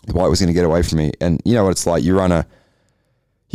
the 0.05 0.13
bike 0.13 0.29
was 0.29 0.39
going 0.39 0.47
to 0.47 0.53
get 0.53 0.65
away 0.65 0.83
from 0.83 0.99
me. 0.99 1.11
And 1.21 1.41
you 1.45 1.53
know 1.53 1.63
what 1.63 1.71
it's 1.71 1.85
like. 1.85 2.03
You 2.03 2.17
run 2.17 2.31
a 2.31 2.45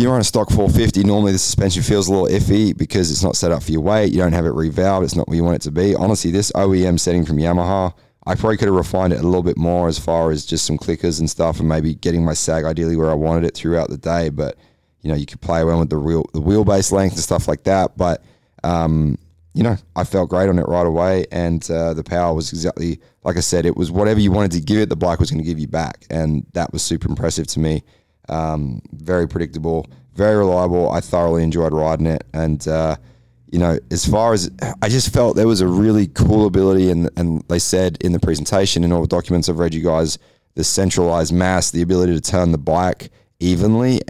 you're 0.01 0.15
on 0.15 0.21
a 0.21 0.25
stock 0.25 0.49
450. 0.49 1.05
Normally, 1.05 1.33
the 1.33 1.39
suspension 1.39 1.83
feels 1.83 2.09
a 2.09 2.13
little 2.13 2.27
iffy 2.27 2.77
because 2.77 3.11
it's 3.11 3.23
not 3.23 3.37
set 3.37 3.53
up 3.53 3.63
for 3.63 3.71
your 3.71 3.83
weight. 3.83 4.13
You 4.13 4.19
don't 4.19 4.33
have 4.33 4.47
it 4.47 4.53
revalved. 4.53 5.05
It's 5.05 5.15
not 5.15 5.29
where 5.29 5.37
you 5.37 5.45
want 5.45 5.57
it 5.57 5.63
to 5.63 5.71
be. 5.71 5.95
Honestly, 5.95 6.31
this 6.31 6.51
OEM 6.53 6.99
setting 6.99 7.27
from 7.27 7.37
Yamaha, 7.37 7.93
I 8.27 8.35
probably 8.35 8.57
could 8.57 8.69
have 8.69 8.75
refined 8.75 9.13
it 9.13 9.21
a 9.21 9.23
little 9.23 9.43
bit 9.43 9.59
more 9.59 9.89
as 9.89 9.99
far 9.99 10.31
as 10.31 10.47
just 10.47 10.65
some 10.65 10.79
clickers 10.79 11.21
and 11.21 11.29
stuff, 11.29 11.61
and 11.61 11.69
maybe 11.69 11.95
getting 11.95 12.25
my 12.25 12.33
sag 12.33 12.65
ideally 12.65 12.97
where 12.97 13.11
I 13.11 13.15
wanted 13.15 13.45
it 13.45 13.55
throughout 13.55 13.91
the 13.91 13.99
day. 13.99 14.31
But 14.31 14.57
you 15.03 15.11
know, 15.11 15.17
you 15.17 15.27
could 15.27 15.43
play 15.43 15.61
around 15.61 15.81
with 15.81 15.91
the 15.91 15.99
real 15.99 16.25
the 16.33 16.41
wheelbase 16.41 16.93
length 16.93 17.13
and 17.13 17.23
stuff 17.23 17.47
like 17.47 17.65
that. 17.65 17.99
But 17.99 18.25
um, 18.65 19.19
you 19.53 19.63
know, 19.63 19.77
I 19.97 20.05
felt 20.05 20.31
great 20.31 20.49
on 20.49 20.59
it 20.59 20.67
right 20.67 20.87
away, 20.87 21.27
and 21.31 21.69
uh, 21.71 21.93
the 21.93 22.05
power 22.05 22.35
was 22.35 22.53
exactly 22.53 23.01
like 23.23 23.37
I 23.37 23.41
said. 23.41 23.67
It 23.67 23.77
was 23.77 23.91
whatever 23.91 24.21
you 24.21 24.33
wanted 24.33 24.53
to 24.53 24.61
give 24.61 24.79
it, 24.79 24.89
the 24.89 24.97
bike 24.97 25.21
was 25.21 25.31
going 25.31 25.43
to 25.43 25.49
give 25.49 25.59
you 25.59 25.69
back, 25.69 26.07
and 26.09 26.47
that 26.55 26.73
was 26.73 26.83
super 26.83 27.07
impressive 27.07 27.47
to 27.49 27.61
me. 27.61 27.83
Um, 28.29 28.83
very 28.93 29.27
predictable, 29.27 29.87
very 30.15 30.37
reliable. 30.37 30.91
I 30.91 31.01
thoroughly 31.01 31.43
enjoyed 31.43 31.73
riding 31.73 32.07
it, 32.07 32.25
and 32.33 32.67
uh, 32.69 32.97
you 33.51 33.59
know, 33.59 33.79
as 33.91 34.07
far 34.07 34.33
as 34.33 34.51
I 34.83 34.89
just 34.89 35.13
felt 35.13 35.37
there 35.37 35.49
was 35.49 35.61
a 35.61 35.67
really 35.67 36.07
cool 36.09 36.47
ability, 36.47 36.91
and 36.91 37.11
and 37.17 37.43
they 37.49 37.59
said 37.59 37.99
in 38.01 38.13
the 38.13 38.21
presentation 38.21 38.85
in 38.85 38.93
all 38.93 39.03
the 39.03 39.09
documents 39.09 39.49
I've 39.49 39.59
read, 39.59 39.75
you 39.75 39.83
guys, 39.83 40.19
the 40.55 40.65
centralized 40.65 41.33
mass, 41.33 41.71
the 41.71 41.83
ability 41.83 42.15
to 42.15 42.21
turn 42.21 42.53
the 42.53 42.59
bike 42.59 43.11
evenly 43.41 44.01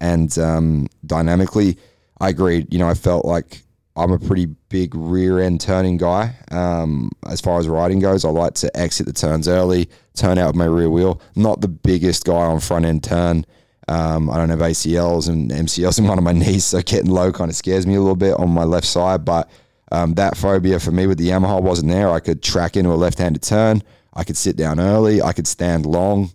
and 0.00 0.36
um, 0.38 0.86
dynamically. 1.06 1.78
I 2.20 2.28
agreed. 2.28 2.72
You 2.72 2.78
know, 2.78 2.88
I 2.88 2.94
felt 2.94 3.24
like 3.24 3.62
I'm 3.96 4.12
a 4.12 4.18
pretty 4.18 4.46
big 4.68 4.94
rear 4.94 5.40
end 5.40 5.60
turning 5.60 5.96
guy. 5.96 6.36
Um, 6.50 7.10
as 7.26 7.40
far 7.40 7.58
as 7.58 7.68
riding 7.68 8.00
goes, 8.00 8.24
I 8.24 8.30
like 8.30 8.54
to 8.54 8.76
exit 8.76 9.06
the 9.06 9.12
turns 9.12 9.48
early, 9.48 9.88
turn 10.14 10.38
out 10.38 10.48
with 10.48 10.56
my 10.56 10.66
rear 10.66 10.90
wheel. 10.90 11.20
Not 11.36 11.60
the 11.60 11.68
biggest 11.68 12.24
guy 12.24 12.34
on 12.34 12.60
front 12.60 12.84
end 12.84 13.04
turn. 13.04 13.44
Um, 13.88 14.30
I 14.30 14.36
don't 14.38 14.48
have 14.48 14.60
ACLs 14.60 15.28
and 15.28 15.50
MCLs 15.50 15.98
in 15.98 16.06
one 16.06 16.18
of 16.18 16.24
my 16.24 16.32
knees, 16.44 16.64
so 16.64 16.80
getting 16.80 17.10
low 17.10 17.32
kind 17.32 17.50
of 17.50 17.56
scares 17.56 17.86
me 17.86 17.94
a 17.96 18.00
little 18.00 18.16
bit 18.16 18.34
on 18.34 18.50
my 18.50 18.64
left 18.64 18.86
side. 18.86 19.24
But 19.24 19.50
um, 19.92 20.14
that 20.14 20.36
phobia 20.36 20.80
for 20.80 20.90
me 20.90 21.06
with 21.06 21.18
the 21.18 21.28
Yamaha 21.28 21.62
wasn't 21.62 21.90
there. 21.90 22.10
I 22.10 22.20
could 22.20 22.42
track 22.42 22.76
into 22.76 22.90
a 22.90 22.94
left-handed 22.94 23.42
turn. 23.42 23.82
I 24.14 24.24
could 24.24 24.36
sit 24.36 24.56
down 24.56 24.80
early. 24.80 25.20
I 25.20 25.32
could 25.32 25.46
stand 25.46 25.86
long, 25.86 26.32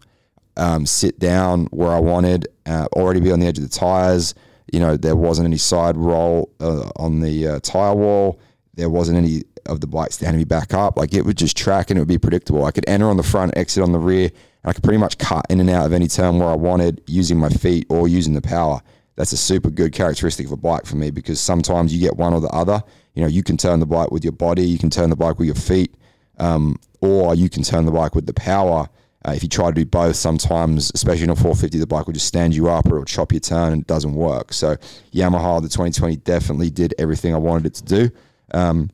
um, 0.57 0.85
sit 0.85 1.17
down 1.17 1.65
where 1.67 1.91
I 1.91 1.99
wanted, 1.99 2.47
uh, 2.65 2.87
already 2.93 3.21
be 3.21 3.31
on 3.31 3.39
the 3.39 3.47
edge 3.47 3.57
of 3.57 3.63
the 3.63 3.69
tires. 3.69 4.35
You 4.71 4.79
know, 4.79 4.97
there 4.97 5.15
wasn't 5.15 5.47
any 5.47 5.57
side 5.57 5.97
roll 5.97 6.51
uh, 6.59 6.89
on 6.97 7.21
the 7.21 7.47
uh, 7.47 7.59
tire 7.61 7.95
wall. 7.95 8.39
There 8.75 8.89
wasn't 8.89 9.17
any 9.17 9.43
of 9.69 9.81
the 9.81 9.87
bike 9.87 10.11
standing 10.11 10.39
me 10.39 10.45
back 10.45 10.73
up. 10.73 10.97
Like 10.97 11.13
it 11.13 11.25
would 11.25 11.37
just 11.37 11.55
track 11.55 11.89
and 11.89 11.97
it 11.97 12.01
would 12.01 12.07
be 12.07 12.17
predictable. 12.17 12.65
I 12.65 12.71
could 12.71 12.87
enter 12.87 13.07
on 13.07 13.17
the 13.17 13.23
front, 13.23 13.55
exit 13.55 13.83
on 13.83 13.91
the 13.91 13.99
rear, 13.99 14.29
and 14.63 14.69
I 14.69 14.73
could 14.73 14.83
pretty 14.83 14.97
much 14.97 15.17
cut 15.17 15.45
in 15.49 15.59
and 15.59 15.69
out 15.69 15.85
of 15.85 15.93
any 15.93 16.07
turn 16.07 16.39
where 16.39 16.49
I 16.49 16.55
wanted 16.55 17.01
using 17.07 17.37
my 17.37 17.49
feet 17.49 17.85
or 17.89 18.07
using 18.07 18.33
the 18.33 18.41
power. 18.41 18.81
That's 19.15 19.33
a 19.33 19.37
super 19.37 19.69
good 19.69 19.91
characteristic 19.91 20.45
of 20.45 20.53
a 20.53 20.57
bike 20.57 20.85
for 20.85 20.95
me 20.95 21.11
because 21.11 21.41
sometimes 21.41 21.93
you 21.93 21.99
get 21.99 22.15
one 22.15 22.33
or 22.33 22.39
the 22.39 22.47
other. 22.49 22.81
You 23.15 23.21
know, 23.21 23.27
you 23.27 23.43
can 23.43 23.57
turn 23.57 23.79
the 23.79 23.85
bike 23.85 24.11
with 24.11 24.23
your 24.23 24.31
body, 24.31 24.63
you 24.63 24.77
can 24.77 24.89
turn 24.89 25.09
the 25.09 25.15
bike 25.15 25.39
with 25.39 25.47
your 25.47 25.55
feet, 25.55 25.93
um, 26.37 26.77
or 27.01 27.35
you 27.35 27.49
can 27.49 27.63
turn 27.63 27.85
the 27.85 27.91
bike 27.91 28.15
with 28.15 28.25
the 28.25 28.33
power. 28.33 28.87
Uh, 29.27 29.31
if 29.31 29.43
you 29.43 29.49
try 29.49 29.67
to 29.67 29.73
do 29.73 29.85
both, 29.85 30.15
sometimes, 30.15 30.91
especially 30.95 31.25
in 31.25 31.29
a 31.29 31.35
450, 31.35 31.77
the 31.79 31.85
bike 31.85 32.05
will 32.05 32.13
just 32.13 32.27
stand 32.27 32.55
you 32.55 32.69
up 32.69 32.85
or 32.85 32.95
it'll 32.95 33.05
chop 33.05 33.33
your 33.33 33.41
turn 33.41 33.73
and 33.73 33.81
it 33.81 33.87
doesn't 33.87 34.13
work. 34.13 34.53
So 34.53 34.77
Yamaha, 35.13 35.61
the 35.61 35.67
2020, 35.67 36.15
definitely 36.17 36.69
did 36.69 36.93
everything 36.97 37.33
I 37.33 37.37
wanted 37.37 37.65
it 37.65 37.73
to 37.75 37.83
do. 37.83 38.09
Um, 38.53 38.89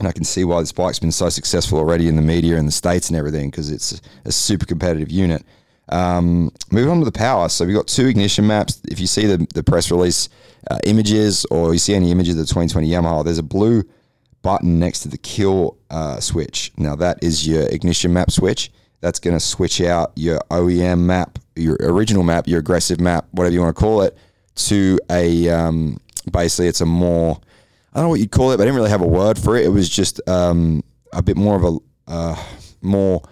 and 0.00 0.08
I 0.08 0.12
can 0.12 0.24
see 0.24 0.44
why 0.44 0.60
this 0.60 0.72
bike's 0.72 0.98
been 0.98 1.12
so 1.12 1.28
successful 1.28 1.78
already 1.78 2.08
in 2.08 2.16
the 2.16 2.22
media 2.22 2.56
in 2.56 2.66
the 2.66 2.72
states 2.72 3.08
and 3.08 3.16
everything 3.16 3.50
because 3.50 3.70
it's 3.70 4.00
a 4.24 4.32
super 4.32 4.64
competitive 4.66 5.10
unit. 5.10 5.44
Um, 5.90 6.50
moving 6.70 6.90
on 6.90 6.98
to 7.00 7.04
the 7.04 7.12
power, 7.12 7.48
so 7.50 7.66
we've 7.66 7.76
got 7.76 7.86
two 7.86 8.06
ignition 8.06 8.46
maps. 8.46 8.80
If 8.88 8.98
you 8.98 9.06
see 9.06 9.26
the, 9.26 9.46
the 9.54 9.62
press 9.62 9.90
release 9.90 10.30
uh, 10.70 10.78
images 10.84 11.44
or 11.50 11.74
you 11.74 11.78
see 11.78 11.94
any 11.94 12.10
images 12.10 12.34
of 12.34 12.38
the 12.38 12.46
2020 12.46 12.88
Yamaha, 12.88 13.24
there's 13.24 13.38
a 13.38 13.42
blue 13.42 13.84
button 14.42 14.78
next 14.78 15.00
to 15.00 15.08
the 15.08 15.18
kill 15.18 15.76
uh, 15.90 16.18
switch. 16.18 16.72
Now 16.78 16.96
that 16.96 17.22
is 17.22 17.46
your 17.46 17.66
ignition 17.66 18.12
map 18.12 18.30
switch. 18.30 18.72
That's 19.00 19.18
going 19.18 19.36
to 19.36 19.40
switch 19.40 19.82
out 19.82 20.12
your 20.16 20.40
OEM 20.50 21.00
map, 21.00 21.38
your 21.56 21.76
original 21.80 22.22
map, 22.22 22.48
your 22.48 22.60
aggressive 22.60 23.00
map, 23.00 23.26
whatever 23.32 23.52
you 23.52 23.60
want 23.60 23.76
to 23.76 23.80
call 23.80 24.02
it, 24.02 24.16
to 24.56 24.98
a 25.10 25.48
um, 25.50 26.00
basically 26.30 26.68
it's 26.68 26.80
a 26.80 26.86
more 26.86 27.40
I 27.92 27.98
don't 27.98 28.04
know 28.04 28.10
what 28.10 28.20
you'd 28.20 28.30
call 28.30 28.52
it, 28.52 28.56
but 28.56 28.62
I 28.62 28.66
didn't 28.66 28.76
really 28.76 28.90
have 28.90 29.02
a 29.02 29.06
word 29.06 29.38
for 29.38 29.56
it. 29.56 29.64
It 29.64 29.70
was 29.70 29.88
just 29.88 30.20
um, 30.28 30.82
a 31.12 31.22
bit 31.22 31.36
more 31.36 31.56
of 31.56 31.64
a 31.64 31.78
uh, 32.10 32.44
more 32.82 33.22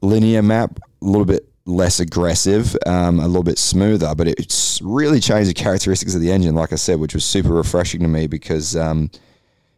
linear 0.00 0.42
map, 0.42 0.78
a 1.00 1.04
little 1.04 1.24
bit 1.24 1.48
less 1.64 2.00
aggressive, 2.00 2.76
um, 2.86 3.20
a 3.20 3.26
little 3.26 3.44
bit 3.44 3.58
smoother, 3.58 4.14
but 4.14 4.26
it's 4.26 4.80
really 4.82 5.20
changed 5.20 5.48
the 5.48 5.54
characteristics 5.54 6.14
of 6.14 6.20
the 6.20 6.32
engine, 6.32 6.54
like 6.54 6.72
I 6.72 6.76
said, 6.76 6.98
which 6.98 7.14
was 7.14 7.24
super 7.24 7.52
refreshing 7.52 8.00
to 8.00 8.08
me 8.08 8.26
because, 8.26 8.74
um, 8.76 9.10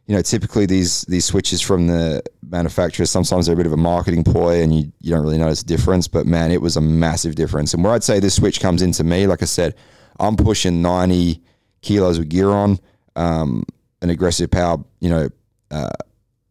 you 0.06 0.14
know, 0.14 0.22
typically 0.22 0.66
these 0.66 1.02
these 1.02 1.24
switches 1.24 1.60
from 1.60 1.86
the 1.86 2.22
manufacturers, 2.48 3.10
sometimes 3.10 3.46
they're 3.46 3.54
a 3.54 3.56
bit 3.56 3.66
of 3.66 3.72
a 3.72 3.78
marketing 3.78 4.24
ploy 4.24 4.62
and 4.62 4.74
you, 4.74 4.92
you 5.00 5.10
don't 5.10 5.22
really 5.22 5.38
notice 5.38 5.62
a 5.62 5.66
difference, 5.66 6.08
but 6.08 6.26
man, 6.26 6.50
it 6.50 6.60
was 6.60 6.76
a 6.76 6.80
massive 6.80 7.34
difference. 7.34 7.74
And 7.74 7.84
where 7.84 7.92
I'd 7.92 8.04
say 8.04 8.20
this 8.20 8.36
switch 8.36 8.60
comes 8.60 8.82
into 8.82 9.04
me, 9.04 9.26
like 9.26 9.42
I 9.42 9.46
said, 9.46 9.74
I'm 10.18 10.36
pushing 10.36 10.80
90 10.80 11.42
kilos 11.82 12.18
of 12.18 12.28
gear 12.28 12.50
on. 12.50 12.78
Um, 13.16 13.64
an 14.04 14.10
aggressive 14.10 14.50
power, 14.50 14.78
you 15.00 15.08
know, 15.08 15.28
uh, 15.70 15.88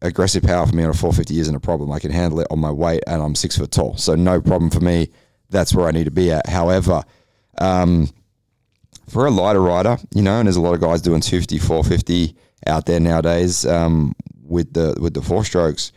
aggressive 0.02 0.42
power 0.42 0.66
for 0.66 0.74
me 0.74 0.82
on 0.82 0.90
a 0.90 0.92
450 0.92 1.38
isn't 1.38 1.54
a 1.54 1.60
problem. 1.60 1.92
I 1.92 2.00
can 2.00 2.10
handle 2.10 2.40
it 2.40 2.48
on 2.50 2.58
my 2.58 2.70
weight 2.70 3.02
and 3.06 3.22
I'm 3.22 3.36
six 3.36 3.56
foot 3.56 3.70
tall. 3.70 3.96
So 3.96 4.16
no 4.16 4.40
problem 4.40 4.70
for 4.70 4.80
me. 4.80 5.08
That's 5.50 5.72
where 5.72 5.86
I 5.86 5.92
need 5.92 6.04
to 6.04 6.10
be 6.10 6.32
at. 6.32 6.48
However, 6.48 7.04
um, 7.58 8.10
for 9.08 9.24
a 9.26 9.30
lighter 9.30 9.60
rider, 9.60 9.98
you 10.14 10.22
know, 10.22 10.38
and 10.38 10.48
there's 10.48 10.56
a 10.56 10.60
lot 10.60 10.74
of 10.74 10.80
guys 10.80 11.00
doing 11.00 11.20
250, 11.20 11.58
450 11.58 12.36
out 12.66 12.86
there 12.86 12.98
nowadays 12.98 13.64
um, 13.64 14.16
with 14.42 14.72
the 14.72 14.96
with 15.00 15.14
the 15.14 15.22
four 15.22 15.44
strokes. 15.44 15.92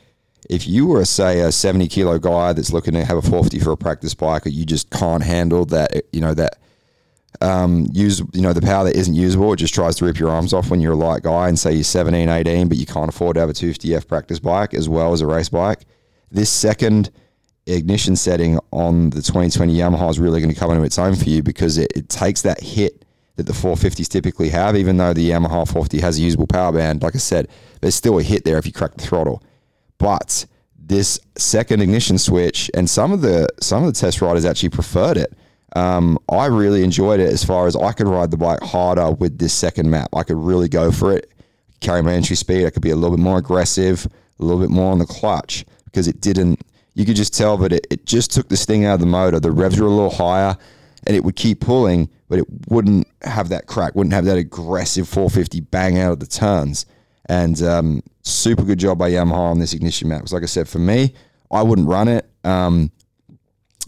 If 0.50 0.68
you 0.68 0.86
were, 0.86 1.06
say, 1.06 1.40
a 1.40 1.52
70 1.52 1.88
kilo 1.88 2.20
guy 2.20 2.54
that's 2.54 2.72
looking 2.72 2.94
to 2.94 3.04
have 3.04 3.18
a 3.18 3.22
450 3.22 3.60
for 3.60 3.72
a 3.72 3.78
practice 3.78 4.14
bike, 4.14 4.46
or 4.46 4.50
you 4.50 4.66
just 4.66 4.92
can't 4.92 5.24
handle 5.24 5.66
that, 5.66 6.04
you 6.14 6.22
know, 6.22 6.34
that 6.36 6.60
um, 7.42 7.88
use 7.92 8.22
you 8.34 8.42
know 8.42 8.54
the 8.54 8.62
power 8.62 8.84
that 8.86 8.96
isn't 8.96 9.14
usable. 9.14 9.54
It 9.54 9.58
just 9.58 9.74
tries 9.74 9.96
to 9.98 10.06
rip 10.06 10.20
your 10.20 10.30
arms 10.30 10.54
off 10.54 10.70
when 10.70 10.82
you're 10.82 10.94
a 10.94 10.98
light 10.98 11.24
guy 11.24 11.48
and 11.48 11.58
say 11.58 11.74
you're 11.74 11.84
17, 11.84 12.30
18, 12.30 12.68
but 12.68 12.78
you 12.78 12.86
can't 12.86 13.10
afford 13.10 13.36
to 13.36 13.42
have 13.42 13.50
a 13.50 13.54
250F 13.54 14.08
practice 14.08 14.40
bike 14.40 14.74
as 14.74 14.90
well 14.90 15.14
as 15.14 15.22
a 15.22 15.28
race 15.28 15.50
bike. 15.50 15.86
This 16.32 16.50
second 16.50 17.12
ignition 17.68 18.16
setting 18.16 18.60
on 18.72 19.10
the 19.10 19.22
2020 19.22 19.76
Yamaha 19.76 20.10
is 20.10 20.20
really 20.20 20.40
going 20.40 20.54
to 20.54 20.60
come 20.60 20.72
into 20.72 20.84
its 20.84 20.98
own 20.98 21.16
for 21.16 21.26
you 21.30 21.44
because 21.44 21.78
it, 21.78 21.92
it 21.96 22.10
takes 22.10 22.42
that 22.42 22.62
hit 22.62 23.06
that 23.36 23.46
the 23.46 23.54
450s 23.54 24.08
typically 24.08 24.50
have, 24.50 24.76
even 24.76 24.98
though 24.98 25.14
the 25.14 25.30
Yamaha 25.30 25.68
450 25.68 26.00
has 26.00 26.18
a 26.18 26.22
usable 26.22 26.48
power 26.48 26.72
band. 26.72 27.04
Like 27.04 27.16
I 27.16 27.20
said, 27.20 27.48
there's 27.82 27.96
still 27.96 28.18
a 28.20 28.24
hit 28.24 28.46
there 28.46 28.58
if 28.58 28.66
you 28.66 28.72
crack 28.72 28.96
the 28.96 29.04
throttle. 29.04 29.44
But 30.00 30.46
this 30.78 31.20
second 31.38 31.82
ignition 31.82 32.18
switch, 32.18 32.72
and 32.74 32.90
some 32.90 33.12
of 33.12 33.22
the 33.22 33.48
some 33.62 33.84
of 33.84 33.94
the 33.94 34.00
test 34.00 34.22
riders 34.22 34.46
actually 34.46 34.70
preferred 34.70 35.18
it 35.18 35.34
um, 35.78 36.18
I 36.28 36.48
really 36.48 36.84
enjoyed 36.84 37.20
it 37.20 37.32
as 37.32 37.44
far 37.44 37.68
as 37.68 37.76
I 37.76 37.92
could 37.92 38.08
ride 38.08 38.32
the 38.32 38.38
bike 38.38 38.62
harder 38.62 39.12
with 39.12 39.38
this 39.38 39.54
second 39.54 39.92
map. 39.92 40.10
I 40.14 40.24
could 40.24 40.38
really 40.38 40.68
go 40.68 40.92
for 40.92 41.16
it, 41.16 41.32
carry 41.82 42.02
my 42.02 42.14
entry 42.14 42.36
speed. 42.36 42.66
I 42.66 42.72
could 42.72 42.82
be 42.82 42.90
a 42.90 42.96
little 42.96 43.16
bit 43.16 43.22
more 43.22 43.38
aggressive, 43.38 44.08
a 44.40 44.44
little 44.44 44.60
bit 44.60 44.72
more 44.72 44.92
on 44.92 44.98
the 44.98 45.06
clutch 45.06 45.66
because 45.86 46.08
it 46.08 46.20
didn't. 46.20 46.60
You 46.96 47.06
could 47.06 47.16
just 47.16 47.38
tell 47.38 47.58
that 47.58 47.74
it, 47.74 47.86
it 47.92 48.08
just 48.08 48.32
took 48.32 48.50
the 48.50 48.58
sting 48.58 48.86
out 48.86 48.96
of 48.96 49.00
the 49.02 49.06
motor. 49.06 49.40
The 49.40 49.52
revs 49.52 49.80
were 49.80 49.86
a 49.86 49.92
little 49.92 50.10
higher, 50.10 50.58
and 51.06 51.16
it 51.16 51.24
would 51.24 51.36
keep 51.36 51.60
pulling, 51.60 52.10
but 52.28 52.40
it 52.40 52.46
wouldn't 52.70 53.08
have 53.22 53.50
that 53.50 53.68
crack, 53.68 53.94
wouldn't 53.94 54.16
have 54.16 54.26
that 54.26 54.38
aggressive 54.38 55.08
450 55.08 55.60
bang 55.60 56.00
out 56.00 56.12
of 56.12 56.20
the 56.20 56.26
turns. 56.26 56.88
And 57.30 57.62
um, 57.62 58.02
super 58.24 58.64
good 58.64 58.80
job 58.80 58.98
by 58.98 59.12
Yamaha 59.12 59.52
on 59.52 59.60
this 59.60 59.74
ignition 59.74 60.08
map. 60.08 60.22
Because 60.22 60.34
like 60.34 60.44
I 60.44 60.48
said, 60.48 60.68
for 60.68 60.80
me, 60.80 61.14
I 61.52 61.62
wouldn't 61.62 61.88
run 61.88 62.08
it. 62.08 62.28
Um, 62.44 62.92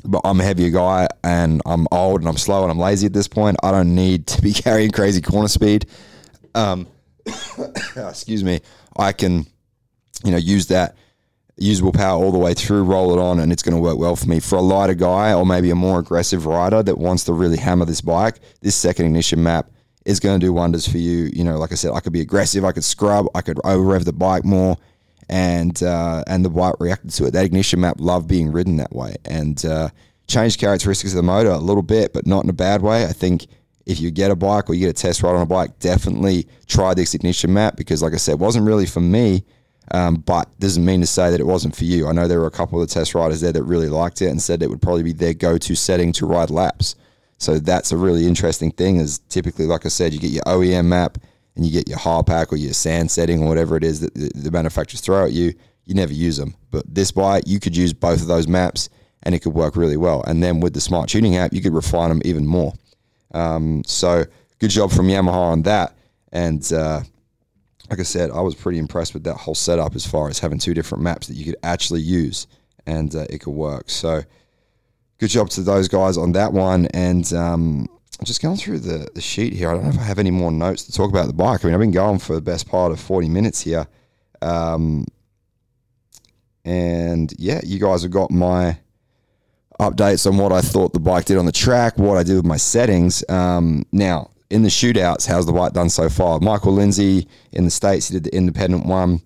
but 0.04 0.22
I'm 0.24 0.40
a 0.40 0.44
heavier 0.44 0.70
guy 0.70 1.08
and 1.24 1.62
I'm 1.66 1.88
old 1.92 2.22
and 2.22 2.30
I'm 2.30 2.38
slow 2.38 2.64
and 2.64 2.72
I'm 2.72 2.80
lazy 2.80 3.08
at 3.08 3.14
this 3.14 3.28
point. 3.28 3.58
I 3.64 3.72
don't 3.72 3.96
need 3.96 4.28
to 4.28 4.42
be 4.42 4.54
carrying 4.66 4.92
crazy 4.92 5.22
corner 5.22 5.48
speed. 5.48 5.86
Um, 6.56 6.88
excuse 7.96 8.44
me. 8.44 8.62
I 8.98 9.12
can, 9.12 9.46
you 10.24 10.32
know, 10.32 10.38
use 10.38 10.68
that 10.68 10.96
usable 11.58 11.92
power 11.92 12.24
all 12.24 12.32
the 12.32 12.38
way 12.38 12.54
through, 12.54 12.84
roll 12.84 13.12
it 13.14 13.22
on, 13.22 13.40
and 13.40 13.52
it's 13.52 13.64
going 13.64 13.76
to 13.76 13.82
work 13.82 13.98
well 13.98 14.16
for 14.16 14.28
me. 14.28 14.40
For 14.40 14.58
a 14.58 14.62
lighter 14.62 14.94
guy 14.94 15.34
or 15.34 15.46
maybe 15.46 15.70
a 15.72 15.76
more 15.76 16.00
aggressive 16.00 16.46
rider 16.46 16.82
that 16.84 16.98
wants 16.98 17.26
to 17.26 17.34
really 17.34 17.58
hammer 17.58 17.86
this 17.86 18.02
bike, 18.02 18.40
this 18.62 18.76
second 18.76 19.06
ignition 19.06 19.44
map 19.44 19.70
is 20.06 20.20
going 20.20 20.40
to 20.40 20.46
do 20.46 20.54
wonders 20.54 20.88
for 20.88 20.98
you. 20.98 21.30
You 21.34 21.44
know, 21.44 21.58
like 21.58 21.72
I 21.72 21.76
said, 21.76 21.92
I 21.92 22.00
could 22.00 22.14
be 22.14 22.22
aggressive, 22.22 22.66
I 22.66 22.72
could 22.72 22.84
scrub, 22.84 23.28
I 23.36 23.42
could 23.42 23.60
over 23.64 23.84
rev 23.84 24.06
the 24.06 24.14
bike 24.14 24.46
more, 24.46 24.78
and 25.30 25.82
uh, 25.84 26.24
and 26.28 26.44
the 26.44 26.50
bike 26.50 26.76
reacted 26.80 27.12
to 27.12 27.26
it. 27.26 27.32
That 27.32 27.46
ignition 27.46 27.80
map 27.80 27.98
loved 28.00 28.28
being 28.28 28.52
ridden 28.52 28.78
that 28.78 28.94
way, 28.94 29.16
and 29.26 29.64
uh, 29.64 29.90
changed 30.28 30.60
characteristics 30.60 31.14
of 31.14 31.18
the 31.18 31.24
motor 31.24 31.52
a 31.52 31.58
little 31.58 31.84
bit, 31.84 32.14
but 32.14 32.26
not 32.26 32.44
in 32.44 32.50
a 32.50 32.54
bad 32.54 32.82
way. 32.82 33.06
I 33.06 33.14
think 33.14 33.48
if 33.86 34.00
you 34.00 34.12
get 34.12 34.32
a 34.32 34.36
bike 34.36 34.70
or 34.70 34.74
you 34.74 34.82
get 34.82 34.90
a 34.90 35.02
test 35.02 35.24
ride 35.24 35.36
on 35.36 35.42
a 35.42 35.46
bike, 35.46 35.80
definitely 35.80 36.48
try 36.68 36.94
this 36.94 37.14
ignition 37.14 37.54
map 37.54 37.76
because, 37.76 38.02
like 38.02 38.14
I 38.14 38.18
said, 38.18 38.34
it 38.34 38.40
wasn't 38.40 38.66
really 38.66 38.86
for 38.86 39.02
me. 39.02 39.44
Um, 39.92 40.18
but 40.18 40.48
doesn't 40.60 40.86
mean 40.86 41.02
to 41.02 41.08
say 41.08 41.32
that 41.32 41.40
it 41.40 41.48
wasn't 41.48 41.76
for 41.76 41.84
you. 41.84 42.08
I 42.08 42.12
know 42.12 42.28
there 42.28 42.40
were 42.40 42.46
a 42.46 42.52
couple 42.52 42.80
of 42.80 42.88
the 42.88 42.94
test 42.94 43.16
riders 43.16 43.42
there 43.42 43.52
that 43.52 43.64
really 43.64 43.90
liked 43.90 44.22
it 44.22 44.28
and 44.28 44.40
said 44.40 44.62
it 44.62 44.70
would 44.70 44.84
probably 44.84 45.02
be 45.02 45.14
their 45.14 45.34
go-to 45.34 45.74
setting 45.74 46.12
to 46.14 46.28
ride 46.28 46.52
laps. 46.52 46.96
So 47.40 47.58
that's 47.58 47.92
a 47.92 47.98
really 47.98 48.28
interesting 48.28 48.70
thing. 48.70 48.98
Is 48.98 49.18
typically, 49.30 49.66
like 49.66 49.88
I 49.88 49.90
said, 49.90 50.14
you 50.14 50.20
get 50.20 50.30
your 50.30 50.44
OEM 50.44 50.86
map 50.86 51.18
and 51.56 51.66
you 51.66 51.72
get 51.72 51.90
your 51.90 51.98
hard 51.98 52.26
pack 52.26 52.52
or 52.54 52.56
your 52.56 52.74
sand 52.74 53.12
setting 53.12 53.44
or 53.44 53.48
whatever 53.48 53.76
it 53.76 53.84
is 53.84 54.00
that 54.02 54.14
the, 54.14 54.52
manufacturers 54.52 55.02
throw 55.02 55.26
at 55.26 55.32
you. 55.32 55.54
You 55.86 55.96
never 55.96 56.14
use 56.14 56.38
them, 56.38 56.56
but 56.70 56.84
this 56.88 57.12
bike 57.12 57.44
you 57.48 57.60
could 57.60 57.76
use 57.76 57.94
both 57.94 58.22
of 58.22 58.28
those 58.28 58.48
maps 58.48 58.90
and 59.24 59.34
it 59.34 59.40
could 59.40 59.54
work 59.54 59.76
really 59.76 59.98
well. 59.98 60.24
And 60.24 60.42
then 60.44 60.60
with 60.60 60.74
the 60.74 60.82
smart 60.82 61.10
tuning 61.10 61.36
app, 61.36 61.52
you 61.52 61.62
could 61.62 61.74
refine 61.74 62.10
them 62.10 62.22
even 62.24 62.46
more. 62.46 62.74
Um, 63.34 63.84
so 63.86 64.26
good 64.60 64.70
job 64.70 64.92
from 64.92 65.08
Yamaha 65.08 65.34
on 65.34 65.64
that. 65.64 65.98
And 66.32 66.72
uh, 66.72 67.02
like 67.90 68.00
I 68.00 68.04
said, 68.04 68.30
I 68.32 68.42
was 68.42 68.56
pretty 68.56 68.78
impressed 68.78 69.14
with 69.14 69.24
that 69.24 69.36
whole 69.36 69.56
setup 69.56 69.96
as 69.96 70.06
far 70.06 70.30
as 70.30 70.40
having 70.40 70.60
two 70.60 70.74
different 70.74 71.04
maps 71.04 71.28
that 71.28 71.36
you 71.36 71.46
could 71.46 71.58
actually 71.64 72.02
use 72.02 72.48
and 72.86 73.16
uh, 73.16 73.26
it 73.30 73.40
could 73.40 73.54
work. 73.54 73.90
So 73.90 74.22
good 75.18 75.30
job 75.30 75.50
to 75.52 75.62
those 75.62 75.88
guys 75.88 76.18
on 76.18 76.34
that 76.34 76.54
one. 76.54 76.86
And 76.88 77.32
um, 77.34 77.88
just 78.26 78.42
going 78.42 78.58
through 78.58 78.80
the, 78.80 79.08
the 79.14 79.22
sheet 79.22 79.54
here. 79.54 79.70
I 79.70 79.74
don't 79.74 79.84
know 79.84 79.90
if 79.90 80.00
I 80.00 80.04
have 80.04 80.20
any 80.20 80.32
more 80.32 80.52
notes 80.52 80.84
to 80.86 80.92
talk 80.92 81.10
about 81.10 81.28
the 81.28 81.34
bike. 81.34 81.64
I 81.64 81.68
mean, 81.68 81.74
I've 81.74 81.80
been 81.80 81.92
going 81.92 82.20
for 82.20 82.36
the 82.36 82.42
best 82.42 82.68
part 82.68 82.92
of 82.92 83.00
40 83.00 83.30
minutes 83.30 83.62
here. 83.62 83.88
Um, 84.42 85.06
and 86.66 87.34
yeah, 87.38 87.62
you 87.64 87.80
guys 87.80 88.04
have 88.04 88.12
got 88.12 88.32
my 88.32 88.78
updates 89.80 90.28
on 90.28 90.38
what 90.38 90.52
I 90.52 90.62
thought 90.62 90.94
the 90.94 91.00
bike 91.00 91.26
did 91.26 91.38
on 91.38 91.46
the 91.46 91.52
track, 91.52 91.98
what 91.98 92.18
I 92.18 92.24
did 92.24 92.36
with 92.36 92.46
my 92.46 92.58
settings. 92.58 93.24
Um, 93.30 93.86
now, 93.92 94.30
in 94.50 94.64
the 94.64 94.70
shootouts, 94.70 95.26
how's 95.26 95.46
the 95.46 95.54
bike 95.54 95.74
done 95.74 95.90
so 95.90 96.10
far? 96.10 96.40
Michael 96.40 96.74
Lindsay 96.74 97.28
in 97.52 97.66
the 97.66 97.72
States, 97.72 98.10
he 98.10 98.14
did 98.14 98.26
the 98.26 98.36
independent 98.36 98.86
one 98.86 99.22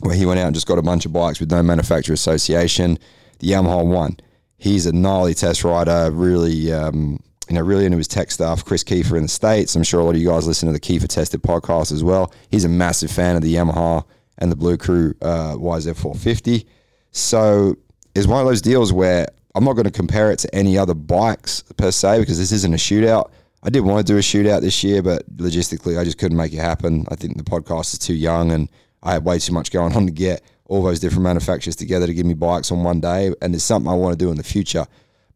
where 0.00 0.14
he 0.14 0.26
went 0.26 0.38
out 0.40 0.46
and 0.46 0.54
just 0.54 0.66
got 0.66 0.78
a 0.78 0.82
bunch 0.82 1.06
of 1.06 1.12
bikes 1.12 1.40
with 1.40 1.50
no 1.50 1.62
manufacturer 1.62 2.14
association. 2.14 2.98
The 3.38 3.48
Yamaha 3.48 3.84
one, 3.84 4.18
he's 4.56 4.86
a 4.86 4.92
gnarly 4.92 5.34
test 5.34 5.64
rider, 5.64 6.10
really, 6.10 6.72
um, 6.72 7.20
you 7.48 7.54
know, 7.54 7.60
really 7.60 7.84
into 7.84 7.98
his 7.98 8.08
tech 8.08 8.30
stuff. 8.30 8.64
Kris 8.64 8.84
Keefer 8.84 9.16
in 9.16 9.22
the 9.22 9.28
States, 9.28 9.74
I'm 9.74 9.82
sure 9.82 10.00
a 10.00 10.04
lot 10.04 10.14
of 10.14 10.20
you 10.20 10.28
guys 10.28 10.46
listen 10.46 10.68
to 10.68 10.72
the 10.72 10.80
Keefer 10.80 11.08
Tested 11.08 11.42
podcast 11.42 11.92
as 11.92 12.02
well. 12.04 12.32
He's 12.50 12.64
a 12.64 12.68
massive 12.68 13.10
fan 13.10 13.36
of 13.36 13.42
the 13.42 13.54
Yamaha 13.54 14.04
and 14.38 14.50
the 14.50 14.56
Blue 14.56 14.76
Crew 14.76 15.14
uh, 15.22 15.54
YZ450. 15.56 16.66
So 17.10 17.76
it's 18.14 18.26
one 18.26 18.40
of 18.40 18.46
those 18.46 18.62
deals 18.62 18.92
where 18.92 19.26
I'm 19.54 19.64
not 19.64 19.74
going 19.74 19.84
to 19.84 19.90
compare 19.90 20.30
it 20.30 20.38
to 20.40 20.54
any 20.54 20.78
other 20.78 20.94
bikes 20.94 21.62
per 21.76 21.90
se 21.90 22.20
because 22.20 22.38
this 22.38 22.52
isn't 22.52 22.72
a 22.72 22.78
shootout. 22.78 23.30
I 23.62 23.70
did 23.70 23.80
want 23.80 24.04
to 24.04 24.12
do 24.12 24.18
a 24.18 24.20
shootout 24.20 24.60
this 24.60 24.82
year, 24.82 25.02
but 25.02 25.24
logistically, 25.36 25.98
I 25.98 26.04
just 26.04 26.18
couldn't 26.18 26.36
make 26.36 26.52
it 26.52 26.58
happen. 26.58 27.06
I 27.10 27.14
think 27.14 27.36
the 27.36 27.44
podcast 27.44 27.92
is 27.92 27.98
too 27.98 28.14
young, 28.14 28.50
and 28.50 28.68
I 29.02 29.12
had 29.12 29.24
way 29.24 29.38
too 29.38 29.52
much 29.52 29.70
going 29.70 29.94
on 29.94 30.06
to 30.06 30.12
get 30.12 30.42
all 30.66 30.82
those 30.82 31.00
different 31.00 31.22
manufacturers 31.24 31.76
together 31.76 32.06
to 32.06 32.14
give 32.14 32.26
me 32.26 32.34
bikes 32.34 32.72
on 32.72 32.82
one 32.82 33.00
day. 33.00 33.32
And 33.40 33.54
it's 33.54 33.62
something 33.62 33.90
I 33.90 33.94
want 33.94 34.18
to 34.18 34.24
do 34.24 34.30
in 34.30 34.36
the 34.36 34.42
future. 34.42 34.86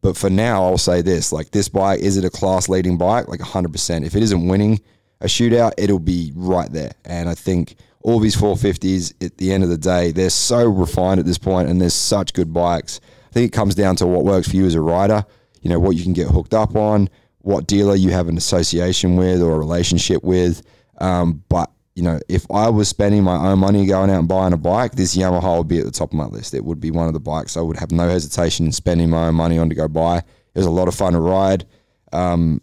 But 0.07 0.15
for 0.15 0.29
now, 0.29 0.63
I'll 0.63 0.77
say 0.77 1.01
this: 1.01 1.33
like 1.33 1.51
this 1.51 1.67
bike, 1.67 1.99
is 1.99 2.15
it 2.15 2.23
a 2.23 2.29
class 2.29 2.69
leading 2.69 2.97
bike? 2.97 3.27
Like 3.27 3.41
100%. 3.41 4.05
If 4.05 4.15
it 4.15 4.23
isn't 4.23 4.47
winning 4.47 4.79
a 5.19 5.25
shootout, 5.25 5.73
it'll 5.77 5.99
be 5.99 6.31
right 6.33 6.71
there. 6.71 6.93
And 7.03 7.27
I 7.27 7.35
think 7.35 7.75
all 8.03 8.17
these 8.21 8.37
450s, 8.37 9.21
at 9.21 9.37
the 9.37 9.51
end 9.51 9.65
of 9.65 9.69
the 9.69 9.77
day, 9.77 10.13
they're 10.13 10.29
so 10.29 10.65
refined 10.65 11.19
at 11.19 11.25
this 11.25 11.37
point, 11.37 11.67
and 11.67 11.81
there's 11.81 11.93
such 11.93 12.31
good 12.31 12.53
bikes. 12.53 13.01
I 13.29 13.33
think 13.33 13.51
it 13.51 13.53
comes 13.53 13.75
down 13.75 13.97
to 13.97 14.07
what 14.07 14.23
works 14.23 14.47
for 14.47 14.55
you 14.55 14.65
as 14.65 14.75
a 14.75 14.81
rider. 14.81 15.25
You 15.61 15.71
know 15.71 15.79
what 15.79 15.97
you 15.97 16.03
can 16.03 16.13
get 16.13 16.27
hooked 16.27 16.53
up 16.53 16.77
on 16.77 17.09
what 17.39 17.67
dealer 17.67 17.95
you 17.95 18.11
have 18.11 18.29
an 18.29 18.37
association 18.37 19.17
with 19.17 19.41
or 19.41 19.55
a 19.55 19.59
relationship 19.59 20.23
with. 20.23 20.61
Um, 20.99 21.43
but 21.49 21.69
you 21.97 22.03
know, 22.03 22.19
if 22.29 22.45
I 22.51 22.69
was 22.69 22.87
spending 22.87 23.23
my 23.23 23.35
own 23.35 23.57
money 23.57 23.87
going 23.87 24.11
out 24.11 24.19
and 24.19 24.27
buying 24.27 24.53
a 24.53 24.57
bike, 24.57 24.91
this 24.91 25.17
Yamaha 25.17 25.57
would 25.57 25.67
be 25.67 25.79
at 25.79 25.85
the 25.85 25.91
top 25.91 26.11
of 26.11 26.13
my 26.13 26.27
list. 26.27 26.53
It 26.53 26.63
would 26.63 26.79
be 26.79 26.91
one 26.91 27.07
of 27.07 27.13
the 27.13 27.19
bikes 27.19 27.57
I 27.57 27.61
would 27.61 27.75
have 27.77 27.91
no 27.91 28.07
hesitation 28.07 28.67
in 28.67 28.71
spending 28.71 29.09
my 29.09 29.29
own 29.29 29.33
money 29.33 29.57
on 29.57 29.67
to 29.69 29.73
go 29.73 29.87
buy. 29.87 30.19
It 30.19 30.25
was 30.53 30.67
a 30.67 30.71
lot 30.71 30.87
of 30.87 30.93
fun 30.93 31.13
to 31.13 31.19
ride. 31.19 31.65
Um, 32.13 32.61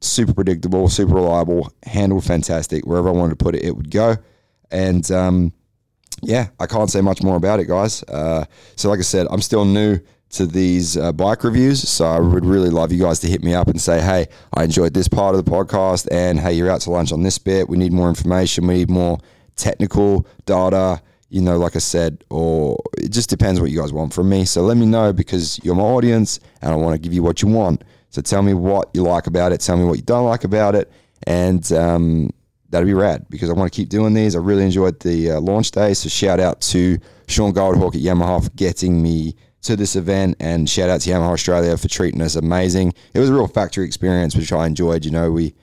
super 0.00 0.34
predictable, 0.34 0.88
super 0.88 1.14
reliable, 1.14 1.72
handled 1.84 2.24
fantastic. 2.24 2.84
Wherever 2.84 3.08
I 3.08 3.12
wanted 3.12 3.38
to 3.38 3.44
put 3.44 3.54
it, 3.54 3.62
it 3.62 3.76
would 3.76 3.88
go. 3.88 4.16
And 4.72 5.08
um, 5.12 5.52
yeah, 6.20 6.48
I 6.58 6.66
can't 6.66 6.90
say 6.90 7.02
much 7.02 7.22
more 7.22 7.36
about 7.36 7.60
it, 7.60 7.68
guys. 7.68 8.02
Uh, 8.02 8.46
so, 8.74 8.90
like 8.90 8.98
I 8.98 9.02
said, 9.02 9.28
I'm 9.30 9.42
still 9.42 9.64
new 9.64 10.00
to 10.32 10.46
these 10.46 10.96
uh, 10.96 11.12
bike 11.12 11.44
reviews. 11.44 11.88
So 11.88 12.06
I 12.06 12.18
would 12.18 12.44
really 12.44 12.70
love 12.70 12.90
you 12.90 13.02
guys 13.02 13.20
to 13.20 13.28
hit 13.28 13.42
me 13.42 13.54
up 13.54 13.68
and 13.68 13.80
say, 13.80 14.00
hey, 14.00 14.26
I 14.54 14.64
enjoyed 14.64 14.94
this 14.94 15.08
part 15.08 15.34
of 15.34 15.44
the 15.44 15.50
podcast, 15.50 16.08
and 16.10 16.40
hey, 16.40 16.54
you're 16.54 16.70
out 16.70 16.80
to 16.82 16.90
lunch 16.90 17.12
on 17.12 17.22
this 17.22 17.38
bit. 17.38 17.68
We 17.68 17.76
need 17.76 17.92
more 17.92 18.08
information. 18.08 18.66
We 18.66 18.74
need 18.74 18.90
more 18.90 19.18
technical 19.56 20.26
data. 20.46 21.00
You 21.28 21.40
know, 21.40 21.56
like 21.56 21.76
I 21.76 21.78
said, 21.78 22.24
or 22.28 22.78
it 22.98 23.10
just 23.10 23.30
depends 23.30 23.60
what 23.60 23.70
you 23.70 23.80
guys 23.80 23.92
want 23.92 24.12
from 24.12 24.28
me. 24.28 24.44
So 24.44 24.62
let 24.62 24.76
me 24.76 24.84
know 24.84 25.12
because 25.12 25.58
you're 25.64 25.74
my 25.74 25.82
audience, 25.82 26.40
and 26.60 26.72
I 26.72 26.76
want 26.76 26.94
to 26.94 26.98
give 26.98 27.14
you 27.14 27.22
what 27.22 27.40
you 27.40 27.48
want. 27.48 27.84
So 28.10 28.20
tell 28.20 28.42
me 28.42 28.52
what 28.52 28.90
you 28.92 29.02
like 29.02 29.26
about 29.26 29.52
it. 29.52 29.60
Tell 29.60 29.76
me 29.76 29.84
what 29.84 29.96
you 29.96 30.02
don't 30.02 30.26
like 30.26 30.44
about 30.44 30.74
it, 30.74 30.90
and 31.26 31.70
um, 31.72 32.30
that'd 32.70 32.86
be 32.86 32.94
rad 32.94 33.26
because 33.30 33.48
I 33.48 33.52
want 33.54 33.72
to 33.72 33.76
keep 33.76 33.88
doing 33.88 34.12
these. 34.14 34.34
I 34.36 34.40
really 34.40 34.64
enjoyed 34.64 35.00
the 35.00 35.32
uh, 35.32 35.40
launch 35.40 35.70
day. 35.70 35.94
So 35.94 36.08
shout 36.08 36.40
out 36.40 36.60
to 36.62 36.98
Sean 37.28 37.52
Goldhawk 37.52 37.94
at 37.94 38.00
Yamaha 38.00 38.44
for 38.44 38.50
getting 38.50 39.02
me 39.02 39.34
to 39.62 39.76
this 39.76 39.96
event 39.96 40.36
and 40.40 40.68
shout 40.68 40.88
out 40.88 41.00
to 41.00 41.10
Yamaha 41.10 41.32
Australia 41.32 41.76
for 41.76 41.88
treating 41.88 42.20
us 42.20 42.36
amazing. 42.36 42.92
It 43.14 43.20
was 43.20 43.30
a 43.30 43.32
real 43.32 43.48
factory 43.48 43.86
experience, 43.86 44.36
which 44.36 44.52
I 44.52 44.66
enjoyed. 44.66 45.04
You 45.04 45.12
know, 45.12 45.30
we 45.30 45.54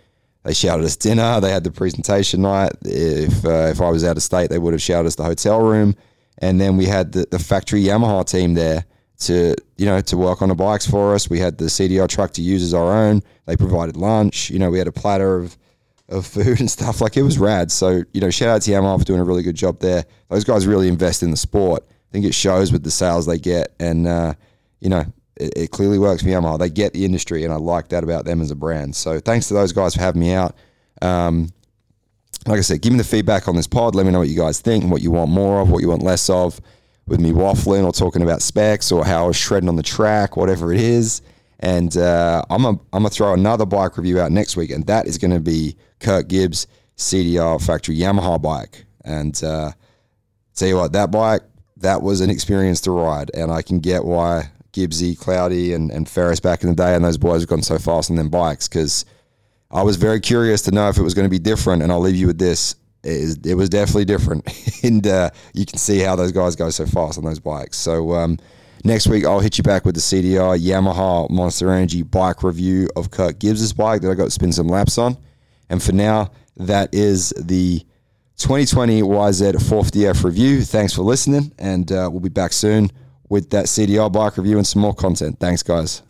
they 0.44 0.54
shouted 0.54 0.86
us 0.86 0.96
dinner. 0.96 1.40
They 1.42 1.52
had 1.52 1.64
the 1.64 1.72
presentation 1.72 2.42
night. 2.42 2.72
If 2.84 3.46
uh, 3.46 3.68
if 3.72 3.82
I 3.82 3.90
was 3.90 4.04
out 4.04 4.18
of 4.18 4.24
state, 4.24 4.50
they 4.50 4.60
would 4.60 4.74
have 4.74 4.82
shouted 4.82 5.08
us 5.08 5.16
the 5.16 5.24
hotel 5.24 5.62
room. 5.62 5.96
And 6.38 6.60
then 6.60 6.78
we 6.78 6.86
had 6.86 7.12
the, 7.12 7.28
the 7.30 7.40
factory 7.40 7.84
Yamaha 7.84 8.26
team 8.26 8.54
there 8.54 8.86
to 9.20 9.54
you 9.78 9.86
know 9.86 10.00
to 10.00 10.18
work 10.18 10.42
on 10.42 10.50
the 10.50 10.56
bikes 10.56 10.88
for 10.88 11.14
us. 11.14 11.30
We 11.30 11.40
had 11.40 11.58
the 11.58 11.66
CDR 11.66 12.08
truck 12.08 12.32
to 12.34 12.42
use 12.42 12.64
as 12.64 12.74
our 12.74 12.92
own. 12.92 13.22
They 13.46 13.58
provided 13.58 13.98
lunch. 13.98 14.50
You 14.50 14.60
know, 14.60 14.70
we 14.70 14.78
had 14.78 14.88
a 14.88 14.94
platter 14.94 15.36
of 15.36 15.58
of 16.08 16.26
food 16.26 16.60
and 16.60 16.72
stuff. 16.72 17.02
Like 17.02 17.18
it 17.18 17.24
was 17.24 17.38
rad. 17.38 17.70
So 17.72 18.04
you 18.14 18.22
know, 18.22 18.30
shout 18.30 18.50
out 18.50 18.62
to 18.62 18.72
Yamaha 18.72 19.00
for 19.00 19.06
doing 19.06 19.20
a 19.20 19.26
really 19.26 19.44
good 19.44 19.56
job 19.56 19.80
there. 19.80 20.06
Those 20.30 20.46
guys 20.46 20.66
really 20.66 20.88
invest 20.88 21.22
in 21.22 21.32
the 21.32 21.38
sport. 21.38 21.86
I 22.10 22.12
think 22.12 22.26
it 22.26 22.34
shows 22.34 22.72
with 22.72 22.84
the 22.84 22.92
sales 22.92 23.26
they 23.26 23.38
get, 23.38 23.76
and 23.80 24.08
uh, 24.08 24.34
you 24.80 24.90
know 24.90 25.06
it, 25.36 25.54
it, 25.56 25.72
clearly 25.72 26.00
works 26.00 26.24
for 26.24 26.30
Yamaha. 26.30 26.60
They 26.60 26.70
get 26.70 26.94
the 26.94 27.06
industry, 27.06 27.44
and 27.44 27.54
I 27.54 27.58
like 27.58 27.90
that 27.90 28.04
about 28.04 28.26
them 28.26 28.42
as 28.42 28.52
a 28.52 28.56
brand. 28.56 28.96
So 28.96 29.20
thanks 29.20 29.48
to 29.48 29.54
those 29.54 29.72
guys 29.72 29.96
for 29.96 30.02
having 30.02 30.22
me 30.22 30.34
out. 30.34 30.56
Um, 31.02 31.50
like 32.48 32.58
I 32.58 32.62
said, 32.62 32.82
give 32.82 32.94
me 32.94 32.98
the 32.98 33.04
feedback 33.04 33.48
on 33.48 33.56
this 33.56 33.68
pod. 33.68 33.96
Let 33.96 34.06
me 34.06 34.12
know 34.12 34.20
what 34.20 34.30
you 34.30 34.38
guys 34.38 34.60
think, 34.60 34.84
what 34.86 35.02
you 35.02 35.12
want 35.12 35.32
more 35.32 35.62
of, 35.62 35.70
what 35.70 35.82
you 35.82 35.90
want 35.90 36.04
less 36.04 36.30
of, 36.30 36.60
with 37.08 37.20
me 37.20 37.32
waffling 37.32 37.86
or 37.86 37.92
talking 37.92 38.22
about 38.22 38.42
specs 38.42 38.92
or 38.92 39.06
how 39.06 39.26
I 39.26 39.28
was 39.28 39.36
shredding 39.36 39.70
on 39.70 39.76
the 39.76 39.84
track, 39.84 40.38
whatever 40.38 40.74
it 40.74 40.80
is. 40.80 41.22
And 41.60 41.96
uh, 41.98 42.44
I'm 42.50 42.66
a, 42.66 42.70
I'm 42.70 42.80
gonna 42.94 43.10
throw 43.10 43.34
another 43.34 43.66
bike 43.66 43.98
review 43.98 44.20
out 44.20 44.32
next 44.32 44.56
week, 44.56 44.72
and 44.72 44.86
that 44.88 45.08
is 45.08 45.18
going 45.18 45.32
to 45.32 45.42
be 45.42 45.76
Kirk 46.00 46.30
Gibbs 46.30 46.68
CDR 46.98 47.62
factory 47.62 47.98
Yamaha 47.98 48.42
bike. 48.42 48.86
And 49.04 49.42
uh, 49.44 49.72
tell 50.56 50.68
you 50.68 50.78
what, 50.78 50.94
that 50.94 51.12
bike 51.12 51.42
that 51.80 52.02
was 52.02 52.22
an 52.22 52.30
experience 52.30 52.82
to 52.82 52.92
ride, 52.92 53.32
and 53.34 53.52
I 53.52 53.62
can 53.62 53.80
get 53.80 54.06
why 54.06 54.52
Gibbsy, 54.74 55.18
Cloudy, 55.18 55.74
and, 55.74 55.92
and 55.92 56.08
Ferris 56.08 56.40
back 56.40 56.64
in 56.64 56.70
the 56.70 56.76
day, 56.76 56.96
and 56.96 57.04
those 57.04 57.18
boys 57.18 57.42
have 57.42 57.50
gone 57.50 57.62
so 57.62 57.78
fast 57.78 58.10
on 58.10 58.18
them 58.18 58.30
bikes 58.30 58.68
because 58.68 59.06
I 59.72 59.84
was 59.84 59.96
very 59.96 60.20
curious 60.20 60.62
to 60.64 60.72
know 60.72 60.90
if 60.90 60.98
it 60.98 61.04
was 61.04 61.14
going 61.14 61.26
to 61.26 61.30
be 61.30 61.40
different. 61.40 61.82
And 61.82 61.92
I'll 61.92 62.00
leave 62.00 62.16
you 62.16 62.28
with 62.28 62.38
this: 62.38 62.76
it, 63.04 63.12
is, 63.12 63.40
it 63.46 63.56
was 63.56 63.70
definitely 63.70 64.06
different, 64.06 64.48
and 64.84 65.06
uh, 65.08 65.30
you 65.54 65.66
can 65.66 65.78
see 65.78 66.00
how 66.00 66.16
those 66.16 66.32
guys 66.32 66.56
go 66.56 66.70
so 66.70 66.86
fast 66.86 67.18
on 67.18 67.26
those 67.26 67.40
bikes. 67.40 67.78
So, 67.78 68.14
um, 68.14 68.38
Next 68.86 69.08
week, 69.08 69.26
I'll 69.26 69.42
hit 69.42 69.58
you 69.58 69.64
back 69.64 69.84
with 69.84 69.96
the 69.96 70.02
CDR 70.02 70.58
Yamaha 70.58 71.30
Monster 71.30 71.70
Energy 71.70 72.02
bike 72.02 72.44
review 72.44 72.88
of 72.96 73.12
Kirk 73.12 73.38
Gibbs's 73.38 73.74
bike 73.74 74.02
that 74.02 74.10
I 74.10 74.14
got 74.14 74.26
to 74.26 74.32
spin 74.32 74.54
some 74.54 74.68
laps 74.68 74.98
on. 74.98 75.18
And 75.70 75.84
for 75.84 75.92
now, 75.92 76.32
that 76.56 76.94
is 76.94 77.34
the 77.38 77.86
2020 78.40 79.02
YZ 79.02 79.54
450F 79.56 80.24
review. 80.24 80.62
Thanks 80.64 80.94
for 80.94 81.02
listening, 81.02 81.52
and 81.60 81.92
uh, 81.92 82.10
we'll 82.10 82.22
be 82.22 82.30
back 82.30 82.54
soon 82.54 82.90
with 83.28 83.50
that 83.52 83.66
CDR 83.66 84.12
bike 84.12 84.38
review 84.38 84.58
and 84.58 84.66
some 84.66 84.82
more 84.82 84.96
content. 84.96 85.40
Thanks, 85.40 85.62
guys. 85.62 86.02